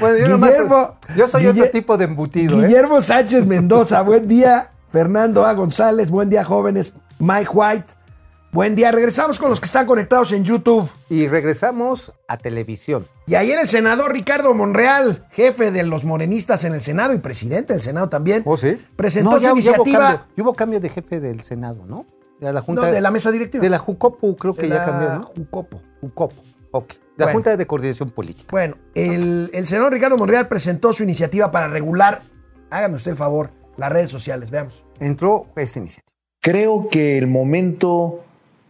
bueno, 0.00 0.18
yo, 0.18 0.28
nomás- 0.28 0.50
Guillermo- 0.52 0.96
yo 1.16 1.28
soy 1.28 1.42
Guille- 1.44 1.60
otro 1.62 1.70
tipo 1.72 1.96
de 1.98 2.04
embutido, 2.04 2.62
¿eh? 2.62 2.66
Guillermo 2.66 3.00
Sánchez 3.00 3.46
Mendoza, 3.46 4.02
buen 4.02 4.28
día. 4.28 4.68
Fernando 4.92 5.46
A. 5.46 5.52
González, 5.54 6.10
buen 6.10 6.28
día, 6.30 6.44
jóvenes. 6.44 6.94
Mike 7.20 7.50
White, 7.52 7.86
buen 8.52 8.74
día. 8.74 8.90
Regresamos 8.90 9.38
con 9.38 9.48
los 9.50 9.60
que 9.60 9.66
están 9.66 9.86
conectados 9.86 10.32
en 10.32 10.42
YouTube. 10.44 10.90
Y 11.08 11.28
regresamos 11.28 12.12
a 12.26 12.36
televisión. 12.36 13.06
Y 13.28 13.36
ayer 13.36 13.56
el 13.60 13.68
senador 13.68 14.12
Ricardo 14.12 14.52
Monreal, 14.52 15.26
jefe 15.30 15.70
de 15.70 15.84
los 15.84 16.04
morenistas 16.04 16.64
en 16.64 16.74
el 16.74 16.82
Senado 16.82 17.14
y 17.14 17.18
presidente 17.18 17.72
del 17.72 17.82
Senado 17.82 18.08
también, 18.08 18.42
¿Oh, 18.44 18.56
sí? 18.56 18.84
presentó 18.96 19.30
No, 19.30 19.36
su 19.38 19.42
ya- 19.42 19.46
ya 19.46 19.52
hubo 19.52 19.58
iniciativa 19.58 19.98
cambio. 20.00 20.26
Ya 20.36 20.42
hubo 20.42 20.54
cambio 20.54 20.80
de 20.80 20.88
jefe 20.88 21.20
del 21.20 21.40
Senado, 21.42 21.84
¿no? 21.86 22.06
De 22.40 22.52
la 22.52 22.60
Junta 22.60 22.86
No, 22.86 22.92
de 22.92 23.00
la 23.00 23.10
mesa 23.12 23.30
directiva. 23.30 23.62
De 23.62 23.70
la 23.70 23.78
Jucopu, 23.78 24.34
creo 24.36 24.54
que 24.56 24.62
de 24.62 24.70
ya 24.70 24.84
cambió, 24.84 25.14
¿no? 25.14 25.22
Jucopo. 25.24 25.80
Jucopu. 26.00 26.42
Ok. 26.72 26.94
La 27.16 27.26
Bueno. 27.26 27.36
Junta 27.36 27.56
de 27.56 27.66
Coordinación 27.66 28.10
Política. 28.10 28.48
Bueno, 28.50 28.76
el, 28.94 29.50
el 29.52 29.66
senador 29.66 29.92
Ricardo 29.92 30.16
Monreal 30.16 30.48
presentó 30.48 30.92
su 30.92 31.02
iniciativa 31.02 31.50
para 31.50 31.68
regular, 31.68 32.22
hágame 32.70 32.96
usted 32.96 33.10
el 33.12 33.16
favor, 33.16 33.50
las 33.76 33.90
redes 33.92 34.10
sociales. 34.10 34.50
Veamos. 34.50 34.84
Entró 35.00 35.46
esta 35.56 35.78
iniciativa. 35.78 36.16
Creo 36.40 36.88
que 36.88 37.18
el 37.18 37.26
momento 37.26 38.24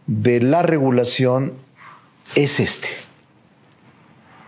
de 0.07 0.41
la 0.41 0.61
regulación 0.63 1.53
es 2.35 2.59
este. 2.59 2.89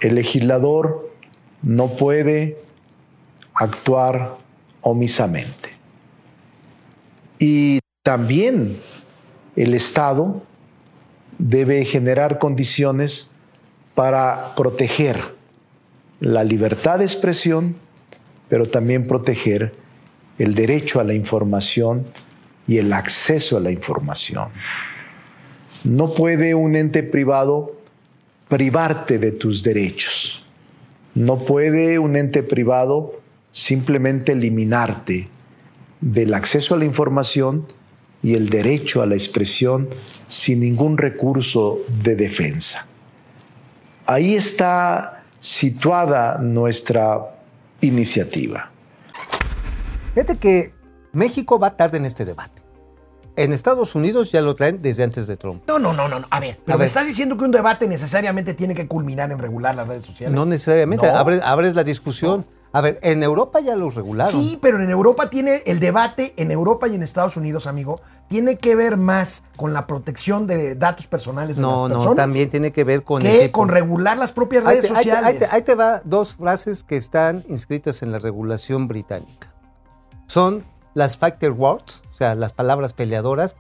El 0.02 0.16
legislador 0.16 1.10
no 1.62 1.96
puede 1.96 2.58
actuar 3.54 4.36
omisamente. 4.82 5.70
Y 7.40 7.80
también 8.04 8.80
el 9.56 9.74
Estado 9.74 10.42
debe 11.38 11.86
generar 11.86 12.40
condiciones 12.40 13.32
para 13.96 14.56
proteger 14.56 15.36
la 16.20 16.44
libertad 16.44 17.00
de 17.00 17.06
expresión, 17.06 17.76
pero 18.50 18.68
también 18.68 19.08
proteger 19.08 19.74
el 20.40 20.56
derecho 20.56 21.00
a 21.00 21.04
la 21.04 21.14
información 21.14 22.06
y 22.68 22.78
el 22.78 22.94
acceso 22.94 23.58
a 23.58 23.60
la 23.60 23.72
información. 23.72 24.50
No 25.84 26.14
puede 26.14 26.56
un 26.56 26.76
ente 26.76 27.04
privado 27.04 27.76
privarte 28.48 29.20
de 29.20 29.32
tus 29.32 29.64
derechos. 29.64 30.46
No 31.14 31.40
puede 31.40 32.00
un 32.00 32.16
ente 32.16 32.42
privado 32.42 33.20
simplemente 33.52 34.32
eliminarte 34.32 35.28
del 36.02 36.34
acceso 36.34 36.74
a 36.74 36.78
la 36.78 36.86
información 36.86 37.68
y 38.24 38.36
el 38.36 38.50
derecho 38.50 39.02
a 39.02 39.06
la 39.06 39.16
expresión 39.16 39.90
sin 40.28 40.62
ningún 40.62 40.98
recurso 40.98 41.82
de 42.02 42.16
defensa. 42.16 42.88
Ahí 44.06 44.36
está 44.36 45.24
situada 45.40 46.38
nuestra 46.40 47.20
iniciativa. 47.82 48.70
Fíjate 50.14 50.38
que 50.38 50.74
México 51.12 51.60
va 51.60 51.78
tarde 51.78 51.98
en 51.98 52.06
este 52.06 52.26
debate. 52.26 52.63
En 53.36 53.52
Estados 53.52 53.96
Unidos 53.96 54.32
ya 54.32 54.42
lo 54.42 54.56
traen 54.56 54.82
desde 54.82 55.04
antes 55.04 55.26
de 55.28 55.38
Trump. 55.38 55.64
No, 55.68 55.80
no, 55.80 55.92
no, 55.94 56.08
no. 56.08 56.20
no. 56.20 56.28
A 56.30 56.40
ver, 56.40 56.60
pero 56.64 56.76
A 56.76 56.78
me 56.78 56.82
ver. 56.82 56.88
estás 56.88 57.08
diciendo 57.08 57.38
que 57.38 57.46
un 57.46 57.52
debate 57.52 57.88
necesariamente 57.88 58.54
tiene 58.54 58.76
que 58.76 58.88
culminar 58.88 59.32
en 59.32 59.40
regular 59.40 59.74
las 59.76 59.88
redes 59.88 60.06
sociales. 60.06 60.36
No 60.36 60.46
necesariamente, 60.46 61.08
No. 61.12 61.18
abres, 61.18 61.42
abres 61.44 61.74
la 61.76 61.84
discusión. 61.84 62.46
A 62.76 62.82
ver, 62.82 63.00
en 63.04 63.22
Europa 63.22 63.60
ya 63.60 63.76
los 63.76 63.94
regularon. 63.94 64.32
Sí, 64.32 64.58
pero 64.60 64.82
en 64.82 64.90
Europa 64.90 65.30
tiene 65.30 65.62
el 65.68 65.80
debate, 65.80 66.34
en 66.38 66.50
Europa 66.50 66.88
y 66.88 66.96
en 66.96 67.04
Estados 67.04 67.38
Unidos, 67.38 67.68
amigo, 67.68 68.02
tiene 68.30 68.58
que 68.58 68.76
ver 68.76 68.98
más 68.98 69.44
con 69.58 69.74
la 69.74 69.86
protección 69.86 70.48
de 70.48 70.74
datos 70.74 71.06
personales 71.06 71.58
de 71.58 71.62
no, 71.62 71.72
las 71.72 71.82
no, 71.90 71.96
personas 71.98 72.16
también 72.16 72.50
tiene 72.50 72.72
que 72.72 72.84
ver 72.84 73.04
con 73.04 73.22
que 73.22 73.52
con 73.52 73.70
regular 73.70 74.18
las 74.18 74.32
propias 74.32 74.64
redes 74.64 74.82
te, 74.82 74.88
ahí 74.88 74.94
te- 74.94 74.98
sociales. 74.98 75.24
ahí 75.26 75.38
te- 75.38 75.56
ahí 75.56 75.62
te 75.62 75.76
va 75.76 76.02
dos 76.04 76.34
frases 76.34 76.84
que 76.84 76.98
están 76.98 77.44
inscritas 77.48 78.02
en 78.02 78.12
la 78.12 78.18
regulación 78.18 78.88
británica. 78.88 79.54
Son 80.26 80.64
las 80.96 81.18
factor 81.20 81.52
words, 81.52 82.02
sea, 82.24 82.36
las 82.36 82.54
palabras 82.54 82.94
peleadoras, 82.94 83.56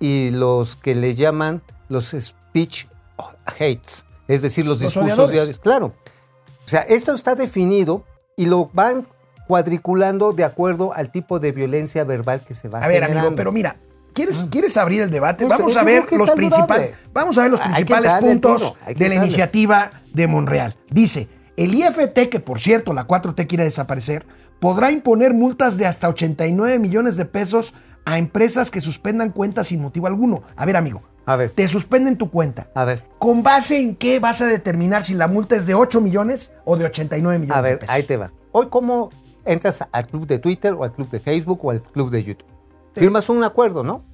y 0.00 0.30
los 0.30 0.76
que 0.76 0.94
le 0.94 1.14
llaman 1.14 1.62
los 1.88 2.14
speech 2.18 2.86
hates, 3.46 4.06
es 4.28 4.42
decir, 4.42 4.66
los, 4.66 4.80
Los 4.80 4.92
discursos 4.92 5.30
odio. 5.30 5.60
Claro. 5.60 5.92
O 6.64 6.68
sea, 6.68 6.80
esto 6.82 7.14
está 7.14 7.34
definido 7.34 8.04
y 8.36 8.46
lo 8.46 8.70
van 8.72 9.06
cuadriculando 9.46 10.32
de 10.32 10.44
acuerdo 10.44 10.94
al 10.94 11.10
tipo 11.10 11.38
de 11.38 11.52
violencia 11.52 12.04
verbal 12.04 12.42
que 12.44 12.54
se 12.54 12.68
va 12.68 12.78
A 12.78 12.88
ver, 12.88 13.02
generando. 13.02 13.20
amigo, 13.20 13.36
pero 13.36 13.52
mira, 13.52 13.76
¿quieres, 14.14 14.48
¿quieres 14.50 14.76
abrir 14.76 15.02
el 15.02 15.10
debate? 15.10 15.44
Ah. 15.44 15.48
Eso, 15.48 15.58
Vamos 15.58 15.76
a 15.76 15.82
ver 15.84 16.04
los 16.10 16.28
vamos 17.12 17.38
a 17.38 17.42
ver 17.42 17.50
los 17.50 17.60
principales 17.60 18.12
puntos 18.14 18.74
de 18.94 19.08
la 19.08 19.14
iniciativa 19.16 19.92
de 20.12 20.26
Monreal. 20.26 20.74
Dice, 20.90 21.28
el 21.56 21.74
IFT, 21.74 22.30
que 22.30 22.40
por 22.40 22.60
cierto 22.60 22.92
la 22.94 23.06
4T 23.06 23.46
quiere 23.46 23.64
desaparecer, 23.64 24.24
podrá 24.60 24.90
imponer 24.90 25.34
multas 25.34 25.76
de 25.76 25.86
hasta 25.86 26.08
89 26.08 26.78
millones 26.78 27.16
de 27.16 27.26
pesos 27.26 27.74
a 28.04 28.18
empresas 28.18 28.70
que 28.70 28.80
suspendan 28.80 29.30
cuentas 29.30 29.68
sin 29.68 29.80
motivo 29.82 30.06
alguno. 30.06 30.42
A 30.56 30.66
ver, 30.66 30.76
amigo, 30.76 31.02
A 31.26 31.36
ver, 31.36 31.50
te 31.50 31.66
suspenden 31.68 32.16
tu 32.18 32.30
cuenta. 32.30 32.68
a 32.74 32.84
ver, 32.84 33.02
¿Con 33.18 33.42
base 33.42 33.78
en 33.78 33.96
qué 33.96 34.20
vas 34.20 34.40
a 34.42 34.46
determinar 34.46 35.02
si 35.02 35.14
la 35.14 35.26
multa 35.28 35.56
es 35.56 35.66
de 35.66 35.74
8 35.74 36.00
millones 36.00 36.52
o 36.64 36.76
de 36.76 36.84
89 36.84 37.38
millones 37.38 37.58
a 37.58 37.62
de 37.62 37.70
ver, 37.70 37.78
pesos? 37.80 37.94
ahí 37.94 38.02
te 38.02 38.16
va. 38.16 38.30
Hoy, 38.52 38.66
¿cómo 38.70 39.10
entras 39.46 39.84
al 39.90 40.06
club 40.06 40.26
de 40.26 40.38
Twitter 40.38 40.72
o 40.74 40.84
al 40.84 40.92
club 40.92 41.08
de 41.10 41.20
Facebook 41.20 41.64
o 41.64 41.70
al 41.70 41.80
club 41.80 42.10
de 42.10 42.22
YouTube? 42.22 42.46
Firmas 42.94 43.28
un 43.28 43.42
acuerdo, 43.42 43.82
¿no? 43.82 44.04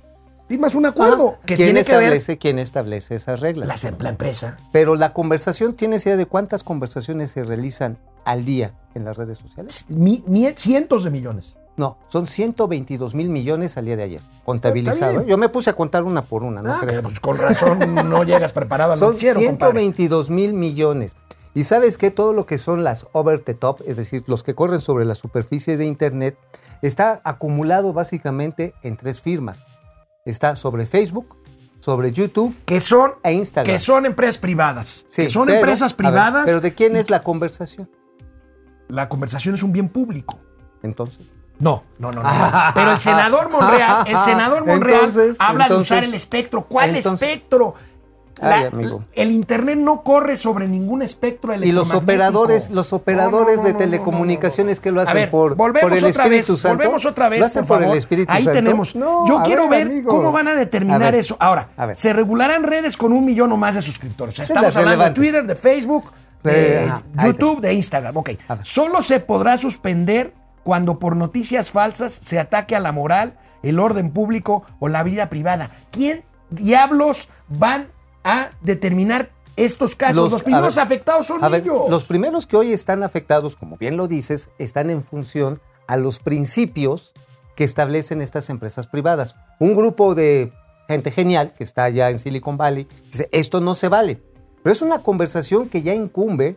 Firmas 0.48 0.74
un 0.74 0.86
acuerdo 0.86 1.36
Ah, 1.36 1.40
que 1.46 1.54
¿Quién 1.54 1.66
tiene 1.68 1.84
que 1.84 1.92
ver 1.92 2.02
establece, 2.02 2.38
¿Quién 2.38 2.58
establece 2.58 3.14
esas 3.14 3.38
reglas? 3.40 3.68
la, 3.84 3.90
la 3.98 4.08
empresa. 4.08 4.58
Pero 4.72 4.94
la 4.96 5.12
conversación, 5.12 5.74
¿tienes 5.74 6.04
idea 6.06 6.16
de 6.16 6.26
cuántas 6.26 6.64
conversaciones 6.64 7.30
se 7.30 7.44
realizan 7.44 7.98
al 8.24 8.44
día 8.44 8.74
en 8.94 9.04
las 9.04 9.16
redes 9.16 9.38
sociales? 9.38 9.86
Mi- 9.90 10.24
mi- 10.26 10.48
cientos 10.56 11.04
de 11.04 11.10
millones. 11.10 11.54
No, 11.80 11.96
son 12.08 12.26
122 12.26 13.14
mil 13.14 13.30
millones 13.30 13.78
al 13.78 13.86
día 13.86 13.96
de 13.96 14.02
ayer, 14.02 14.20
contabilizado. 14.44 15.20
¿eh? 15.20 15.24
Yo 15.26 15.38
me 15.38 15.48
puse 15.48 15.70
a 15.70 15.72
contar 15.72 16.02
una 16.02 16.20
por 16.22 16.44
una, 16.44 16.60
¿no 16.60 16.74
Ah, 16.74 16.78
creas? 16.82 17.02
pues 17.02 17.20
con 17.20 17.38
razón 17.38 17.78
no 18.10 18.22
llegas 18.22 18.52
preparado 18.52 18.94
Son 18.96 19.08
noticiero, 19.12 19.40
compadre. 19.40 19.80
122 19.80 20.28
mil 20.28 20.52
millones. 20.52 21.12
Y 21.54 21.64
sabes 21.64 21.96
que 21.96 22.10
todo 22.10 22.34
lo 22.34 22.44
que 22.44 22.58
son 22.58 22.84
las 22.84 23.06
over 23.12 23.40
the 23.40 23.54
top, 23.54 23.80
es 23.86 23.96
decir, 23.96 24.22
los 24.26 24.42
que 24.42 24.54
corren 24.54 24.82
sobre 24.82 25.06
la 25.06 25.14
superficie 25.14 25.78
de 25.78 25.86
Internet, 25.86 26.36
está 26.82 27.22
acumulado 27.24 27.94
básicamente 27.94 28.74
en 28.82 28.98
tres 28.98 29.22
firmas. 29.22 29.64
Está 30.26 30.56
sobre 30.56 30.84
Facebook, 30.84 31.38
sobre 31.80 32.12
YouTube 32.12 32.54
Que 32.66 32.80
son, 32.82 33.12
e 33.24 33.32
Instagram. 33.32 33.74
que 33.74 33.78
son 33.78 34.04
empresas 34.04 34.36
privadas. 34.36 35.06
Sí, 35.08 35.22
que 35.22 35.28
son 35.30 35.46
pero, 35.46 35.60
empresas 35.60 35.92
ver, 35.92 35.96
privadas. 35.96 36.42
pero 36.44 36.60
¿de 36.60 36.74
quién 36.74 36.94
es 36.94 37.08
la 37.08 37.22
conversación? 37.22 37.90
La 38.88 39.08
conversación 39.08 39.54
es 39.54 39.62
un 39.62 39.72
bien 39.72 39.88
público. 39.88 40.38
Entonces. 40.82 41.26
No, 41.60 41.84
no, 41.98 42.10
no, 42.10 42.22
no. 42.22 42.30
Pero 42.74 42.92
el 42.92 42.98
senador 42.98 43.50
Monreal, 43.50 44.04
el 44.08 44.18
senador 44.20 44.66
Monreal 44.66 45.04
Entonces, 45.04 45.36
habla 45.38 45.68
de 45.68 45.76
usar 45.76 46.02
el 46.04 46.14
espectro. 46.14 46.62
¿Cuál 46.64 46.96
entonces- 46.96 47.28
espectro? 47.28 47.74
Ay, 48.42 48.64
amigo. 48.64 49.04
El 49.12 49.32
internet 49.32 49.76
no 49.76 50.02
corre 50.02 50.38
sobre 50.38 50.66
ningún 50.66 51.02
espectro 51.02 51.52
Y 51.52 51.56
los 51.56 51.62
electromagnético. 51.62 51.98
operadores, 52.02 52.70
los 52.70 52.94
operadores 52.94 53.56
No, 53.56 53.62
no, 53.62 53.66
de 53.66 53.72
no, 53.74 53.78
telecomunicaciones 53.80 54.80
que 54.80 54.90
lo 54.90 55.02
hacen 55.02 55.14
ver, 55.14 55.30
por, 55.30 55.52
el 55.52 56.04
Espíritu 56.06 56.52
vez, 56.54 56.60
Santo. 56.62 56.78
Volvemos 56.78 57.04
otra 57.04 57.28
vez, 57.28 57.40
Lo 57.40 57.44
hacen 57.46 57.66
por, 57.66 57.82
el 57.82 57.90
Espíritu 57.92 58.32
Ahí 58.32 58.44
Santo. 58.44 58.58
tenemos. 58.58 58.94
Yo 58.94 59.42
quiero 59.44 59.68
ver, 59.68 59.90
cómo 60.04 60.32
van 60.32 60.48
a 60.48 60.54
determinar 60.54 61.02
A 61.02 61.10
ver, 61.10 61.16
eso. 61.16 61.36
Ahora, 61.38 61.68
a 61.76 61.84
ver. 61.84 61.96
se 61.96 62.14
regularán 62.14 62.62
redes 62.62 62.96
con 62.96 63.12
un 63.12 63.26
millón 63.26 63.52
o 63.52 63.58
más 63.58 63.74
de 63.74 63.82
suscriptores. 63.82 64.32
O 64.32 64.36
sea, 64.36 64.46
Sí, 64.46 64.52
estamos 64.54 64.74
hablando 64.74 65.04
de. 65.04 65.10
Twitter, 65.10 65.44
de 65.46 65.54
Facebook, 65.54 66.10
de 66.42 66.76
Eh, 66.76 66.86
ajá, 66.88 67.02
ahí 67.18 67.26
YouTube, 67.32 67.60
de 67.60 67.74
Instagram. 67.74 68.16
Ok. 68.16 68.30
Solo 68.62 69.02
se 69.02 69.20
podrá 69.20 69.58
suspender 69.58 70.32
cuando 70.70 71.00
por 71.00 71.16
noticias 71.16 71.72
falsas 71.72 72.20
se 72.22 72.38
ataque 72.38 72.76
a 72.76 72.78
la 72.78 72.92
moral, 72.92 73.36
el 73.64 73.80
orden 73.80 74.12
público 74.12 74.62
o 74.78 74.88
la 74.88 75.02
vida 75.02 75.28
privada. 75.28 75.72
¿Quién 75.90 76.22
diablos 76.50 77.28
van 77.48 77.88
a 78.22 78.50
determinar 78.60 79.32
estos 79.56 79.96
casos? 79.96 80.30
Los, 80.30 80.44
primeros 80.44 80.76
ver, 80.76 80.84
afectados 80.84 81.26
son 81.26 81.40
ver, 81.40 81.62
ellos. 81.62 81.90
los 81.90 82.04
primeros 82.04 82.46
que 82.46 82.56
hoy 82.56 82.72
están 82.72 83.02
afectados, 83.02 83.56
como 83.56 83.78
bien 83.78 83.96
lo 83.96 84.06
dices, 84.06 84.50
están 84.58 84.90
en 84.90 85.02
función 85.02 85.60
a 85.88 85.96
los 85.96 86.20
principios 86.20 87.14
que 87.56 87.64
establecen 87.64 88.20
estas 88.20 88.48
empresas 88.48 88.86
privadas. 88.86 89.34
Un 89.58 89.74
grupo 89.74 90.14
de 90.14 90.52
gente 90.86 91.10
genial 91.10 91.52
que 91.52 91.64
está 91.64 91.82
allá 91.82 92.10
en 92.10 92.20
Silicon 92.20 92.56
Valley 92.56 92.86
dice, 93.06 93.28
esto 93.32 93.60
no 93.60 93.74
se 93.74 93.88
vale. 93.88 94.22
Pero 94.62 94.72
es 94.72 94.82
una 94.82 95.02
conversación 95.02 95.68
que 95.68 95.82
ya 95.82 95.96
incumbe 95.96 96.56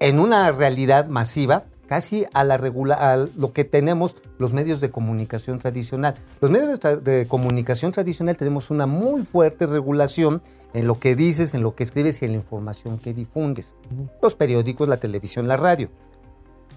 en 0.00 0.18
una 0.18 0.50
realidad 0.50 1.06
masiva 1.06 1.66
casi 1.88 2.26
a, 2.34 2.44
la 2.44 2.56
regula 2.56 2.94
a 2.94 3.16
lo 3.16 3.52
que 3.52 3.64
tenemos 3.64 4.16
los 4.38 4.52
medios 4.52 4.80
de 4.80 4.90
comunicación 4.90 5.58
tradicional. 5.58 6.14
Los 6.40 6.50
medios 6.50 6.78
de 7.02 7.26
comunicación 7.26 7.90
tradicional 7.90 8.36
tenemos 8.36 8.70
una 8.70 8.86
muy 8.86 9.22
fuerte 9.22 9.66
regulación 9.66 10.42
en 10.74 10.86
lo 10.86 11.00
que 11.00 11.16
dices, 11.16 11.54
en 11.54 11.62
lo 11.62 11.74
que 11.74 11.82
escribes 11.82 12.22
y 12.22 12.26
en 12.26 12.32
la 12.32 12.36
información 12.36 12.98
que 12.98 13.14
difundes. 13.14 13.74
Los 14.22 14.34
periódicos, 14.34 14.88
la 14.88 15.00
televisión, 15.00 15.48
la 15.48 15.56
radio. 15.56 15.88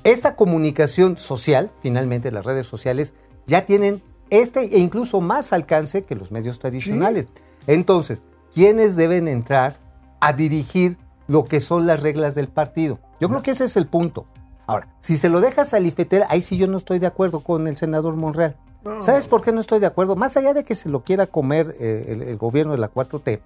Esta 0.04 0.36
comunicación 0.36 1.18
social, 1.18 1.70
finalmente 1.82 2.32
las 2.32 2.46
redes 2.46 2.66
sociales, 2.66 3.14
ya 3.46 3.66
tienen 3.66 4.02
este 4.30 4.62
e 4.62 4.80
incluso 4.80 5.22
más 5.22 5.52
alcance 5.54 6.04
que 6.04 6.16
los 6.16 6.32
medios 6.32 6.58
tradicionales. 6.58 7.28
Entonces, 7.68 8.24
¿quiénes 8.54 8.96
deben 8.96 9.28
entrar 9.28 9.78
a 10.22 10.34
dirigir 10.34 10.98
lo 11.28 11.46
que 11.46 11.60
son 11.60 11.86
las 11.86 12.00
reglas 12.00 12.34
del 12.34 12.48
partido? 12.48 13.00
Yo 13.20 13.28
creo 13.30 13.42
que 13.44 13.52
ese 13.52 13.66
es 13.66 13.76
el 13.76 13.88
punto. 13.88 14.26
Ahora, 14.72 14.88
si 15.00 15.18
se 15.18 15.30
lo 15.30 15.42
dejas 15.42 15.74
al 15.74 15.86
IFETEL, 15.86 16.24
ahí 16.30 16.42
sí 16.42 16.58
yo 16.58 16.68
no 16.68 16.78
estoy 16.78 17.00
de 17.00 17.08
acuerdo 17.08 17.42
con 17.42 17.68
el 17.68 17.76
senador 17.76 18.16
Monreal. 18.16 18.58
¿Sabes 19.02 19.28
por 19.28 19.44
qué 19.44 19.52
no 19.52 19.62
estoy 19.62 19.80
de 19.80 19.86
acuerdo? 19.86 20.16
Más 20.16 20.38
allá 20.38 20.54
de 20.54 20.64
que 20.64 20.74
se 20.76 20.90
lo 20.90 21.04
quiera 21.04 21.28
comer 21.28 21.76
eh, 21.80 22.06
el, 22.10 22.22
el 22.24 22.38
gobierno 22.38 22.72
de 22.72 22.80
la 22.80 22.92
4T, 22.92 23.42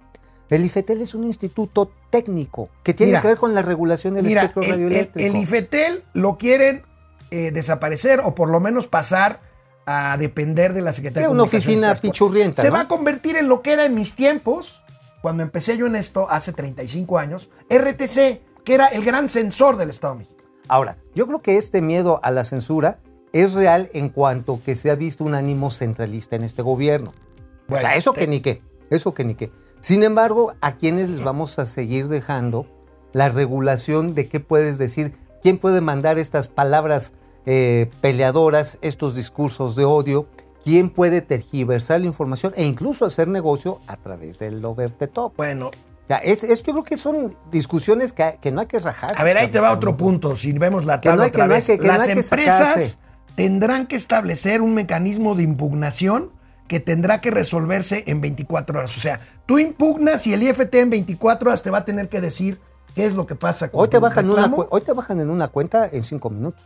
el 0.50 0.64
IFETEL 0.66 1.02
es 1.02 1.16
un 1.16 1.24
instituto 1.26 1.92
técnico 2.10 2.70
que 2.84 2.94
tiene 2.94 3.12
Mira, 3.14 3.22
que 3.22 3.28
ver 3.30 3.38
con 3.38 3.54
la 3.54 3.62
regulación 3.62 4.14
del 4.14 4.26
Mira, 4.26 4.42
espectro 4.44 4.64
el, 4.64 4.70
el, 4.70 4.76
radioeléctrico. 4.76 5.28
el 5.28 5.36
IFETEL 5.42 6.04
lo 6.14 6.38
quieren 6.38 6.84
eh, 7.32 7.52
desaparecer 7.52 8.22
o 8.24 8.36
por 8.36 8.50
lo 8.50 8.60
menos 8.60 8.88
pasar 8.88 9.42
a 9.88 10.16
depender 10.18 10.74
de 10.74 10.82
la 10.82 10.94
Secretaría 10.94 11.28
de 11.28 11.34
una 11.34 11.44
oficina 11.44 11.94
pichurrienta, 11.96 12.62
Se 12.62 12.70
¿no? 12.70 12.76
va 12.76 12.82
a 12.82 12.88
convertir 12.88 13.36
en 13.38 13.50
lo 13.50 13.62
que 13.62 13.74
era 13.74 13.86
en 13.86 13.94
mis 13.96 14.16
tiempos, 14.16 14.84
cuando 15.22 15.44
empecé 15.44 15.78
yo 15.78 15.88
en 15.88 15.96
esto 15.96 16.30
hace 16.30 16.54
35 16.54 17.18
años, 17.18 17.50
RTC, 17.70 18.64
que 18.64 18.74
era 18.74 18.88
el 18.88 19.04
gran 19.04 19.28
censor 19.30 19.78
del 19.78 19.90
Estado 19.90 20.14
de 20.14 20.20
México. 20.20 20.35
Ahora, 20.68 20.98
yo 21.14 21.28
creo 21.28 21.42
que 21.42 21.58
este 21.58 21.82
miedo 21.82 22.20
a 22.24 22.32
la 22.32 22.44
censura 22.44 23.00
es 23.34 23.54
real 23.54 23.90
en 23.94 24.10
cuanto 24.10 24.62
que 24.64 24.76
se 24.76 24.92
ha 24.92 24.96
visto 24.96 25.24
un 25.24 25.36
ánimo 25.36 25.72
centralista 25.72 26.36
en 26.36 26.44
este 26.44 26.62
gobierno. 26.62 27.12
o 27.12 27.72
Bueno, 27.72 27.88
sea, 27.88 27.96
eso 27.96 28.14
que 28.14 28.28
ni 28.28 28.40
qué, 28.40 28.62
eso 28.90 29.14
que 29.14 29.26
ni 29.26 29.36
qué. 29.36 29.52
Sin 29.82 30.04
embargo, 30.04 30.54
¿a 30.62 30.78
quiénes 30.78 31.10
les 31.10 31.24
vamos 31.24 31.60
a 31.60 31.66
seguir 31.66 32.08
dejando 32.08 32.66
la 33.14 33.30
regulación 33.30 34.16
de 34.16 34.28
qué 34.28 34.40
puedes 34.40 34.78
decir 34.78 35.14
¿Quién 35.46 35.60
puede 35.60 35.80
mandar 35.80 36.18
estas 36.18 36.48
palabras 36.48 37.14
eh, 37.46 37.92
peleadoras, 38.02 38.80
estos 38.82 39.14
discursos 39.14 39.76
de 39.76 39.86
odio? 39.86 40.26
¿Quién 40.64 40.90
puede 40.90 41.22
tergiversar 41.22 42.00
la 42.00 42.08
información 42.08 42.52
e 42.56 42.66
incluso 42.66 43.06
hacer 43.06 43.28
negocio 43.28 43.80
a 43.86 43.96
través 43.96 44.40
del 44.40 44.66
over 44.66 44.90
the 44.90 45.08
top? 45.08 45.34
Bueno, 45.38 45.70
Ya, 46.08 46.18
es, 46.18 46.44
es- 46.44 46.62
yo 46.64 46.74
creo 46.74 46.84
que 46.84 46.98
son 46.98 47.34
discusiones 47.52 48.14
que, 48.14 48.38
que 48.42 48.52
no 48.52 48.62
hay 48.62 48.68
que 48.68 48.80
rajarse. 48.80 49.20
a 49.20 49.24
ver, 49.26 49.38
ahí 49.38 49.48
te 49.48 49.60
va 49.60 49.72
otro 49.72 49.98
punto. 49.98 50.36
Si 50.36 50.52
vemos 50.54 50.86
la 50.86 50.96
no 50.98 51.02
tabla 51.02 51.24
que- 51.26 51.30
otra 51.32 51.48
no 51.48 51.54
vez. 51.56 51.66
que- 51.66 51.80
que 51.80 51.88
no 51.88 51.94
Las 51.98 52.08
empresas 52.08 53.00
tendrán 53.36 53.88
que 53.88 53.96
establecer 53.96 54.62
un 54.62 54.74
mecanismo 54.74 55.36
de 55.36 55.44
impugnación 55.44 56.32
que 56.68 56.80
tendrá 56.80 57.22
que 57.22 57.32
resolverse 57.32 58.04
en 58.08 58.22
24 58.22 58.78
horas. 58.80 58.96
O 58.98 59.00
sea, 59.02 59.20
tú 59.46 59.60
impugnas 59.60 60.26
y 60.28 60.34
el 60.34 60.44
IFT 60.44 60.76
en 60.82 60.90
24 60.90 61.50
horas 61.50 61.62
te 61.64 61.70
va 61.70 61.80
a 61.80 61.86
tener 61.86 62.10
que 62.10 62.22
decir 62.22 62.60
qué 62.96 63.06
es 63.06 63.14
lo 63.16 63.26
que 63.28 63.36
pasa 63.36 63.70
con 63.70 63.82
Hoy 63.82 63.88
te, 63.90 64.00
bajan 64.00 64.26
una, 64.30 64.44
reclamo. 64.44 64.68
hoy 64.72 64.82
te 64.82 64.94
bajan 64.94 65.20
en 65.20 65.30
una 65.30 65.48
cuenta 65.50 65.88
en 65.92 66.02
cinco 66.04 66.30
minutos. 66.30 66.64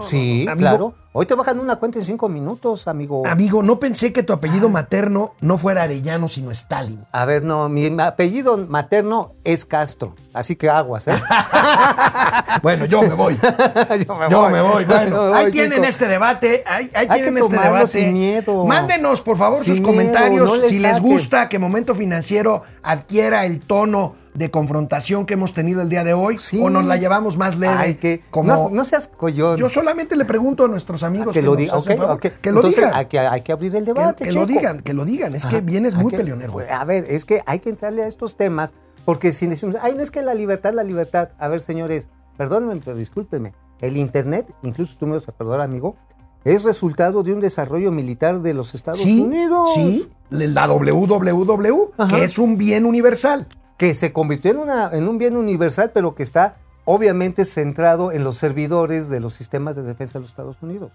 Sí, 0.00 0.42
amigo. 0.48 0.56
claro. 0.58 0.94
Hoy 1.12 1.26
te 1.26 1.34
bajan 1.34 1.58
una 1.58 1.76
cuenta 1.76 1.98
en 1.98 2.04
cinco 2.04 2.28
minutos, 2.28 2.86
amigo. 2.86 3.26
Amigo, 3.26 3.62
no 3.62 3.80
pensé 3.80 4.12
que 4.12 4.22
tu 4.22 4.32
Ah. 4.32 4.36
apellido 4.36 4.68
materno 4.68 5.34
no 5.40 5.58
fuera 5.58 5.82
Arellano, 5.82 6.28
sino 6.28 6.50
Stalin. 6.52 7.04
A 7.10 7.24
ver, 7.24 7.42
no, 7.42 7.68
mi 7.68 7.90
apellido 8.00 8.56
materno 8.68 9.34
es 9.42 9.64
Castro, 9.64 10.14
así 10.32 10.54
que 10.54 10.70
aguas, 10.70 11.08
¿eh? 11.08 11.14
Bueno, 12.62 12.84
yo 12.84 13.02
me 13.02 13.14
voy. 13.14 13.36
Yo 14.06 14.14
me 14.16 14.28
Yo 14.30 14.40
voy. 14.42 14.52
me 14.52 14.60
voy. 14.60 14.84
Bueno, 14.84 15.30
me 15.30 15.36
ahí 15.36 15.44
voy, 15.44 15.52
tienen 15.52 15.72
chico. 15.78 15.84
este 15.88 16.08
debate. 16.08 16.64
Ahí, 16.66 16.90
ahí 16.94 17.06
Hay 17.08 17.20
tienen 17.22 17.34
que 17.36 17.40
este 17.40 17.56
debate. 17.66 17.86
sin 17.88 18.12
miedo. 18.12 18.64
Mándenos, 18.64 19.22
por 19.22 19.36
favor, 19.38 19.58
Sin 19.58 19.66
sus 19.76 19.80
miedo, 19.80 19.88
comentarios. 19.92 20.48
no 20.60 20.68
si 20.68 20.78
les 20.78 21.00
gusta 21.00 21.48
que 21.48 21.58
Momento 21.58 21.94
Financiero 21.94 22.62
adquiera 22.82 23.44
el 23.46 23.60
tono 23.60 24.14
de 24.34 24.50
confrontación 24.50 25.26
que 25.26 25.34
hemos 25.34 25.54
tenido 25.54 25.82
el 25.82 25.88
día 25.88 26.04
de 26.04 26.14
hoy 26.14 26.38
Sí. 26.38 26.60
o 26.62 26.70
nos 26.70 26.84
la 26.84 26.96
llevamos 26.96 27.36
más 27.36 27.58
leve. 27.58 27.74
Ay, 27.76 27.94
que 27.96 28.22
como 28.30 28.52
no, 28.52 28.70
no 28.70 28.84
seas 28.84 29.08
collón. 29.08 29.56
yo 29.58 29.68
solamente 29.68 30.16
le 30.16 30.24
pregunto 30.24 30.64
a 30.64 30.68
nuestros 30.68 31.02
amigos 31.02 31.32
que 31.34 31.42
lo 31.42 31.50
nos 31.52 31.58
digan, 31.58 31.76
hacen 31.76 31.92
ok, 31.94 31.98
favor, 31.98 32.16
ok. 32.16 32.26
que 32.40 32.52
lo 32.52 32.62
digan. 32.62 32.90
Hay 32.94 33.06
que, 33.06 33.18
hay 33.18 33.40
que 33.42 33.52
abrir 33.52 33.74
el 33.74 33.84
Que, 33.84 33.92
debate, 33.94 34.24
que 34.24 34.32
lo 34.32 34.46
chico. 34.46 34.58
digan, 34.60 34.80
que 34.80 34.92
lo 34.94 35.04
digan. 35.04 35.34
Es 35.34 35.46
que 35.46 35.60
vienes 35.60 35.94
muy 35.94 36.10
que- 36.10 36.18
peleonero. 36.18 36.52
güey. 36.52 36.68
A 36.68 36.84
ver, 36.84 37.04
es 37.08 37.24
que 37.24 37.42
hay 37.46 37.58
que 37.60 37.70
entrarle 37.70 38.02
a 38.02 38.06
estos 38.06 38.36
temas, 38.36 38.72
porque 39.04 39.32
si 39.32 39.46
decimos, 39.46 39.76
ay, 39.82 39.94
no 39.96 40.02
es 40.02 40.10
que 40.10 40.22
la 40.22 40.34
libertad, 40.34 40.72
la 40.74 40.84
libertad. 40.84 41.30
A 41.38 41.48
ver, 41.48 41.60
señores, 41.60 42.08
perdónenme, 42.36 42.80
pero 42.84 42.96
discúlpenme. 42.96 43.54
El 43.80 43.96
Internet, 43.96 44.52
incluso 44.62 44.96
tú 44.98 45.06
me 45.06 45.12
vas 45.14 45.28
a 45.28 45.32
perdonar, 45.32 45.60
amigo, 45.62 45.96
es 46.44 46.62
resultado 46.64 47.22
de 47.22 47.32
un 47.32 47.40
desarrollo 47.40 47.90
militar 47.92 48.40
de 48.40 48.54
los 48.54 48.74
Estados 48.74 49.00
Sí, 49.00 49.20
Unidos. 49.22 49.70
sí, 49.74 50.08
la 50.30 50.66
WWW, 50.66 51.92
Ajá. 51.96 52.16
que 52.16 52.24
es 52.24 52.38
un 52.38 52.56
bien 52.58 52.84
universal. 52.86 53.46
Que 53.78 53.94
se 53.94 54.12
convirtió 54.12 54.50
en, 54.50 54.58
una, 54.58 54.90
en 54.92 55.08
un 55.08 55.16
bien 55.16 55.38
universal, 55.38 55.92
pero 55.94 56.14
que 56.14 56.22
está 56.22 56.58
obviamente 56.84 57.46
centrado 57.46 58.12
en 58.12 58.24
los 58.24 58.36
servidores 58.36 59.08
de 59.08 59.20
los 59.20 59.32
sistemas 59.32 59.76
de 59.76 59.82
defensa 59.82 60.18
de 60.18 60.20
los 60.20 60.30
Estados 60.30 60.58
Unidos. 60.60 60.90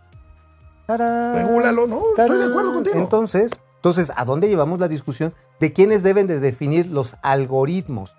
¡Tarán! 0.85 1.47
Regúlalo, 1.47 1.87
no, 1.87 2.01
estoy 2.15 2.37
de 2.37 2.45
acuerdo 2.45 2.73
contigo. 2.73 2.95
Entonces, 2.97 3.51
entonces, 3.83 4.13
¿a 4.15 4.23
dónde 4.23 4.47
llevamos 4.47 4.79
la 4.79 4.87
discusión 4.87 5.33
de 5.59 5.73
quiénes 5.73 6.03
deben 6.03 6.25
de 6.25 6.39
definir 6.39 6.87
los 6.87 7.17
algoritmos? 7.21 8.15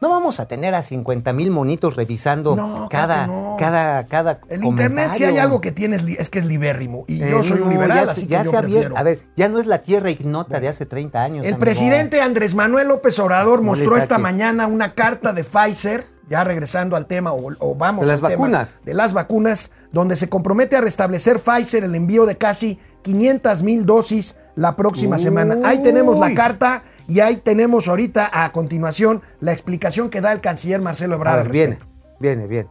No 0.00 0.10
vamos 0.10 0.38
a 0.38 0.46
tener 0.46 0.74
a 0.76 0.82
50 0.82 1.32
mil 1.32 1.50
monitos 1.50 1.96
revisando 1.96 2.54
No, 2.54 2.88
cada, 2.88 3.26
no. 3.26 3.56
cada, 3.58 4.06
cada 4.06 4.38
El 4.48 4.62
internet, 4.64 5.10
si 5.14 5.24
hay 5.24 5.38
algo 5.38 5.60
que 5.60 5.72
tienes, 5.72 6.02
es 6.06 6.30
que 6.30 6.38
es 6.38 6.44
libérrimo. 6.44 7.04
Y 7.08 7.20
Eh, 7.22 7.28
yo 7.30 7.42
soy 7.42 7.58
no, 7.58 7.64
un 7.64 7.70
liberal, 7.70 7.98
ya 7.98 8.04
se- 8.06 8.10
así 8.12 8.26
ya 8.28 8.38
que 8.38 8.44
yo 8.44 8.50
se 8.52 8.56
ha 8.56 8.60
abierto- 8.60 8.72
prefiero. 8.94 8.96
A 8.98 9.02
ver, 9.02 9.18
ya 9.36 9.48
no 9.48 9.58
es 9.58 9.66
la 9.66 9.78
tierra 9.82 10.10
ignota 10.10 10.60
de 10.60 10.68
hace 10.68 10.86
30 10.86 11.22
años. 11.24 11.44
El 11.44 11.54
amigo. 11.54 11.58
presidente 11.58 12.20
Andrés 12.20 12.54
Manuel 12.54 12.86
López 12.88 13.18
Obrador 13.18 13.60
mostró 13.60 13.96
esta 13.96 14.18
mañana 14.18 14.68
una 14.68 14.94
carta 14.94 15.32
de 15.32 15.42
Pfizer, 15.42 16.04
ya 16.30 16.44
regresando 16.44 16.94
al 16.94 17.06
tema, 17.06 17.32
o, 17.32 17.50
o 17.58 17.74
vamos 17.74 18.02
De 18.02 18.12
las 18.12 18.22
al 18.22 18.28
tema 18.30 18.42
vacunas. 18.42 18.76
de 18.84 18.94
las 18.94 19.12
vacunas, 19.14 19.70
donde 19.92 20.14
se 20.14 20.28
compromete 20.28 20.76
a 20.76 20.80
restablecer 20.80 21.40
Pfizer 21.40 21.82
el 21.82 21.94
envío 21.96 22.24
de 22.24 22.36
casi 22.36 22.78
500 23.02 23.62
mil 23.64 23.84
dosis 23.84 24.36
la 24.54 24.76
próxima 24.76 25.16
Uy. 25.16 25.22
semana. 25.22 25.56
Ahí 25.64 25.82
tenemos 25.82 26.18
la 26.20 26.34
carta 26.34 26.82
y 27.08 27.20
ahí 27.20 27.38
tenemos 27.42 27.88
ahorita 27.88 28.30
a 28.44 28.52
continuación 28.52 29.22
la 29.40 29.52
explicación 29.52 30.10
que 30.10 30.20
da 30.20 30.32
el 30.32 30.40
canciller 30.40 30.80
Marcelo 30.80 31.16
Ebrard. 31.16 31.44
ver, 31.44 31.52
viene, 31.52 31.78
viene, 32.20 32.46
viene. 32.46 32.68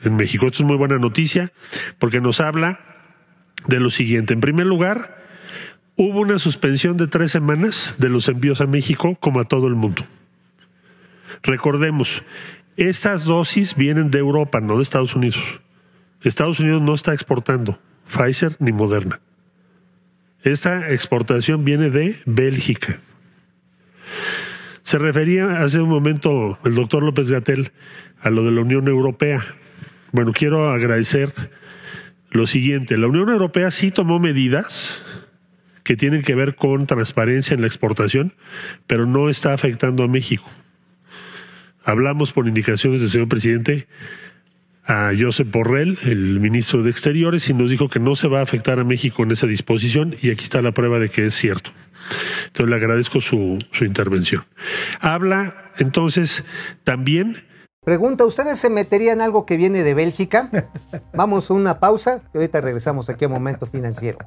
en 0.00 0.16
México. 0.16 0.46
Esto 0.46 0.62
es 0.62 0.66
muy 0.66 0.76
buena 0.76 0.98
noticia 0.98 1.50
porque 1.98 2.20
nos 2.20 2.40
habla 2.40 2.78
de 3.66 3.80
lo 3.80 3.90
siguiente. 3.90 4.34
En 4.34 4.40
primer 4.40 4.66
lugar, 4.66 5.16
hubo 5.96 6.20
una 6.20 6.38
suspensión 6.38 6.98
de 6.98 7.06
tres 7.06 7.32
semanas 7.32 7.96
de 7.98 8.10
los 8.10 8.28
envíos 8.28 8.60
a 8.60 8.66
México 8.66 9.16
como 9.18 9.40
a 9.40 9.44
todo 9.44 9.66
el 9.66 9.74
mundo. 9.74 10.04
Recordemos, 11.42 12.22
estas 12.76 13.24
dosis 13.24 13.74
vienen 13.74 14.10
de 14.10 14.18
Europa, 14.18 14.60
no 14.60 14.76
de 14.76 14.82
Estados 14.82 15.16
Unidos. 15.16 15.42
Estados 16.22 16.60
Unidos 16.60 16.82
no 16.82 16.94
está 16.94 17.14
exportando 17.14 17.78
Pfizer 18.06 18.56
ni 18.58 18.72
Moderna. 18.72 19.20
Esta 20.42 20.90
exportación 20.90 21.64
viene 21.64 21.88
de 21.88 22.20
Bélgica. 22.26 23.00
Se 24.84 24.98
refería 24.98 25.62
hace 25.62 25.80
un 25.80 25.88
momento 25.88 26.58
el 26.62 26.74
doctor 26.74 27.02
López 27.02 27.30
Gatel 27.30 27.72
a 28.20 28.28
lo 28.28 28.44
de 28.44 28.52
la 28.52 28.60
Unión 28.60 28.86
Europea. 28.86 29.42
Bueno, 30.12 30.32
quiero 30.34 30.70
agradecer 30.70 31.32
lo 32.30 32.46
siguiente. 32.46 32.98
La 32.98 33.06
Unión 33.06 33.30
Europea 33.30 33.70
sí 33.70 33.90
tomó 33.90 34.18
medidas 34.18 35.02
que 35.84 35.96
tienen 35.96 36.20
que 36.20 36.34
ver 36.34 36.54
con 36.54 36.86
transparencia 36.86 37.54
en 37.54 37.62
la 37.62 37.66
exportación, 37.66 38.34
pero 38.86 39.06
no 39.06 39.30
está 39.30 39.54
afectando 39.54 40.04
a 40.04 40.08
México. 40.08 40.44
Hablamos 41.82 42.34
por 42.34 42.46
indicaciones 42.46 43.00
del 43.00 43.08
señor 43.08 43.28
presidente 43.28 43.86
a 44.86 45.12
Josep 45.18 45.50
Borrell, 45.50 45.98
el 46.02 46.40
ministro 46.40 46.82
de 46.82 46.90
Exteriores, 46.90 47.48
y 47.48 47.54
nos 47.54 47.70
dijo 47.70 47.88
que 47.88 48.00
no 48.00 48.16
se 48.16 48.28
va 48.28 48.40
a 48.40 48.42
afectar 48.42 48.78
a 48.78 48.84
México 48.84 49.22
en 49.22 49.30
esa 49.30 49.46
disposición, 49.46 50.16
y 50.20 50.30
aquí 50.30 50.44
está 50.44 50.62
la 50.62 50.72
prueba 50.72 50.98
de 50.98 51.08
que 51.08 51.26
es 51.26 51.34
cierto. 51.34 51.70
Entonces 52.46 52.70
le 52.70 52.76
agradezco 52.76 53.20
su, 53.20 53.58
su 53.72 53.84
intervención. 53.84 54.44
Habla 55.00 55.72
entonces 55.78 56.44
también 56.84 57.42
Pregunta, 57.84 58.24
¿ustedes 58.24 58.58
se 58.58 58.70
meterían 58.70 59.20
algo 59.20 59.44
que 59.44 59.58
viene 59.58 59.82
de 59.82 59.92
Bélgica? 59.92 60.48
Vamos 61.14 61.50
a 61.50 61.54
una 61.54 61.80
pausa 61.80 62.22
y 62.32 62.38
ahorita 62.38 62.62
regresamos 62.62 63.10
aquí 63.10 63.26
a 63.26 63.28
Momento 63.28 63.66
Financiero. 63.66 64.18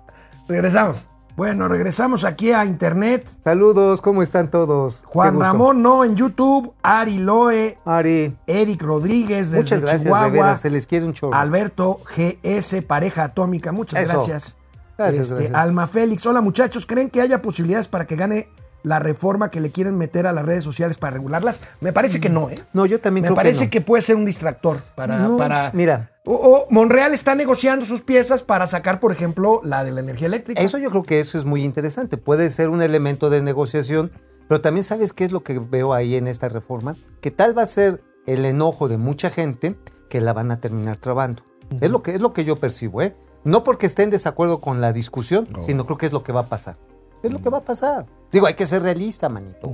Regresamos. 0.47 1.10
Bueno, 1.38 1.67
regresamos 1.67 2.23
aquí 2.23 2.51
a 2.51 2.65
internet. 2.65 3.29
Saludos, 3.43 4.01
¿cómo 4.01 4.23
están 4.23 4.49
todos? 4.49 5.03
Juan. 5.05 5.39
Ramón, 5.39 5.83
no, 5.83 6.03
en 6.03 6.15
YouTube. 6.15 6.73
Ari 6.81 7.19
Loe, 7.19 7.77
Ari, 7.85 8.35
Eric 8.47 8.81
Rodríguez 8.81 9.51
desde 9.51 9.57
muchas 9.61 9.81
gracias, 9.81 10.03
Chihuahua. 10.05 10.25
de 10.25 10.31
veras, 10.31 10.61
se 10.61 10.71
les 10.71 10.88
quiere 10.88 11.05
un 11.05 11.13
chorro. 11.13 11.35
Alberto 11.35 11.99
GS, 12.17 12.81
pareja 12.81 13.25
atómica, 13.25 13.71
muchas 13.71 14.01
Eso. 14.01 14.13
gracias. 14.13 14.57
Gracias, 14.97 15.25
Este, 15.27 15.35
gracias. 15.35 15.59
Alma 15.59 15.85
Félix, 15.85 16.25
hola 16.25 16.41
muchachos, 16.41 16.88
¿creen 16.88 17.11
que 17.11 17.21
haya 17.21 17.39
posibilidades 17.39 17.88
para 17.88 18.07
que 18.07 18.15
gane 18.15 18.49
la 18.84 18.99
reforma 18.99 19.49
que 19.51 19.59
le 19.59 19.71
quieren 19.71 19.97
meter 19.97 20.28
a 20.28 20.34
las 20.34 20.45
redes 20.45 20.63
sociales 20.63 20.97
para 20.97 21.13
regularlas? 21.15 21.61
Me 21.82 21.93
parece 21.93 22.19
que 22.19 22.30
no, 22.30 22.49
¿eh? 22.49 22.59
No, 22.73 22.86
yo 22.86 22.99
también 22.99 23.23
Me 23.23 23.28
creo 23.28 23.36
parece 23.36 23.65
que 23.65 23.71
que, 23.71 23.80
no. 23.82 23.86
puede 23.86 24.01
ser 24.01 24.15
un 24.15 24.25
distractor 24.25 24.82
para... 24.95 25.17
No, 25.19 25.38
para 25.38 25.71
mira. 25.73 26.11
O, 26.25 26.34
o 26.34 26.67
Monreal 26.69 27.13
está 27.13 27.36
negociando 27.36 27.86
sus 27.86 28.01
piezas 28.01 28.43
para 28.43 28.67
sacar, 28.67 28.99
por 28.99 29.11
ejemplo, 29.11 29.61
la 29.63 29.84
de 29.84 29.91
la 29.91 30.01
energía 30.01 30.28
eléctrica. 30.28 30.61
Eso 30.61 30.78
yo 30.78 30.89
creo 30.89 31.03
que 31.03 31.19
eso 31.19 31.38
es 31.38 31.45
muy 31.45 31.63
interesante. 31.63 32.17
Puede 32.17 32.49
ser 32.49 32.69
un 32.69 32.82
elemento 32.82 33.30
de 33.30 33.41
negociación, 33.41 34.11
pero 34.47 34.61
también 34.61 34.84
sabes 34.84 35.13
qué 35.13 35.23
es 35.23 35.32
lo 35.32 35.43
que 35.43 35.59
veo 35.59 35.93
ahí 35.93 36.15
en 36.15 36.28
esta 36.28 36.49
reforma, 36.49 36.95
que 37.21 37.32
tal 37.32 37.57
va 37.57 37.63
a 37.63 37.67
ser 37.67 38.03
el 38.25 38.45
enojo 38.45 38.88
de 38.88 38.97
mucha 38.97 39.30
gente 39.30 39.78
que 40.09 40.21
la 40.21 40.34
van 40.34 40.51
a 40.51 40.59
terminar 40.59 40.97
trabando. 40.97 41.43
Es 41.82 41.91
lo 41.91 42.01
que 42.01 42.11
es 42.11 42.21
lo 42.21 42.34
que 42.34 42.45
yo 42.45 42.57
percibo, 42.57 43.01
¿eh? 43.01 43.13
No 43.43 43.63
porque 43.63 43.86
esté 43.86 44.03
en 44.03 44.09
desacuerdo 44.09 44.59
con 44.59 44.82
la 44.82 44.93
discusión, 44.93 45.47
sino 45.65 45.86
creo 45.86 45.97
que 45.97 46.05
es 46.05 46.11
lo 46.11 46.23
que 46.23 46.32
va 46.32 46.41
a 46.41 46.47
pasar. 46.47 46.78
Es 47.24 47.32
lo 47.32 47.41
que 47.41 47.49
va 47.49 47.59
a 47.59 47.63
pasar. 47.63 48.05
Digo, 48.32 48.45
hay 48.47 48.53
que 48.53 48.65
ser 48.65 48.84
realista, 48.84 49.30
manito. 49.30 49.74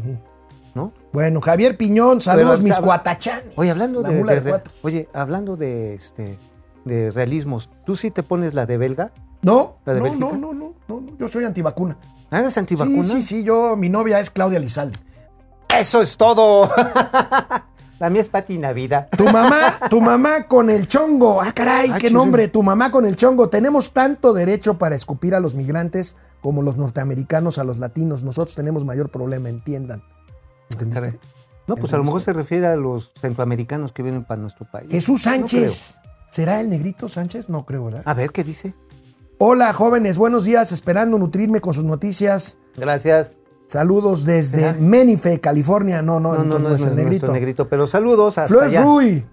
¿No? 0.76 0.92
Bueno, 1.12 1.40
Javier 1.42 1.78
Piñón, 1.78 2.20
saludos 2.20 2.62
mis 2.62 2.80
cuatachanes. 2.80 3.54
Oye, 3.56 3.72
hablando 3.72 4.02
La 4.02 4.10
de, 4.10 4.24
de 4.24 4.62
oye, 4.82 5.10
hablando 5.14 5.56
de 5.56 5.94
este 5.94 6.40
de 6.86 7.12
realismos, 7.12 7.70
¿tú 7.86 7.96
sí 7.96 8.12
te 8.12 8.24
pones 8.24 8.54
la 8.54 8.66
de 8.66 8.78
belga? 8.78 9.12
No, 9.42 9.78
¿La 9.86 9.94
de 9.94 10.02
no, 10.02 10.10
no, 10.10 10.34
no, 10.34 10.54
no, 10.54 10.74
no, 10.88 11.18
yo 11.20 11.28
soy 11.28 11.44
antivacuna. 11.46 11.98
¿Ah, 12.32 12.40
¿Eres 12.40 12.58
antivacuna? 12.58 13.04
Sí, 13.04 13.22
sí, 13.22 13.24
sí, 13.24 13.44
yo, 13.44 13.76
mi 13.76 13.90
novia 13.90 14.20
es 14.20 14.32
Claudia 14.32 14.60
Lizalde. 14.60 14.98
Eso 15.78 16.02
es 16.02 16.18
todo. 16.18 16.70
la 18.04 18.10
mía 18.10 18.20
es 18.20 18.28
Pati 18.28 18.58
Navidad. 18.58 19.08
Tu 19.18 19.24
mamá, 19.24 19.80
tu 19.90 20.02
mamá 20.02 20.46
con 20.50 20.70
el 20.70 20.88
chongo. 20.88 21.42
Ah, 21.42 21.54
caray, 21.54 21.90
Ah, 21.90 21.98
qué 22.00 22.10
chis- 22.10 22.12
nombre. 22.14 22.50
Tu 22.50 22.62
mamá 22.62 22.92
con 22.92 23.06
el 23.06 23.16
chongo. 23.16 23.48
Tenemos 23.48 23.94
tanto 23.94 24.34
derecho 24.34 24.78
para 24.78 24.94
escupir 24.94 25.34
a 25.36 25.40
los 25.40 25.56
migrantes 25.56 26.18
como 26.42 26.62
los 26.64 26.76
norteamericanos 26.76 27.60
a 27.60 27.64
los 27.64 27.80
latinos. 27.80 28.26
Nosotros 28.26 28.56
tenemos 28.56 28.84
mayor 28.84 29.10
problema, 29.10 29.48
entiendan. 29.48 30.04
¿Entendiste? 30.70 31.00
Caray. 31.02 31.20
No, 31.66 31.78
pues 31.78 31.94
a 31.94 31.98
lo 31.98 32.04
mejor 32.04 32.22
se 32.22 32.34
refiere 32.34 32.68
a 32.68 32.76
los 32.76 33.14
centroamericanos 33.22 33.94
que 33.94 34.04
vienen 34.04 34.26
para 34.26 34.42
nuestro 34.42 34.70
país. 34.70 34.90
Jesús 34.92 35.26
No 35.26 35.32
Sánchez. 35.32 36.00
¿Será 36.30 36.60
el 36.60 36.70
negrito 36.70 37.08
Sánchez? 37.08 37.50
No 37.50 37.66
creo, 37.66 37.86
¿verdad? 37.86 38.02
creo. 38.02 38.12
a 38.12 38.14
ver, 38.16 38.32
¿qué 38.32 38.44
dice? 38.44 38.74
Hola, 39.38 39.72
jóvenes. 39.72 40.18
Buenos 40.18 40.44
días. 40.44 40.74
Esperando 40.74 41.18
nutrirme 41.18 41.62
con 41.62 41.74
sus 41.74 41.86
noticias. 41.86 42.58
Gracias. 42.76 43.32
Saludos 43.66 44.26
desde. 44.26 44.74
Menife, 44.74 45.40
California. 45.40 46.02
No, 46.02 46.20
no, 46.20 46.34
No, 46.38 46.44
no, 46.44 46.60
no, 46.60 46.76
es 46.76 46.86
el 46.86 46.96
negrito. 46.96 47.32
negrito, 47.32 47.68
pero 47.70 47.88
saludos 47.88 48.38
hasta 48.38 48.48
Flores 48.50 48.72
allá. 48.72 48.84
Rui. 48.84 49.26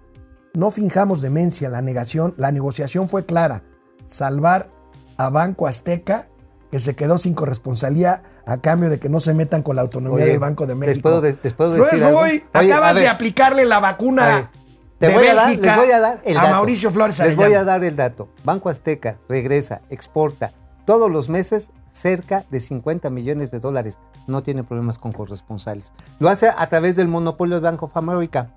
No 0.54 0.70
finjamos 0.70 1.20
demencia, 1.20 1.68
la 1.68 1.82
negación, 1.82 2.34
la 2.36 2.50
negociación 2.52 3.08
fue 3.08 3.24
clara. 3.24 3.62
Salvar 4.06 4.70
a 5.16 5.30
Banco 5.30 5.66
Azteca, 5.66 6.28
que 6.72 6.80
se 6.80 6.96
quedó 6.96 7.18
sin 7.18 7.34
corresponsalía 7.34 8.22
a 8.46 8.58
cambio 8.60 8.90
de 8.90 8.98
que 8.98 9.08
no 9.08 9.20
se 9.20 9.34
metan 9.34 9.62
con 9.62 9.76
la 9.76 9.82
autonomía 9.82 10.22
Oye, 10.24 10.32
del 10.32 10.38
Banco 10.40 10.66
de 10.66 10.74
¿les 10.74 10.78
México. 10.88 11.02
puedo 11.02 11.20
de- 11.20 11.34
puedo 11.34 11.74
Flores 11.74 11.92
decir 11.92 12.06
algo? 12.06 12.20
Ruy, 12.22 12.30
Oye, 12.30 12.44
a 12.52 12.58
acabas 12.76 12.94
de 12.96 13.08
aplicarle 13.08 13.64
la 13.64 13.78
vacuna 13.80 14.50
te 14.98 15.06
de 15.08 15.14
voy 15.14 15.26
a 15.28 15.34
dar, 15.34 15.48
les 15.56 15.76
voy 15.76 15.90
a 15.90 16.00
dar 16.00 16.20
el 16.24 16.36
a 16.36 16.42
dato. 16.42 16.54
Mauricio 16.54 16.90
Flores 16.90 17.18
Les 17.20 17.36
voy 17.36 17.54
a 17.54 17.64
dar 17.64 17.84
el 17.84 17.96
dato. 17.96 18.28
Banco 18.44 18.68
Azteca 18.68 19.18
regresa, 19.28 19.82
exporta 19.90 20.52
todos 20.90 21.08
los 21.08 21.28
meses 21.28 21.70
cerca 21.88 22.44
de 22.50 22.58
50 22.58 23.10
millones 23.10 23.52
de 23.52 23.60
dólares. 23.60 24.00
No 24.26 24.42
tiene 24.42 24.64
problemas 24.64 24.98
con 24.98 25.12
corresponsales. 25.12 25.92
Lo 26.18 26.28
hace 26.28 26.48
a 26.48 26.68
través 26.68 26.96
del 26.96 27.06
monopolio 27.06 27.54
de 27.54 27.60
Bank 27.60 27.80
of 27.84 27.96
America. 27.96 28.56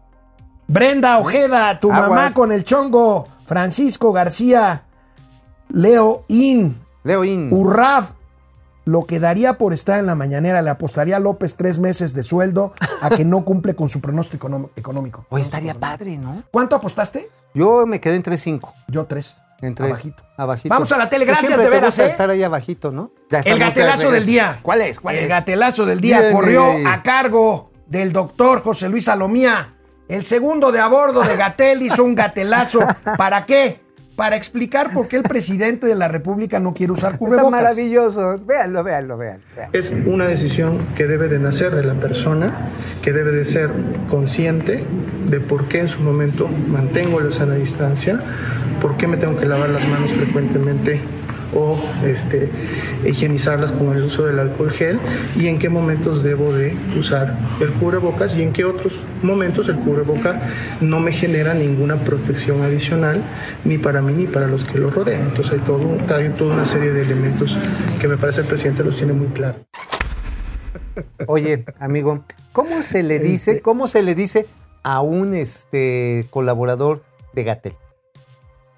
Brenda 0.68 1.20
Ojeda, 1.20 1.80
tu 1.80 1.92
mamá 1.92 2.34
con 2.34 2.52
el 2.52 2.64
chongo. 2.64 3.28
Francisco 3.46 4.12
García, 4.12 4.86
Leo 5.70 6.26
In. 6.28 6.76
Leo 7.04 7.24
In. 7.24 7.54
Urraf, 7.54 8.14
lo 8.84 9.06
que 9.06 9.20
daría 9.20 9.60
por 9.60 9.72
estar 9.72 10.00
en 10.00 10.08
la 10.08 10.16
mañanera, 10.16 10.64
le 10.64 10.72
apostaría 10.72 11.18
a 11.18 11.20
López 11.20 11.56
tres 11.56 11.78
meses 11.78 12.16
de 12.16 12.24
sueldo 12.24 12.74
a 13.04 13.12
que 13.12 13.26
no 13.26 13.46
cumple 13.46 13.76
con 13.76 13.90
su 13.90 14.02
pronóstico 14.02 14.72
económico. 14.76 15.28
O 15.30 15.38
estaría 15.38 15.76
padre, 15.76 16.18
¿no? 16.18 16.42
¿Cuánto 16.50 16.76
apostaste? 16.76 17.30
Yo 17.54 17.86
me 17.86 18.02
quedé 18.02 18.16
en 18.16 18.24
3.5. 18.24 18.74
Yo 18.88 19.06
3. 19.06 19.38
Entre 19.64 19.86
abajito. 19.86 20.24
abajito. 20.38 20.70
Vamos 20.70 20.92
a 20.92 20.98
la 20.98 21.10
tele, 21.10 21.26
pues 21.26 21.40
gracias 21.40 21.48
siempre 21.48 21.66
de 21.66 21.72
te 21.72 21.82
veras. 21.82 22.00
¿eh? 22.00 22.06
estar 22.06 22.30
ahí 22.30 22.44
abajito, 22.44 22.92
¿no? 22.92 23.12
El 23.30 23.60
gatelazo 23.60 24.12
del 24.12 24.26
día. 24.26 24.60
¿Cuál 24.62 24.82
es? 24.82 25.00
¿Cuál 25.00 25.16
el 25.16 25.28
gatelazo 25.28 25.86
del 25.86 26.02
día 26.02 26.32
corrió 26.32 26.68
a 26.86 27.02
cargo 27.02 27.72
del 27.88 28.12
doctor 28.12 28.62
José 28.64 28.90
Luis 28.90 29.06
Salomía. 29.06 29.76
El 30.08 30.26
segundo 30.26 30.72
de 30.72 30.80
a 30.80 30.88
bordo 30.88 31.22
de 31.22 31.38
Gatel 31.38 31.82
hizo 31.84 32.04
un 32.04 32.16
gatelazo. 32.16 32.80
¿Para 33.18 33.46
qué? 33.46 33.83
Para 34.16 34.36
explicar 34.36 34.92
por 34.94 35.08
qué 35.08 35.18
el 35.18 35.24
presidente 35.24 35.88
de 35.88 35.96
la 35.96 36.08
República 36.08 36.60
no 36.60 36.74
quiere 36.74 36.94
usar 36.94 37.14
Está 37.14 37.18
cubrebocas. 37.26 37.52
maravilloso. 37.52 38.40
Véanlo, 38.46 38.84
véanlo, 38.84 39.18
véanlo. 39.18 39.44
véanlo. 39.56 39.74
Es 39.78 39.92
una 40.06 40.28
decisión 40.28 40.86
que 40.96 41.08
debe 41.08 41.28
de 41.30 41.40
nacer 41.40 41.74
de 41.76 41.84
la 41.84 41.96
persona, 42.00 42.70
que 43.02 43.12
debe 43.12 43.32
de 43.32 43.44
ser 43.46 43.72
consciente 44.10 44.84
de 45.30 45.40
por 45.40 45.68
qué 45.68 45.80
en 45.80 45.88
su 45.88 46.02
momento 46.02 46.48
mantengo 46.48 47.20
la 47.22 47.32
sana 47.32 47.56
distancia, 47.56 48.22
por 48.82 48.98
qué 48.98 49.08
me 49.08 49.18
tengo 49.18 49.40
que 49.40 49.46
lavar 49.48 49.70
las 49.70 49.88
manos 49.88 50.12
frecuentemente 50.12 51.02
o 51.56 51.78
este, 52.06 52.50
higienizarlas 53.06 53.72
con 53.72 53.96
el 53.96 54.04
uso 54.04 54.26
del 54.26 54.40
alcohol 54.40 54.72
gel 54.72 55.00
y 55.36 55.48
en 55.48 55.60
qué 55.60 55.70
momentos 55.70 56.24
debo 56.24 56.54
de 56.54 56.76
usar 56.98 57.38
el 57.60 57.72
cubrebocas 57.74 58.36
y 58.36 58.44
en 58.44 58.54
qué 58.54 58.66
otros 58.66 59.00
momentos 59.22 59.70
el 59.70 59.78
cubreboca 59.78 60.42
no 60.82 61.00
me 61.00 61.12
genera 61.12 61.54
ninguna 61.54 62.04
protección 62.04 62.62
adicional 62.62 63.24
ni 63.66 63.78
para 63.78 64.02
mí 64.02 64.14
ni 64.14 64.28
para 64.28 64.48
los 64.48 64.64
que 64.64 64.78
lo 64.78 64.90
rodean. 64.90 65.30
Entonces 65.30 65.54
hay, 65.54 65.60
todo, 65.60 65.98
hay 66.16 66.30
toda 66.30 66.54
una 66.56 66.66
serie 66.66 66.92
de 66.92 67.02
elementos 67.02 67.58
que 68.00 68.08
me 68.08 68.18
parece 68.18 68.42
el 68.42 68.48
presidente 68.48 68.84
los 68.84 68.96
tiene 68.96 69.14
muy 69.14 69.28
claros. 69.28 69.62
Oye, 71.28 71.66
amigo, 71.80 72.24
¿cómo 72.52 72.82
se 72.82 73.04
le 73.04 73.20
dice, 73.20 73.62
cómo 73.62 73.88
se 73.88 74.04
le 74.04 74.16
dice 74.16 74.46
a 74.84 75.02
un 75.02 75.34
este 75.34 76.28
colaborador 76.30 77.04
de 77.34 77.44
Gatel? 77.44 77.74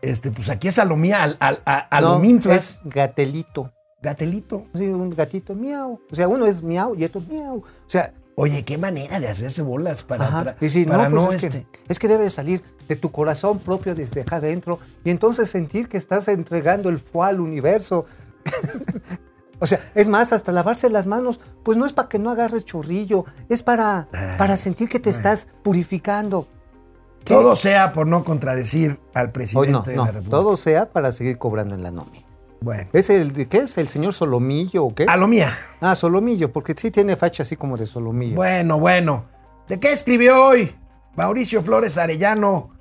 Este, 0.05 0.29
pues 0.29 0.49
aquí 0.49 0.67
es 0.67 0.75
Salomía, 0.75 1.23
al, 1.23 1.37
al, 1.39 2.03
No, 2.03 2.21
es 2.51 2.81
Gatelito. 2.85 3.73
Gatelito. 4.03 4.67
Sí, 4.75 4.85
un 4.85 5.09
gatito 5.09 5.55
miau. 5.55 5.99
O 6.11 6.15
sea, 6.15 6.27
uno 6.27 6.45
es 6.45 6.61
miau 6.61 6.95
y 6.95 7.03
otro 7.05 7.21
es 7.21 7.27
miau. 7.27 7.57
O 7.57 7.63
sea, 7.87 8.13
Oye, 8.37 8.65
qué 8.65 8.77
manera 8.77 9.19
de 9.21 9.29
hacerse 9.29 9.61
bolas 9.61 10.03
para, 10.03 10.57
Y 10.59 10.67
sí, 10.67 10.83
para 10.83 11.07
no, 11.09 11.21
no, 11.21 11.25
pues 11.27 11.37
es, 11.37 11.43
este. 11.45 11.67
que, 11.71 11.79
es 11.87 11.99
que 11.99 12.09
debe 12.09 12.29
salir 12.29 12.61
de 12.87 12.97
tu 12.97 13.09
corazón 13.09 13.59
propio 13.59 13.95
desde 13.95 14.21
acá 14.21 14.35
adentro 14.35 14.77
y 15.05 15.09
entonces 15.09 15.49
sentir 15.49 15.87
que 15.87 15.97
estás 15.97 16.27
entregando 16.27 16.89
el 16.89 16.99
fuá 16.99 17.27
al 17.27 17.39
universo. 17.39 18.05
o 19.59 19.65
sea, 19.65 19.79
es 19.95 20.07
más, 20.07 20.33
hasta 20.33 20.51
lavarse 20.51 20.89
las 20.89 21.05
manos, 21.05 21.39
pues 21.63 21.77
no 21.77 21.85
es 21.85 21.93
para 21.93 22.09
que 22.09 22.19
no 22.19 22.29
agarres 22.29 22.65
chorrillo, 22.65 23.23
es 23.47 23.63
para, 23.63 24.09
para 24.37 24.57
sentir 24.57 24.89
que 24.89 24.99
te 24.99 25.09
estás 25.09 25.47
purificando. 25.63 26.49
Todo 27.33 27.55
sea 27.55 27.91
por 27.93 28.07
no 28.07 28.23
contradecir 28.23 28.99
al 29.13 29.31
presidente 29.31 29.71
no, 29.71 29.81
de 29.81 29.95
no, 29.95 30.05
la 30.05 30.11
República. 30.11 30.31
todo 30.37 30.57
sea 30.57 30.89
para 30.89 31.11
seguir 31.11 31.37
cobrando 31.37 31.75
en 31.75 31.83
la 31.83 31.91
nómina. 31.91 32.25
Bueno. 32.61 32.89
¿Es 32.93 33.09
el, 33.09 33.47
¿Qué 33.47 33.57
es? 33.57 33.77
¿El 33.77 33.87
señor 33.89 34.13
Solomillo 34.13 34.85
o 34.85 34.95
qué? 34.95 35.05
Alomía. 35.07 35.55
Ah, 35.81 35.95
Solomillo, 35.95 36.51
porque 36.51 36.73
sí 36.77 36.89
tiene 36.91 37.15
facha 37.15 37.43
así 37.43 37.55
como 37.55 37.77
de 37.77 37.85
Solomillo. 37.85 38.35
Bueno, 38.35 38.79
bueno. 38.79 39.25
¿De 39.67 39.79
qué 39.79 39.91
escribió 39.91 40.45
hoy 40.45 40.75
Mauricio 41.15 41.61
Flores 41.63 41.97
Arellano? 41.97 42.71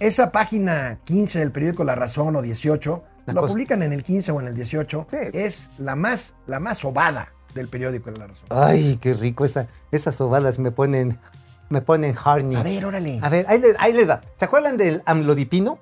Esa 0.00 0.32
página 0.32 0.98
15 1.04 1.38
del 1.38 1.52
periódico 1.52 1.84
La 1.84 1.94
Razón 1.94 2.34
o 2.36 2.42
18, 2.42 3.04
La 3.26 3.32
lo 3.32 3.40
cosa- 3.42 3.52
publican 3.54 3.82
en 3.82 3.92
el 3.92 4.02
15 4.02 4.32
o 4.32 4.40
en 4.40 4.48
el 4.48 4.54
18, 4.54 5.06
Sí. 5.10 5.16
es 5.32 5.70
la 5.78 5.94
más, 5.96 6.34
la 6.46 6.60
más 6.60 6.78
sobada 6.78 7.32
del 7.54 7.68
periódico 7.68 8.10
La 8.10 8.26
Razón. 8.26 8.46
Ay, 8.50 8.98
qué 9.00 9.14
rico. 9.14 9.44
Esa, 9.44 9.68
esas 9.92 10.16
sobadas 10.16 10.58
me 10.58 10.70
ponen, 10.72 11.18
me 11.74 11.82
ponen 11.82 12.14
horny. 12.24 12.56
A 12.56 12.62
ver, 12.62 12.84
órale. 12.86 13.18
A 13.22 13.28
ver, 13.28 13.44
ahí 13.48 13.60
les, 13.60 13.76
ahí 13.78 13.92
les 13.92 14.06
da. 14.06 14.22
¿Se 14.36 14.44
acuerdan 14.46 14.76
del 14.78 15.02
amlodipino? 15.04 15.78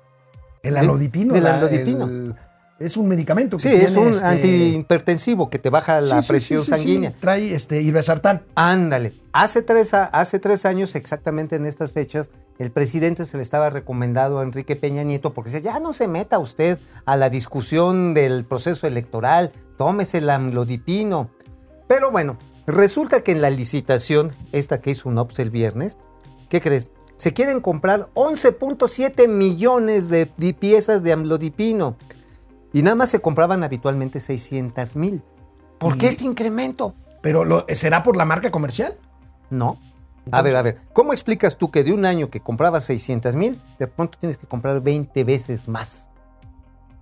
El 0.61 0.77
alodipino. 0.77 1.33
del 1.33 1.45
el- 1.45 2.35
es 2.79 2.97
un 2.97 3.07
medicamento 3.07 3.55
que 3.57 3.69
Sí, 3.69 3.75
es 3.75 3.95
un 3.95 4.09
este- 4.09 4.25
antihipertensivo 4.25 5.49
que 5.49 5.59
te 5.59 5.69
baja 5.69 6.01
la 6.01 6.17
Sí, 6.17 6.23
sí, 6.23 6.27
presión 6.27 6.61
sí, 6.63 6.71
sanguínea. 6.71 7.13
Trae 7.19 7.53
este, 7.53 7.81
irbesartán. 7.81 8.41
Ándale. 8.55 9.13
Hace 9.31 9.61
tres, 9.61 9.93
hace 9.93 10.39
tres 10.39 10.65
años, 10.65 10.95
exactamente 10.95 11.55
en 11.55 11.65
estas 11.65 11.91
fechas, 11.91 12.29
el 12.59 12.71
presidente 12.71 13.25
se 13.25 13.37
le 13.37 13.43
estaba 13.43 13.69
recomendando 13.69 14.39
a 14.39 14.43
Enrique 14.43 14.75
Peña 14.75 15.03
Nieto 15.03 15.33
porque 15.33 15.51
decía, 15.51 15.73
ya 15.73 15.79
no 15.79 15.93
se 15.93 16.07
meta 16.07 16.39
usted 16.39 16.77
a 17.05 17.15
la 17.15 17.29
discusión 17.29 18.13
del 18.13 18.43
proceso 18.45 18.85
electoral, 18.87 19.51
tómese 19.77 20.17
el 20.19 20.29
amlodipino. 20.29 21.29
Pero 21.87 22.11
bueno, 22.11 22.37
resulta 22.67 23.21
que 23.21 23.31
en 23.31 23.41
la 23.41 23.49
licitación, 23.49 24.31
esta 24.51 24.81
que 24.81 24.91
hizo 24.91 25.09
UNOPS 25.09 25.39
el 25.39 25.49
viernes, 25.49 25.97
¿qué 26.49 26.61
crees? 26.61 26.87
Se 27.15 27.33
quieren 27.33 27.61
comprar 27.61 28.09
11.7 28.15 29.27
millones 29.27 30.09
de, 30.09 30.25
piezas 30.53 31.03
de 31.03 31.13
amlodipino 31.13 31.95
y 32.73 32.81
nada 32.81 32.95
más 32.95 33.09
se 33.09 33.19
compraban 33.19 33.63
habitualmente 33.63 34.19
600 34.19 34.95
mil. 34.95 35.21
¿Por 35.77 35.97
qué 35.97 36.07
este 36.07 36.25
incremento? 36.25 36.95
Pero 37.21 37.45
lo- 37.45 37.65
¿será 37.73 38.03
por 38.03 38.17
la 38.17 38.25
marca 38.25 38.51
comercial? 38.51 38.97
No. 39.49 39.77
A 40.31 40.41
ver, 40.41 40.55
a 40.55 40.61
ver, 40.61 40.77
¿cómo 40.93 41.11
explicas 41.11 41.57
tú 41.57 41.69
que 41.69 41.83
de 41.83 41.91
un 41.93 42.05
año 42.05 42.29
que 42.29 42.39
comprabas 42.39 42.85
600 42.85 43.35
mil, 43.35 43.61
de 43.77 43.87
pronto 43.87 44.17
tienes 44.17 44.37
que 44.37 44.47
comprar 44.47 44.81
20 44.81 45.23
veces 45.25 45.67
más? 45.67 46.09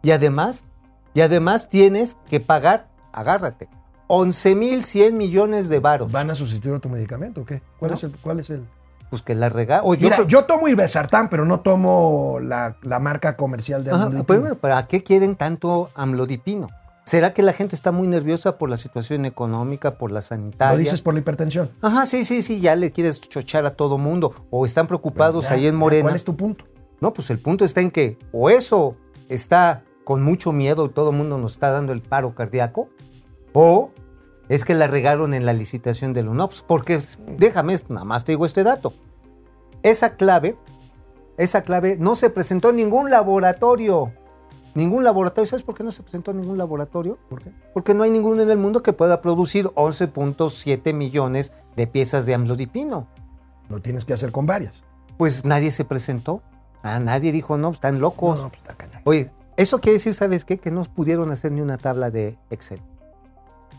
Y 0.02 0.10
además, 0.12 0.66
y 1.14 1.22
además 1.22 1.70
tienes 1.70 2.18
que 2.28 2.40
pagar, 2.40 2.90
agárrate, 3.14 3.70
11 4.14 4.56
mil 4.56 4.84
100 4.84 5.16
millones 5.18 5.70
de 5.70 5.80
varos. 5.80 6.12
¿Van 6.12 6.30
a 6.30 6.36
sustituir 6.36 6.74
otro 6.76 6.92
medicamento 6.92 7.42
o 7.42 7.46
qué? 7.46 7.62
¿Cuál 7.80 7.92
No. 7.92 7.96
es 7.98 8.04
el...? 8.04 8.12
Cuál 8.22 8.40
es 8.42 8.50
el? 8.50 8.66
Pues 9.10 9.22
que 9.22 9.36
la 9.36 9.48
rega. 9.50 9.82
O 9.84 9.94
yo 9.94 10.06
Mira, 10.08 10.18
creo- 10.18 10.28
yo 10.28 10.44
tomo 10.46 10.68
irbesartán, 10.68 11.30
pero 11.30 11.46
no 11.46 11.62
tomo 11.62 12.40
la, 12.42 12.76
la 12.82 13.00
marca 13.00 13.36
comercial 13.38 13.84
de 13.86 13.92
Ajá, 13.92 14.04
amlodipino. 14.04 14.26
pero 14.26 14.42
bueno, 14.42 14.56
¿para 14.56 14.86
qué 14.88 15.02
quieren 15.04 15.36
tanto 15.36 15.90
amlodipino? 15.96 16.68
¿Será 17.06 17.34
que 17.34 17.42
la 17.42 17.52
gente 17.54 17.76
está 17.76 17.92
muy 17.92 18.08
nerviosa 18.08 18.58
por 18.58 18.70
la 18.70 18.78
situación 18.78 19.26
económica, 19.26 19.98
por 19.98 20.12
la 20.12 20.22
sanitaria? 20.22 20.74
Lo 20.74 20.80
dices 20.80 21.02
por 21.02 21.14
la 21.14 21.20
hipertensión. 21.22 21.70
Ajá, 21.82 22.06
sí, 22.06 22.24
sí, 22.24 22.42
sí, 22.42 22.60
ya 22.62 22.76
le 22.76 22.92
quieres 22.92 23.22
chochar 23.22 23.66
a 23.66 23.72
todo 23.72 23.98
mundo. 23.98 24.34
O 24.50 24.66
están 24.66 24.88
preocupados 24.88 25.46
Ya, 25.46 25.54
ahí 25.54 25.68
en 25.68 25.76
Morena. 25.76 26.04
¿Cuál 26.04 26.16
es 26.16 26.24
tu 26.24 26.36
punto? 26.38 26.66
No, 27.02 27.14
pues 27.14 27.30
el 27.30 27.40
punto 27.40 27.66
está 27.66 27.82
en 27.82 27.92
que 27.92 28.18
o 28.32 28.50
eso 28.50 28.96
está 29.30 29.84
con 30.04 30.22
mucho 30.22 30.52
miedo 30.54 30.86
y 30.86 30.90
todo 30.90 31.10
el 31.12 31.16
mundo 31.18 31.38
nos 31.38 31.54
está 31.54 31.72
dando 31.72 31.92
el 31.92 32.02
paro 32.02 32.34
cardíaco, 32.36 32.88
o 33.54 33.92
es 34.52 34.66
que 34.66 34.76
la 34.76 34.88
regaron 34.88 35.34
en 35.34 35.46
la 35.46 35.54
licitación 35.54 36.12
del 36.12 36.28
UNOPS. 36.28 36.64
Porque 36.68 37.00
déjame, 37.38 37.78
nada 37.88 38.04
más 38.04 38.26
te 38.26 38.34
digo 38.34 38.46
este 38.46 38.64
dato. 38.64 38.94
Esa 39.82 40.18
clave, 40.18 40.58
esa 41.38 41.62
clave 41.62 41.96
no 41.98 42.16
se 42.16 42.30
presentó 42.30 42.72
en 42.72 42.76
ningún 42.76 43.10
laboratorio. 43.10 44.12
Ningún 44.76 45.06
laboratorio. 45.06 45.50
¿Sabes 45.50 45.64
por 45.64 45.76
qué 45.76 45.86
no 45.86 45.92
se 45.92 46.04
presentó 46.04 46.32
en 46.32 46.42
ningún 46.42 46.58
laboratorio? 46.58 47.18
¿Por 47.30 47.42
qué? 47.42 47.54
Porque 47.74 47.94
no 47.94 48.04
hay 48.04 48.12
ninguno 48.12 48.42
en 48.42 48.52
el 48.52 48.58
mundo 48.58 48.84
que 48.84 48.92
pueda 48.92 49.22
producir 49.22 49.68
11.7 49.68 50.94
millones 50.94 51.54
de 51.78 51.88
piezas 51.88 52.26
de 52.26 52.34
amlodipino. 52.34 53.08
Lo 53.70 53.82
tienes 53.82 54.04
que 54.04 54.12
hacer 54.12 54.34
con 54.34 54.46
varias. 54.46 54.84
Pues 55.18 55.46
nadie 55.46 55.72
se 55.72 55.86
presentó. 55.86 56.44
Ah, 56.84 57.00
nadie 57.00 57.32
dijo, 57.32 57.58
no, 57.58 57.70
están 57.70 58.02
locos. 58.02 58.40
No, 58.40 58.44
no, 58.44 58.50
pues 58.50 58.64
está. 58.64 58.76
Oye, 59.06 59.32
eso 59.56 59.80
quiere 59.80 59.94
decir, 59.94 60.14
¿sabes 60.14 60.44
qué? 60.44 60.58
Que 60.58 60.72
no 60.72 60.84
pudieron 60.84 61.32
hacer 61.32 61.54
ni 61.54 61.62
una 61.62 61.78
tabla 61.78 62.12
de 62.12 62.38
Excel. 62.50 62.82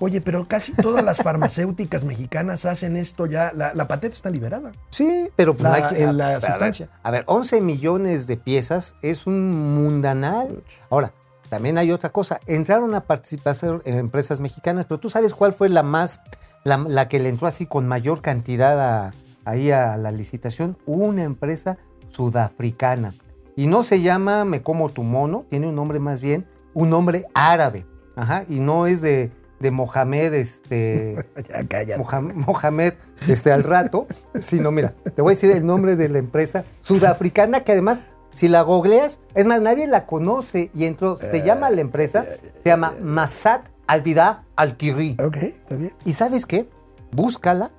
Oye, 0.03 0.21
pero 0.21 0.49
casi 0.49 0.73
todas 0.73 1.05
las 1.05 1.19
farmacéuticas 1.19 2.03
mexicanas 2.05 2.65
hacen 2.65 2.97
esto 2.97 3.27
ya. 3.27 3.53
La, 3.55 3.73
la 3.73 3.87
patente 3.87 4.17
está 4.17 4.31
liberada. 4.31 4.73
Sí, 4.91 5.29
pero 5.37 5.55
pues 5.55 5.63
La- 5.63 5.69
no 5.79 5.87
hay 5.87 5.95
que- 5.95 6.03
en 6.03 6.17
la 6.17 6.25
a- 6.25 6.29
a 6.29 6.33
ver, 6.33 6.41
sustancia. 6.41 6.89
A 7.05 7.11
ver, 7.13 7.23
11 7.29 7.61
millones 7.61 8.27
de 8.27 8.37
piezas 8.37 8.97
es 9.01 9.29
un 9.29 9.75
mundanal. 9.75 10.65
Ahora, 10.91 11.13
también 11.49 11.79
hay 11.79 11.93
otra 11.93 12.11
cosa. 12.11 12.41
Entraron 12.47 12.95
a 12.97 13.03
participar 13.03 13.55
en 13.85 13.97
empresas 13.99 14.41
mexicanas, 14.41 14.87
pero 14.89 14.99
tú 14.99 15.09
sabes 15.09 15.35
cuál 15.35 15.53
fue 15.53 15.69
la 15.69 15.85
más, 15.85 16.21
la, 16.65 16.79
la 16.79 17.07
que 17.09 17.21
le 17.21 17.29
entró 17.29 17.47
así 17.47 17.67
con 17.67 17.87
mayor 17.87 18.23
cantidad 18.23 18.81
a- 18.81 19.15
ahí 19.45 19.71
a 19.71 19.97
la 19.99 20.11
licitación. 20.11 20.77
Una 20.85 21.23
empresa 21.23 21.79
sudafricana. 22.09 23.15
Y 23.55 23.67
no 23.67 23.83
se 23.83 24.01
llama 24.01 24.45
Me 24.45 24.63
como 24.63 24.89
tu 24.89 25.03
mono, 25.03 25.45
tiene 25.51 25.69
un 25.69 25.75
nombre 25.75 25.99
más 26.01 26.21
bien, 26.21 26.47
un 26.75 26.91
nombre 26.91 27.27
árabe. 27.35 27.87
Ajá, 28.17 28.45
y 28.49 28.61
no 28.61 28.87
es 28.87 29.01
de, 29.01 29.31
de 29.63 29.71
Mohamed, 29.71 30.35
este. 30.35 31.25
Ya, 31.49 31.67
cállate. 31.67 31.97
Mohamed, 31.97 32.35
Mohamed, 32.35 32.95
este, 33.29 33.53
al 33.53 33.63
rato, 33.63 34.07
sino 34.39 34.71
mira, 34.71 34.93
te 35.15 35.23
voy 35.23 35.33
a 35.33 35.35
decir 35.35 35.51
el 35.51 35.65
nombre 35.65 35.97
de 35.97 36.09
la 36.09 36.19
empresa 36.19 36.65
sudafricana 36.83 37.65
que 37.65 37.73
además, 37.73 38.01
si 38.35 38.49
la 38.49 38.63
googleas, 38.63 39.21
es 39.35 39.47
más, 39.47 39.63
nadie 39.63 39.87
la 39.87 40.07
conoce 40.07 40.71
y 40.75 40.85
entró, 40.85 41.19
se 41.19 41.43
llama 41.43 41.71
la 41.71 41.81
empresa, 41.81 42.25
se 42.63 42.69
llama 42.69 42.93
Masat 43.01 43.65
Albida 43.87 44.45
Al-Kiri. 44.57 45.17
Ok, 45.25 45.37
está 45.37 45.77
bien. 45.77 45.93
¿Y 46.05 46.13
sabes 46.13 46.47
qué? 46.47 46.69
Búscala. 47.13 47.71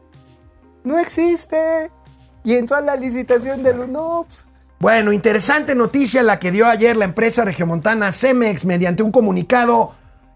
No 0.84 1.00
existe. 1.00 1.92
Y 2.44 2.56
entró 2.56 2.76
a 2.76 2.82
la 2.82 2.96
licitación 2.96 3.64
de 3.64 3.74
los 3.74 3.90
NOPS. 3.90 4.48
Bueno, 4.80 5.14
interesante 5.14 5.76
noticia 5.76 6.24
la 6.24 6.40
que 6.40 6.52
dio 6.52 6.68
ayer 6.68 6.98
la 6.98 7.06
empresa 7.06 7.46
regiomontana 7.46 8.12
Cemex 8.12 8.66
mediante 8.66 9.02
un 9.02 9.12
comunicado. 9.12 9.94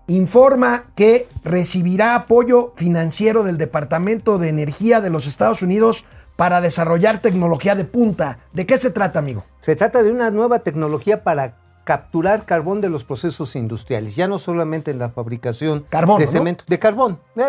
Informa 0.07 0.85
que 0.95 1.27
recibirá 1.43 2.15
apoyo 2.15 2.71
financiero 2.77 3.43
del 3.43 3.57
Departamento 3.57 4.37
de 4.37 4.47
Energía 4.47 5.01
de 5.01 5.09
los 5.09 5.27
Estados 5.27 5.61
Unidos 5.61 6.05
para 6.37 6.61
desarrollar 6.61 7.21
tecnología 7.21 7.75
de 7.75 7.83
punta. 7.83 8.39
¿De 8.53 8.65
qué 8.65 8.77
se 8.77 8.91
trata, 8.91 9.19
amigo? 9.19 9.43
Se 9.59 9.75
trata 9.75 10.03
de 10.03 10.11
una 10.11 10.31
nueva 10.31 10.59
tecnología 10.59 11.23
para 11.23 11.55
capturar 11.83 12.45
carbón 12.45 12.79
de 12.79 12.89
los 12.89 13.03
procesos 13.03 13.55
industriales, 13.57 14.15
ya 14.15 14.27
no 14.29 14.39
solamente 14.39 14.91
en 14.91 14.99
la 14.99 15.09
fabricación 15.09 15.85
Carbón, 15.89 16.19
de 16.19 16.25
¿no? 16.25 16.31
cemento, 16.31 16.63
de 16.67 16.79
carbón. 16.79 17.19
Eh, 17.35 17.43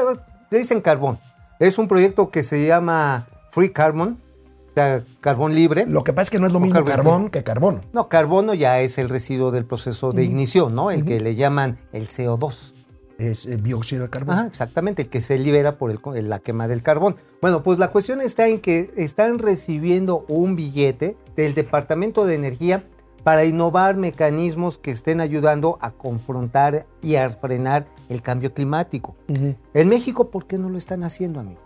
Le 0.50 0.58
dicen 0.58 0.80
carbón. 0.80 1.18
Es 1.60 1.78
un 1.78 1.86
proyecto 1.86 2.30
que 2.30 2.42
se 2.42 2.66
llama 2.66 3.26
Free 3.50 3.72
Carbon, 3.72 4.20
carbón 5.20 5.54
libre. 5.54 5.86
Lo 5.86 6.04
que 6.04 6.12
pasa 6.12 6.24
es 6.24 6.30
que 6.30 6.38
no 6.38 6.46
es 6.46 6.52
lo 6.52 6.60
mismo 6.60 6.74
carbón 6.74 6.94
carbón 6.94 7.30
que 7.30 7.44
carbono. 7.44 7.80
No, 7.92 8.08
carbono 8.08 8.54
ya 8.54 8.80
es 8.80 8.98
el 8.98 9.08
residuo 9.08 9.50
del 9.50 9.64
proceso 9.64 10.12
de 10.12 10.24
ignición, 10.24 10.74
¿no? 10.74 10.90
El 10.90 11.04
que 11.04 11.20
le 11.20 11.34
llaman 11.34 11.78
el 11.92 12.08
CO2. 12.08 12.74
Es 13.18 13.46
eh, 13.46 13.56
dióxido 13.56 14.04
de 14.04 14.10
carbono. 14.10 14.38
Ajá, 14.38 14.46
exactamente, 14.46 15.02
el 15.02 15.08
que 15.08 15.20
se 15.20 15.38
libera 15.38 15.76
por 15.76 15.90
el 15.90 16.28
la 16.28 16.38
quema 16.38 16.68
del 16.68 16.82
carbón. 16.82 17.16
Bueno, 17.42 17.62
pues 17.62 17.78
la 17.78 17.90
cuestión 17.90 18.20
está 18.20 18.46
en 18.46 18.60
que 18.60 18.92
están 18.96 19.38
recibiendo 19.38 20.24
un 20.28 20.54
billete 20.54 21.16
del 21.34 21.54
Departamento 21.54 22.26
de 22.26 22.36
Energía 22.36 22.84
para 23.24 23.44
innovar 23.44 23.96
mecanismos 23.96 24.78
que 24.78 24.90
estén 24.90 25.20
ayudando 25.20 25.78
a 25.80 25.90
confrontar 25.90 26.86
y 27.02 27.16
a 27.16 27.28
frenar 27.28 27.86
el 28.08 28.22
cambio 28.22 28.54
climático. 28.54 29.16
En 29.74 29.88
México, 29.88 30.30
¿por 30.30 30.46
qué 30.46 30.56
no 30.56 30.70
lo 30.70 30.78
están 30.78 31.02
haciendo, 31.02 31.40
amigo? 31.40 31.60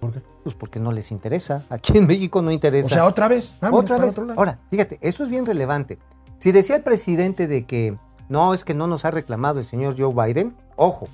¿Por 0.00 0.12
qué? 0.12 0.29
Pues 0.42 0.54
porque 0.54 0.80
no 0.80 0.92
les 0.92 1.12
interesa. 1.12 1.64
Aquí 1.68 1.98
en 1.98 2.06
México 2.06 2.40
no 2.42 2.50
interesa. 2.50 2.86
O 2.86 2.90
sea, 2.90 3.06
otra 3.06 3.28
vez. 3.28 3.56
Vámonos 3.60 3.82
Otra 3.82 3.98
vez. 3.98 4.18
Ahora, 4.36 4.58
fíjate, 4.70 4.98
eso 5.02 5.22
es 5.22 5.28
bien 5.28 5.44
relevante. 5.44 5.98
Si 6.38 6.52
decía 6.52 6.76
el 6.76 6.82
presidente 6.82 7.46
de 7.46 7.66
que 7.66 7.98
no, 8.28 8.54
es 8.54 8.64
que 8.64 8.72
no 8.72 8.86
nos 8.86 9.04
ha 9.04 9.10
reclamado 9.10 9.58
el 9.58 9.66
señor 9.66 9.94
Joe 9.98 10.14
Biden, 10.14 10.56
ojo, 10.76 11.08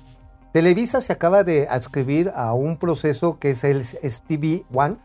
Televisa 0.53 1.01
se 1.01 1.11
acaba 1.11 1.43
de 1.43 1.67
adscribir 1.67 2.31
a 2.35 2.53
un 2.53 2.77
proceso 2.77 3.37
que 3.37 3.51
es 3.51 3.63
el 3.63 3.83
Stevie 3.85 4.65
One, 4.73 4.97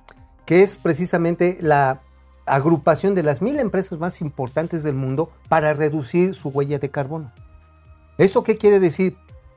que 0.47 0.62
es 0.62 0.79
precisamente 0.79 1.59
la 1.61 2.01
agrupación 2.47 3.14
de 3.14 3.23
las 3.23 3.43
mil 3.43 3.59
empresas 3.59 3.99
más 3.99 4.20
importantes 4.20 4.83
del 4.83 4.95
mundo 4.95 5.31
para 5.49 5.75
reducir 5.75 6.35
su 6.35 6.49
huella 6.49 6.79
de 6.79 6.91
carbono. 6.91 7.33
¿Eso 8.18 8.45
qué 8.45 8.57
quiere 8.57 8.81
decir? 8.81 9.16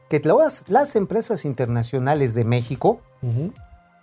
Que 0.10 0.20
las, 0.20 0.66
las 0.68 0.96
empresas 0.96 1.46
internacionales 1.46 2.34
de 2.34 2.46
México 2.46 3.02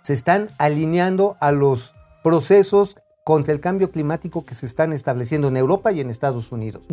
se 0.03 0.13
están 0.13 0.49
alineando 0.57 1.37
a 1.39 1.51
los 1.51 1.95
procesos 2.23 2.97
contra 3.23 3.53
el 3.53 3.61
cambio 3.61 3.89
climático 3.89 4.45
que 4.45 4.53
se 4.53 4.65
están 4.65 4.91
estableciendo 4.91 5.47
en 5.47 5.57
Europa 5.57 5.91
y 5.91 6.01
en 6.01 6.09
Estados 6.09 6.51
Unidos. 6.51 6.83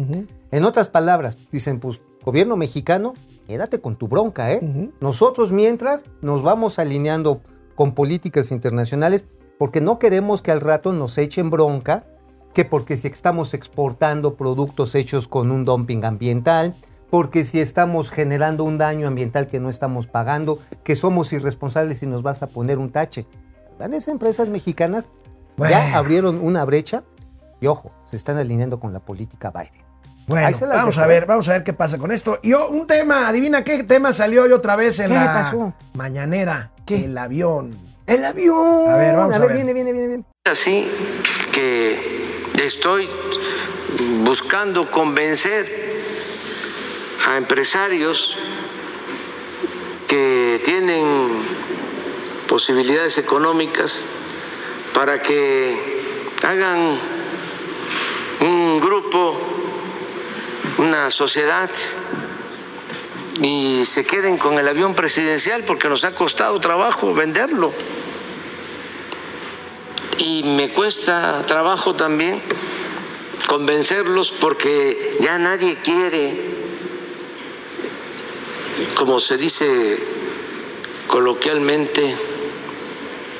En 0.52 0.64
otras 0.64 0.88
palabras, 0.88 1.36
dicen, 1.50 1.80
pues, 1.80 2.02
gobierno 2.24 2.56
mexicano, 2.56 3.14
quédate 3.46 3.80
con 3.80 3.96
tu 3.96 4.06
bronca, 4.06 4.52
¿eh? 4.52 4.90
Nosotros 5.00 5.50
mientras 5.50 6.04
nos 6.22 6.42
vamos 6.42 6.78
alineando 6.78 7.40
con 7.74 7.94
políticas 7.94 8.52
internacionales 8.52 9.24
porque 9.58 9.80
no 9.80 9.98
queremos 9.98 10.40
que 10.40 10.52
al 10.52 10.60
rato 10.60 10.92
nos 10.92 11.18
echen 11.18 11.50
bronca, 11.50 12.06
que 12.54 12.64
porque 12.64 12.96
si 12.96 13.08
estamos 13.08 13.52
exportando 13.52 14.34
productos 14.34 14.94
hechos 14.94 15.26
con 15.26 15.50
un 15.50 15.64
dumping 15.64 16.04
ambiental, 16.04 16.74
porque 17.10 17.44
si 17.44 17.60
estamos 17.60 18.10
generando 18.10 18.64
un 18.64 18.78
daño 18.78 19.08
ambiental 19.08 19.46
que 19.48 19.60
no 19.60 19.68
estamos 19.68 20.06
pagando, 20.06 20.58
que 20.84 20.94
somos 20.96 21.32
irresponsables 21.32 22.02
y 22.02 22.06
nos 22.06 22.22
vas 22.22 22.42
a 22.42 22.46
poner 22.46 22.78
un 22.78 22.90
tache. 22.90 23.26
Las 23.68 23.78
grandes 23.78 24.08
empresas 24.08 24.48
mexicanas 24.48 25.08
Bueno. 25.56 25.72
ya 25.72 25.96
abrieron 25.96 26.38
una 26.40 26.64
brecha 26.64 27.02
y 27.60 27.66
ojo, 27.66 27.90
se 28.08 28.16
están 28.16 28.36
alineando 28.38 28.78
con 28.80 28.92
la 28.92 29.00
política 29.00 29.50
Biden. 29.50 29.84
Bueno, 30.26 30.46
Ahí 30.46 30.54
se 30.54 30.66
las 30.66 30.76
vamos 30.76 30.94
dejo, 30.94 31.04
a 31.04 31.08
ver, 31.08 31.22
¿eh? 31.24 31.26
vamos 31.26 31.48
a 31.48 31.52
ver 31.52 31.64
qué 31.64 31.72
pasa 31.72 31.98
con 31.98 32.12
esto. 32.12 32.38
Y 32.42 32.52
oh, 32.52 32.68
un 32.68 32.86
tema, 32.86 33.26
adivina 33.28 33.64
qué 33.64 33.82
tema 33.82 34.12
salió 34.12 34.44
hoy 34.44 34.52
otra 34.52 34.76
vez 34.76 35.00
en 35.00 35.08
¿Qué 35.08 35.14
la 35.14 35.24
pasó? 35.32 35.74
mañanera. 35.94 36.70
¿Qué? 36.86 37.04
El 37.06 37.18
avión. 37.18 37.76
¡El 38.06 38.24
avión! 38.24 38.90
A 38.90 38.96
ver, 38.96 39.16
vamos 39.16 39.34
a 39.34 39.38
ver. 39.40 39.52
viene, 39.54 39.72
viene, 39.72 39.92
viene, 39.92 40.08
viene. 40.08 40.24
Así 40.44 40.88
que 41.52 42.44
estoy 42.62 43.08
buscando 44.24 44.90
convencer 44.90 45.89
a 47.26 47.36
empresarios 47.36 48.36
que 50.08 50.60
tienen 50.64 51.42
posibilidades 52.48 53.18
económicas 53.18 54.02
para 54.92 55.22
que 55.22 56.26
hagan 56.42 56.98
un 58.40 58.78
grupo, 58.78 59.38
una 60.78 61.10
sociedad 61.10 61.70
y 63.42 63.84
se 63.84 64.04
queden 64.04 64.36
con 64.36 64.58
el 64.58 64.68
avión 64.68 64.94
presidencial 64.94 65.64
porque 65.64 65.88
nos 65.88 66.04
ha 66.04 66.14
costado 66.14 66.58
trabajo 66.60 67.14
venderlo. 67.14 67.72
Y 70.18 70.42
me 70.42 70.72
cuesta 70.72 71.42
trabajo 71.46 71.94
también 71.94 72.42
convencerlos 73.46 74.32
porque 74.32 75.16
ya 75.20 75.38
nadie 75.38 75.76
quiere, 75.76 76.49
como 79.00 79.18
se 79.18 79.38
dice 79.38 79.98
coloquialmente, 81.06 82.14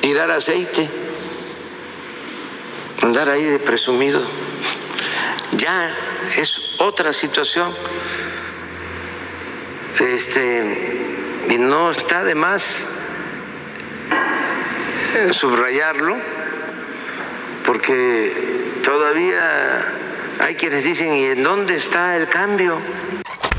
tirar 0.01 0.31
aceite, 0.31 0.89
andar 3.03 3.29
ahí 3.29 3.43
de 3.43 3.59
presumido. 3.59 4.23
Ya 5.51 5.95
es 6.35 6.73
otra 6.79 7.13
situación. 7.13 7.75
Este, 9.99 11.45
y 11.47 11.59
no 11.59 11.91
está 11.91 12.23
de 12.23 12.33
más 12.33 12.87
eh, 15.13 15.31
subrayarlo 15.31 16.17
porque 17.67 18.79
todavía 18.83 19.93
hay 20.39 20.55
quienes 20.55 20.83
dicen, 20.83 21.13
¿y 21.13 21.25
en 21.25 21.43
dónde 21.43 21.75
está 21.75 22.17
el 22.17 22.27
cambio? 22.29 22.81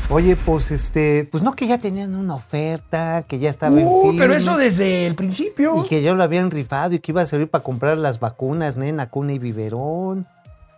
Oye, 0.09 0.35
pues 0.35 0.69
este, 0.71 1.27
pues 1.31 1.41
no 1.43 1.53
que 1.53 1.65
ya 1.65 1.79
tenían 1.79 2.13
una 2.15 2.35
oferta, 2.35 3.23
que 3.27 3.39
ya 3.39 3.49
estaba 3.49 3.79
en 3.79 3.87
Uh, 3.87 4.09
fin, 4.09 4.17
pero 4.19 4.35
eso 4.35 4.57
desde 4.57 5.07
el 5.07 5.15
principio. 5.15 5.83
y 5.83 5.87
que 5.87 6.01
ya 6.01 6.13
lo 6.13 6.23
habían 6.23 6.51
rifado 6.51 6.93
y 6.93 6.99
que 6.99 7.11
iba 7.11 7.21
a 7.21 7.25
servir 7.25 7.49
para 7.49 7.63
comprar 7.63 7.97
las 7.97 8.19
vacunas, 8.19 8.75
nena, 8.77 9.09
cuna 9.09 9.33
y 9.33 9.39
biberón. 9.39 10.27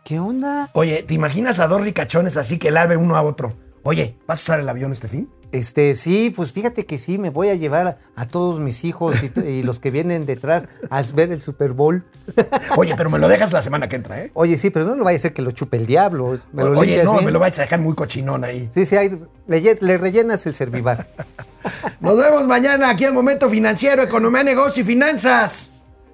¿Qué 0.05 0.19
onda? 0.19 0.69
Oye, 0.73 1.03
¿te 1.03 1.15
imaginas 1.15 1.59
a 1.59 1.67
dos 1.67 1.81
ricachones 1.81 2.37
así 2.37 2.59
que 2.59 2.71
lave 2.71 2.95
uno 2.95 3.15
a 3.17 3.23
otro? 3.23 3.57
Oye, 3.83 4.17
¿vas 4.27 4.39
a 4.39 4.43
usar 4.43 4.59
el 4.59 4.69
avión 4.69 4.91
este 4.91 5.07
fin? 5.07 5.29
Este, 5.55 5.95
sí, 5.95 6.33
pues 6.35 6.51
fíjate 6.51 6.85
que 6.85 6.97
sí, 6.97 7.17
me 7.17 7.29
voy 7.29 7.47
a 7.47 7.55
llevar 7.55 7.87
a, 7.87 7.97
a 8.17 8.25
todos 8.25 8.59
mis 8.59 8.83
hijos 8.83 9.15
y, 9.45 9.63
los 9.63 9.79
que 9.79 9.89
vienen 9.89 10.25
detrás 10.25 10.67
a 10.89 11.01
ver 11.13 11.31
el 11.31 11.39
Super 11.39 11.71
Bowl. 11.71 12.03
Oye, 12.77 12.93
pero 12.97 13.09
me 13.09 13.19
lo 13.19 13.29
dejas 13.29 13.53
la 13.53 13.61
semana 13.61 13.87
que 13.87 13.95
entra, 13.95 14.19
¿eh? 14.21 14.31
Oye, 14.33 14.57
sí, 14.57 14.69
pero 14.69 14.85
no 14.85 14.95
lo 14.97 15.05
vaya 15.05 15.17
a 15.17 15.21
ser 15.21 15.33
que 15.33 15.41
lo 15.41 15.51
chupe 15.51 15.77
el 15.77 15.85
diablo. 15.85 16.37
Me 16.51 16.63
lo 16.65 16.77
Oye, 16.77 17.03
no, 17.05 17.13
bien. 17.13 17.25
me 17.25 17.31
lo 17.31 17.39
vais 17.39 17.57
a 17.59 17.61
dejar 17.61 17.79
muy 17.79 17.95
cochinón 17.95 18.43
ahí. 18.43 18.69
Sí, 18.73 18.85
sí, 18.85 18.97
ahí 18.97 19.09
le, 19.47 19.63
lle- 19.63 19.79
le 19.79 19.97
rellenas 19.97 20.45
el 20.45 20.53
servivar. 20.53 21.07
Nos 22.01 22.17
vemos 22.17 22.45
mañana 22.45 22.89
aquí 22.89 23.05
en 23.05 23.13
Momento 23.13 23.49
Financiero, 23.49 24.03
Economía, 24.03 24.43
Negocio 24.43 24.83
y 24.83 24.85
Finanzas. 24.85 25.71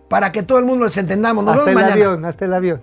Para 0.07 0.31
que 0.31 0.43
todo 0.43 0.59
el 0.59 0.65
mundo 0.65 0.85
les 0.85 0.97
entendamos. 0.97 1.43
Nos 1.43 1.55
hasta 1.55 1.69
el 1.71 1.75
mañana. 1.75 1.93
avión, 1.93 2.25
hasta 2.25 2.45
el 2.45 2.53
avión. 2.53 2.81